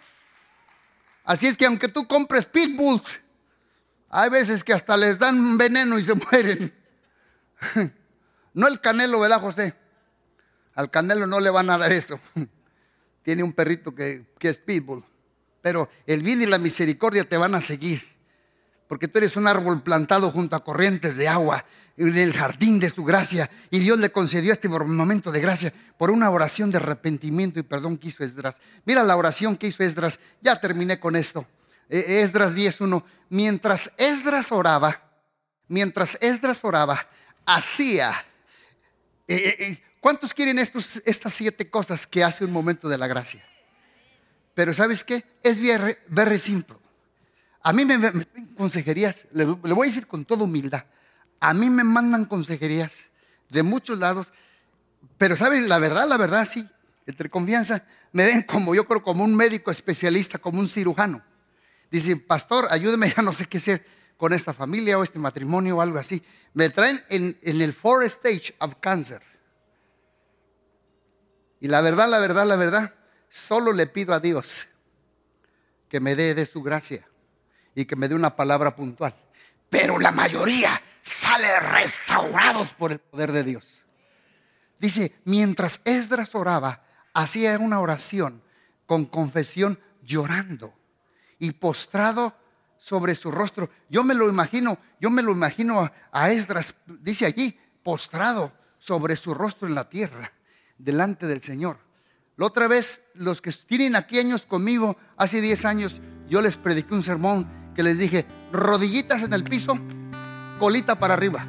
Así 1.24 1.48
es 1.48 1.58
que 1.58 1.66
aunque 1.66 1.88
tú 1.88 2.08
compres 2.08 2.46
pitbulls, 2.46 3.22
hay 4.10 4.30
veces 4.30 4.64
que 4.64 4.74
hasta 4.74 4.96
les 4.98 5.18
dan 5.18 5.58
veneno 5.58 5.98
y 5.98 6.04
se 6.04 6.14
mueren. 6.32 6.74
No 8.54 8.68
el 8.68 8.80
canelo, 8.80 9.20
¿verdad, 9.20 9.40
José? 9.40 9.74
Al 10.76 10.92
canelo 10.92 11.28
no 11.28 11.40
le 11.40 11.50
van 11.50 11.70
a 11.70 11.78
dar 11.78 11.92
eso. 11.92 12.20
Tiene 13.24 13.42
un 13.42 13.54
perrito 13.54 13.96
que, 13.96 14.26
que 14.38 14.50
es 14.50 14.58
pitbull. 14.58 15.04
Pero 15.62 15.90
el 16.06 16.24
bien 16.24 16.42
y 16.42 16.46
la 16.46 16.58
misericordia 16.58 17.24
te 17.24 17.38
van 17.38 17.56
a 17.56 17.62
seguir. 17.62 18.02
Porque 18.88 19.08
tú 19.08 19.18
eres 19.18 19.38
un 19.38 19.48
árbol 19.48 19.82
plantado 19.82 20.30
junto 20.30 20.56
a 20.56 20.64
corrientes 20.64 21.16
de 21.16 21.28
agua 21.28 21.66
en 21.96 22.18
el 22.18 22.34
jardín 22.34 22.80
de 22.80 22.90
su 22.90 23.04
gracia 23.04 23.50
y 23.70 23.80
Dios 23.80 24.00
le 24.00 24.12
concedió 24.12 24.52
este 24.52 24.68
momento 24.70 25.32
de 25.32 25.40
gracia 25.40 25.74
por 25.98 26.12
una 26.12 26.30
oración 26.30 26.72
de 26.72 26.78
arrepentimiento 26.78 27.60
y 27.60 27.64
perdón 27.64 27.98
que 27.98 28.08
hizo 28.08 28.24
Esdras. 28.24 28.60
Mira 28.86 29.04
la 29.04 29.16
oración 29.16 29.56
que 29.56 29.68
hizo 29.68 29.84
Esdras. 29.84 30.20
Ya 30.42 30.60
terminé 30.60 31.00
con 31.00 31.16
esto. 31.16 31.48
E, 31.90 32.22
Esdras 32.22 32.56
10.1. 32.56 33.04
Mientras 33.30 33.92
Esdras 33.98 34.52
oraba, 34.52 35.02
mientras 35.68 36.18
Esdras 36.22 36.60
oraba, 36.64 37.08
hacía... 37.46 38.26
Eh, 39.28 39.56
eh, 39.60 39.84
¿Cuántos 40.02 40.34
quieren 40.34 40.60
estas 40.60 41.34
siete 41.34 41.70
cosas 41.70 42.06
que 42.06 42.26
hace 42.26 42.44
un 42.44 42.52
momento 42.52 42.90
de 42.90 42.98
la 42.98 43.08
gracia? 43.08 43.42
Pero 44.54 44.74
¿sabes 44.74 45.02
qué? 45.06 45.24
Es 45.42 45.62
very 46.10 46.40
simple. 46.40 46.76
A 47.62 47.72
mí 47.72 47.86
me, 47.86 47.98
consejerías, 48.58 49.26
le 49.32 49.46
voy 49.46 49.88
a 49.88 49.90
decir 49.90 50.06
con 50.06 50.26
toda 50.26 50.44
humildad. 50.44 50.84
A 51.44 51.54
mí 51.54 51.70
me 51.70 51.84
mandan 51.84 52.24
consejerías 52.24 53.08
de 53.50 53.64
muchos 53.64 54.00
lados, 54.00 54.32
pero 55.18 55.36
¿sabes? 55.36 55.68
La 55.68 55.78
verdad, 55.78 56.08
la 56.08 56.16
verdad, 56.16 56.48
sí, 56.50 56.66
entre 57.06 57.30
confianza, 57.30 57.84
me 58.14 58.24
ven 58.24 58.44
como 58.44 58.74
yo 58.74 58.88
creo, 58.88 59.04
como 59.04 59.26
un 59.26 59.36
médico 59.36 59.70
especialista, 59.70 60.38
como 60.38 60.62
un 60.62 60.70
cirujano. 60.70 61.22
Dicen, 61.92 62.22
pastor, 62.22 62.70
ayúdeme, 62.72 63.14
ya 63.18 63.22
no 63.22 63.34
sé 63.34 63.48
qué 63.48 63.58
hacer 63.58 63.86
con 64.16 64.32
esta 64.32 64.54
familia 64.54 64.98
o 64.98 65.04
este 65.04 65.20
matrimonio 65.20 65.76
o 65.76 65.82
algo 65.82 66.00
así. 66.00 66.24
Me 66.54 66.70
traen 66.70 67.04
en, 67.10 67.38
en 67.42 67.60
el 67.60 67.74
fourth 67.74 68.06
stage 68.06 68.56
of 68.60 68.76
cancer. 68.80 69.22
Y 71.60 71.68
la 71.68 71.82
verdad, 71.82 72.08
la 72.08 72.20
verdad, 72.20 72.48
la 72.48 72.56
verdad, 72.56 72.94
solo 73.30 73.74
le 73.74 73.88
pido 73.88 74.14
a 74.14 74.22
Dios 74.22 74.66
que 75.90 76.00
me 76.00 76.16
dé 76.16 76.36
de 76.36 76.46
su 76.46 76.64
gracia 76.64 77.06
y 77.76 77.84
que 77.84 77.98
me 77.98 78.08
dé 78.08 78.16
una 78.16 78.34
palabra 78.34 78.78
puntual. 78.78 79.14
Pero 79.70 80.00
la 80.00 80.12
mayoría 80.12 80.82
sale 81.04 81.60
restaurados 81.60 82.74
por 82.74 82.92
el 82.92 83.00
poder 83.00 83.32
de 83.32 83.44
Dios. 83.44 83.86
Dice, 84.80 85.16
mientras 85.26 85.82
Esdras 85.86 86.34
oraba, 86.34 86.84
hacía 87.14 87.58
una 87.60 87.80
oración 87.80 88.42
con 88.86 89.06
confesión 89.06 89.80
llorando 90.02 90.74
y 91.40 91.52
postrado 91.52 92.36
sobre 92.78 93.16
su 93.16 93.32
rostro. 93.32 93.70
Yo 93.90 94.04
me 94.04 94.14
lo 94.14 94.28
imagino, 94.30 94.78
yo 95.00 95.10
me 95.10 95.22
lo 95.22 95.32
imagino 95.32 95.92
a, 96.12 96.32
Esdras, 96.32 96.76
dice 96.86 97.26
allí, 97.26 97.58
postrado 97.84 98.52
sobre 98.80 99.16
su 99.16 99.34
rostro 99.34 99.68
en 99.68 99.76
la 99.76 99.90
tierra, 99.90 100.34
delante 100.78 101.28
del 101.28 101.42
Señor. 101.42 101.78
La 102.36 102.48
otra 102.48 102.68
vez, 102.68 103.04
los 103.14 103.42
que 103.42 103.52
tienen 103.52 103.96
aquí 103.96 104.20
años 104.20 104.46
conmigo, 104.46 104.98
hace 105.18 105.40
10 105.40 105.66
años, 105.66 106.02
yo 106.28 106.42
les 106.42 106.58
prediqué 106.58 106.94
un 106.94 107.04
sermón 107.04 107.74
que 107.76 107.84
les 107.84 107.98
dije, 107.98 108.26
rodillitas 108.52 109.24
en 109.24 109.34
el 109.34 109.44
piso, 109.44 109.78
colita 110.60 111.00
para 111.00 111.14
arriba 111.14 111.46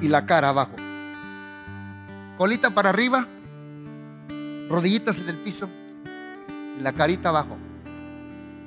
y 0.00 0.08
la 0.08 0.26
cara 0.26 0.50
abajo. 0.50 0.76
Colita 2.36 2.70
para 2.70 2.90
arriba, 2.90 3.26
rodillitas 4.68 5.18
en 5.20 5.28
el 5.28 5.38
piso 5.38 5.68
y 6.78 6.82
la 6.82 6.92
carita 6.92 7.30
abajo. 7.30 7.56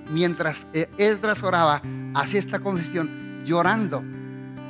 Mientras 0.09 0.67
eh, 0.73 0.89
Esdras 0.97 1.41
oraba, 1.43 1.81
hacía 2.15 2.39
esta 2.39 2.59
confesión, 2.59 3.43
llorando, 3.45 4.03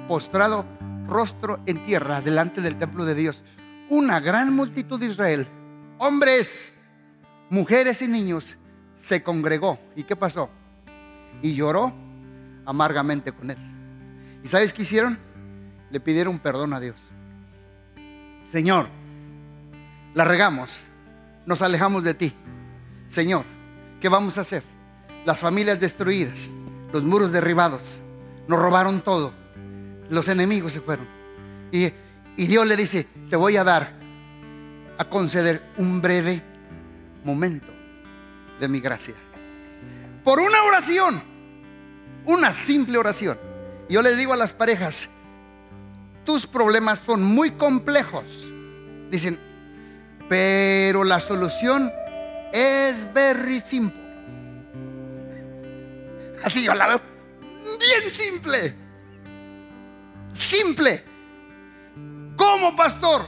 postrado, 0.08 0.66
rostro 1.08 1.60
en 1.66 1.84
tierra, 1.86 2.22
delante 2.22 2.62
del 2.62 2.78
templo 2.78 3.06
de 3.06 3.16
Dios. 3.16 3.44
Una 3.90 4.20
gran 4.20 4.54
multitud 4.54 5.00
de 5.00 5.08
Israel, 5.08 5.48
hombres, 5.98 6.80
mujeres 7.50 8.02
y 8.02 8.08
niños, 8.08 8.58
se 8.96 9.24
congregó. 9.24 9.80
¿Y 9.96 10.04
qué 10.04 10.16
pasó? 10.16 10.50
Y 11.42 11.56
lloró 11.56 11.92
amargamente 12.66 13.32
con 13.32 13.50
él. 13.50 13.71
¿Y 14.44 14.48
sabes 14.48 14.74
qué 14.74 14.82
hicieron? 14.82 15.18
Le 15.90 16.00
pidieron 16.00 16.40
perdón 16.40 16.74
a 16.74 16.80
Dios. 16.80 16.96
Señor, 18.50 18.88
la 20.14 20.26
regamos, 20.26 20.86
nos 21.46 21.62
alejamos 21.62 22.04
de 22.04 22.14
ti. 22.14 22.34
Señor, 23.08 23.46
¿qué 24.00 24.10
vamos 24.10 24.38
a 24.38 24.42
hacer? 24.42 24.64
Las 25.26 25.40
familias 25.40 25.80
destruidas, 25.80 26.50
los 26.92 27.04
muros 27.04 27.32
derribados, 27.32 28.02
nos 28.48 28.60
robaron 28.60 29.02
todo, 29.02 29.34
los 30.10 30.28
enemigos 30.28 30.74
se 30.74 30.82
fueron. 30.82 31.08
Y, 31.72 31.92
y 32.36 32.48
Dios 32.48 32.68
le 32.68 32.76
dice, 32.76 33.08
te 33.30 33.36
voy 33.36 33.58
a 33.58 33.64
dar, 33.64 33.94
a 34.98 35.06
conceder 35.06 35.62
un 35.78 36.02
breve 36.02 36.42
momento 37.24 37.72
de 38.60 38.68
mi 38.68 38.80
gracia. 38.80 39.16
Por 40.24 40.40
una 40.40 40.64
oración, 40.64 41.22
una 42.26 42.52
simple 42.52 42.98
oración 42.98 43.51
yo 43.92 44.02
les 44.02 44.18
digo 44.18 44.34
a 44.34 44.38
las 44.38 44.54
parejas, 44.54 45.10
tus 46.26 46.48
problemas 46.48 47.00
son 47.06 47.24
muy 47.24 47.52
complejos. 47.52 48.48
Dicen, 49.10 49.38
pero 50.30 51.04
la 51.04 51.20
solución 51.20 51.92
es 52.54 53.14
very 53.14 53.60
simple. 53.60 54.00
Así 56.44 56.64
yo 56.64 56.74
la 56.74 56.88
veo. 56.88 57.02
Bien 57.80 58.14
simple. 58.14 58.76
Simple. 60.32 61.04
¿Cómo, 62.38 62.76
pastor? 62.76 63.28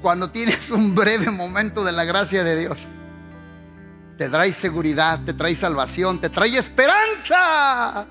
Cuando 0.00 0.30
tienes 0.30 0.70
un 0.70 0.94
breve 0.94 1.30
momento 1.30 1.82
de 1.82 1.92
la 1.92 2.04
gracia 2.04 2.44
de 2.44 2.56
Dios. 2.56 2.86
Te 4.16 4.28
trae 4.28 4.52
seguridad, 4.52 5.20
te 5.24 5.32
trae 5.32 5.56
salvación, 5.56 6.20
te 6.20 6.30
trae 6.30 6.56
esperanza. 6.56 8.06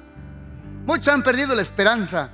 Muchos 0.85 1.13
han 1.13 1.23
perdido 1.23 1.55
la 1.55 1.61
esperanza. 1.61 2.31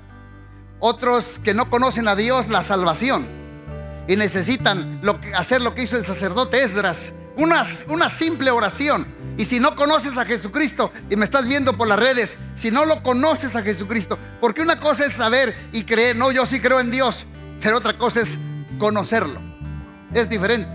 Otros 0.79 1.39
que 1.39 1.53
no 1.53 1.69
conocen 1.69 2.07
a 2.07 2.15
Dios, 2.15 2.47
la 2.49 2.63
salvación. 2.63 3.27
Y 4.07 4.15
necesitan 4.15 5.01
hacer 5.35 5.61
lo 5.61 5.75
que 5.75 5.83
hizo 5.83 5.97
el 5.97 6.05
sacerdote 6.05 6.63
Esdras. 6.63 7.13
Una, 7.35 7.63
una 7.89 8.09
simple 8.09 8.51
oración. 8.51 9.07
Y 9.37 9.45
si 9.45 9.59
no 9.59 9.75
conoces 9.75 10.17
a 10.17 10.25
Jesucristo 10.25 10.91
y 11.09 11.15
me 11.15 11.25
estás 11.25 11.47
viendo 11.47 11.77
por 11.77 11.87
las 11.87 11.99
redes, 11.99 12.37
si 12.55 12.71
no 12.71 12.85
lo 12.85 13.03
conoces 13.03 13.55
a 13.55 13.61
Jesucristo, 13.61 14.17
porque 14.41 14.61
una 14.61 14.79
cosa 14.79 15.05
es 15.05 15.13
saber 15.13 15.55
y 15.71 15.83
creer, 15.83 16.15
no, 16.15 16.31
yo 16.31 16.45
sí 16.45 16.59
creo 16.59 16.79
en 16.79 16.89
Dios, 16.89 17.25
pero 17.61 17.77
otra 17.77 17.97
cosa 17.97 18.21
es 18.21 18.37
conocerlo. 18.79 19.39
Es 20.13 20.29
diferente. 20.29 20.71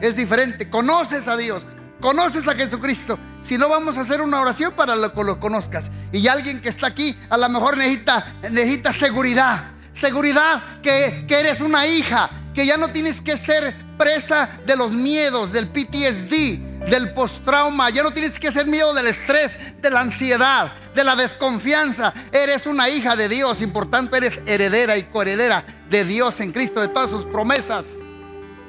Es 0.00 0.16
diferente. 0.16 0.68
Conoces 0.68 1.28
a 1.28 1.36
Dios, 1.36 1.64
conoces 2.04 2.46
a 2.46 2.54
Jesucristo. 2.54 3.18
Si 3.40 3.56
no, 3.56 3.66
vamos 3.66 3.96
a 3.96 4.02
hacer 4.02 4.20
una 4.20 4.38
oración 4.38 4.74
para 4.74 4.94
que 4.94 5.24
lo 5.24 5.40
conozcas. 5.40 5.90
Y 6.12 6.28
alguien 6.28 6.60
que 6.60 6.68
está 6.68 6.88
aquí, 6.88 7.18
a 7.30 7.38
lo 7.38 7.48
mejor 7.48 7.78
necesita, 7.78 8.34
necesita 8.42 8.92
seguridad. 8.92 9.70
Seguridad 9.90 10.82
que, 10.82 11.24
eres 11.26 11.62
una 11.62 11.86
hija, 11.86 12.28
que 12.54 12.66
ya 12.66 12.76
no 12.76 12.88
tienes 12.88 13.22
que 13.22 13.38
ser 13.38 13.74
presa 13.96 14.50
de 14.66 14.76
los 14.76 14.92
miedos, 14.92 15.50
del 15.50 15.68
PTSD, 15.68 16.90
del 16.90 17.14
post-trauma. 17.14 17.88
Ya 17.88 18.02
no 18.02 18.10
tienes 18.10 18.38
que 18.38 18.52
ser 18.52 18.66
miedo 18.66 18.92
del 18.92 19.06
estrés, 19.06 19.58
de 19.80 19.90
la 19.90 20.00
ansiedad, 20.00 20.74
de 20.94 21.04
la 21.04 21.16
desconfianza. 21.16 22.12
Eres 22.32 22.66
una 22.66 22.90
hija 22.90 23.16
de 23.16 23.30
Dios 23.30 23.62
y 23.62 23.66
por 23.66 23.90
tanto 23.90 24.14
eres 24.14 24.42
heredera 24.44 24.98
y 24.98 25.04
coheredera 25.04 25.64
de 25.88 26.04
Dios 26.04 26.38
en 26.40 26.52
Cristo, 26.52 26.82
de 26.82 26.88
todas 26.88 27.08
sus 27.08 27.24
promesas. 27.24 27.86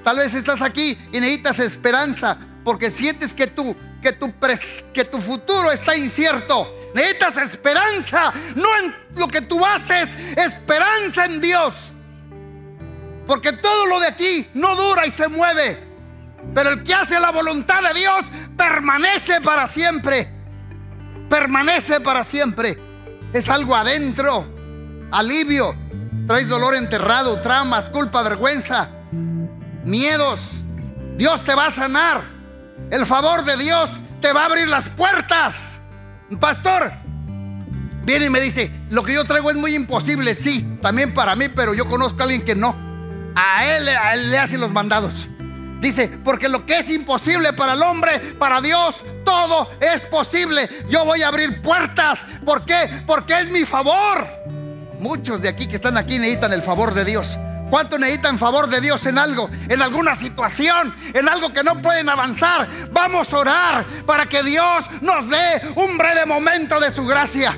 Tal 0.06 0.20
vez 0.20 0.34
estás 0.36 0.62
aquí 0.62 0.98
y 1.12 1.20
necesitas 1.20 1.60
esperanza 1.60 2.38
porque 2.66 2.90
sientes 2.90 3.32
que 3.32 3.46
tu, 3.46 3.76
que 4.02 4.12
tu, 4.12 4.34
que 4.92 5.06
tu 5.06 5.22
futuro 5.22 5.72
está 5.72 5.96
incierto. 5.96 6.68
Necesitas 6.96 7.38
esperanza, 7.38 8.34
no 8.56 8.68
en 8.80 8.96
lo 9.16 9.28
que 9.28 9.42
tú 9.42 9.64
haces, 9.64 10.18
esperanza 10.36 11.26
en 11.26 11.40
Dios. 11.40 11.74
Porque 13.28 13.54
todo 13.54 13.86
lo 13.86 14.00
de 14.00 14.08
aquí 14.08 14.50
no 14.56 14.76
dura 14.76 15.06
y 15.06 15.12
se 15.12 15.28
mueve. 15.28 15.80
Pero 16.56 16.72
el 16.72 16.84
que 16.84 16.94
hace 16.94 17.20
la 17.20 17.32
voluntad 17.32 17.84
de 17.84 18.00
Dios 18.00 18.26
permanece 18.58 19.42
para 19.42 19.68
siempre. 19.68 20.28
Permanece 21.30 22.02
para 22.02 22.24
siempre. 22.24 22.80
Es 23.32 23.48
algo 23.48 23.76
adentro. 23.76 24.48
Alivio. 25.12 25.76
Traes 26.26 26.48
dolor 26.48 26.74
enterrado, 26.74 27.40
traumas, 27.42 27.90
culpa, 27.90 28.24
vergüenza, 28.24 28.90
miedos. 29.84 30.66
Dios 31.18 31.44
te 31.44 31.54
va 31.54 31.68
a 31.68 31.72
sanar. 31.72 32.35
El 32.92 33.06
favor 33.06 33.44
de 33.44 33.58
Dios 33.58 34.00
te 34.22 34.32
va 34.32 34.44
a 34.44 34.46
abrir 34.46 34.68
las 34.68 34.90
puertas. 34.90 35.82
Pastor, 36.40 36.92
viene 38.04 38.26
y 38.26 38.30
me 38.30 38.40
dice, 38.40 38.72
lo 38.90 39.04
que 39.04 39.14
yo 39.14 39.26
traigo 39.26 39.50
es 39.50 39.56
muy 39.56 39.76
imposible, 39.76 40.36
sí, 40.36 40.78
también 40.82 41.14
para 41.14 41.36
mí, 41.36 41.46
pero 41.50 41.74
yo 41.74 41.88
conozco 41.88 42.22
a 42.22 42.24
alguien 42.24 42.44
que 42.44 42.56
no. 42.56 42.76
A 43.36 43.66
él, 43.66 43.88
a 43.90 44.14
él 44.14 44.32
le 44.32 44.38
hacen 44.38 44.62
los 44.62 44.72
mandados. 44.72 45.28
Dice, 45.80 46.08
porque 46.24 46.50
lo 46.50 46.66
que 46.66 46.80
es 46.80 46.90
imposible 46.90 47.54
para 47.54 47.74
el 47.74 47.82
hombre, 47.82 48.20
para 48.40 48.62
Dios, 48.62 49.04
todo 49.24 49.70
es 49.80 50.04
posible. 50.04 50.68
Yo 50.90 51.06
voy 51.06 51.22
a 51.22 51.28
abrir 51.28 51.62
puertas. 51.62 52.26
¿Por 52.44 52.66
qué? 52.66 53.04
Porque 53.06 53.40
es 53.40 53.52
mi 53.52 53.66
favor. 53.66 54.28
Muchos 55.00 55.42
de 55.42 55.50
aquí 55.50 55.68
que 55.68 55.76
están 55.76 55.98
aquí 55.98 56.18
necesitan 56.18 56.54
el 56.54 56.62
favor 56.62 56.94
de 56.94 57.06
Dios. 57.06 57.38
¿Cuánto 57.70 57.98
necesitan 57.98 58.38
favor 58.38 58.70
de 58.70 58.80
Dios 58.80 59.06
en 59.06 59.18
algo? 59.18 59.50
En 59.68 59.82
alguna 59.82 60.16
situación, 60.16 60.94
en 61.14 61.28
algo 61.28 61.52
que 61.52 61.64
no 61.64 61.82
pueden 61.82 62.10
avanzar. 62.10 62.68
Vamos 62.92 63.34
a 63.34 63.38
orar 63.38 63.86
para 64.06 64.28
que 64.28 64.44
Dios 64.44 64.86
nos 65.02 65.30
dé 65.30 65.62
un 65.76 65.98
breve 65.98 66.26
momento 66.26 66.80
de 66.80 66.92
su 66.92 67.06
gracia. 67.06 67.58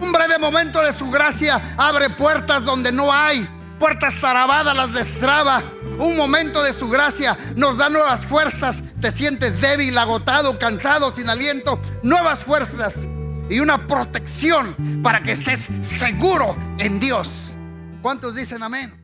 Un 0.00 0.12
breve 0.12 0.38
momento 0.38 0.80
de 0.82 0.92
su 0.92 1.10
gracia 1.10 1.74
abre 1.76 2.10
puertas 2.10 2.64
donde 2.64 2.92
no 2.92 3.12
hay. 3.12 3.48
Puertas 3.78 4.18
tarabadas 4.20 4.76
las 4.76 4.92
destraba. 4.92 5.62
Un 5.98 6.16
momento 6.16 6.62
de 6.62 6.72
su 6.72 6.88
gracia 6.88 7.36
nos 7.56 7.78
da 7.78 7.88
nuevas 7.88 8.24
fuerzas. 8.26 8.82
Te 9.00 9.10
sientes 9.10 9.60
débil, 9.60 9.98
agotado, 9.98 10.58
cansado, 10.58 11.12
sin 11.12 11.28
aliento. 11.28 11.80
Nuevas 12.02 12.44
fuerzas 12.44 13.08
y 13.50 13.58
una 13.60 13.86
protección 13.86 15.02
para 15.02 15.22
que 15.22 15.32
estés 15.32 15.68
seguro 15.80 16.56
en 16.78 17.00
Dios. 17.00 17.52
¿Cuántos 18.00 18.34
dicen 18.34 18.62
amén? 18.62 18.99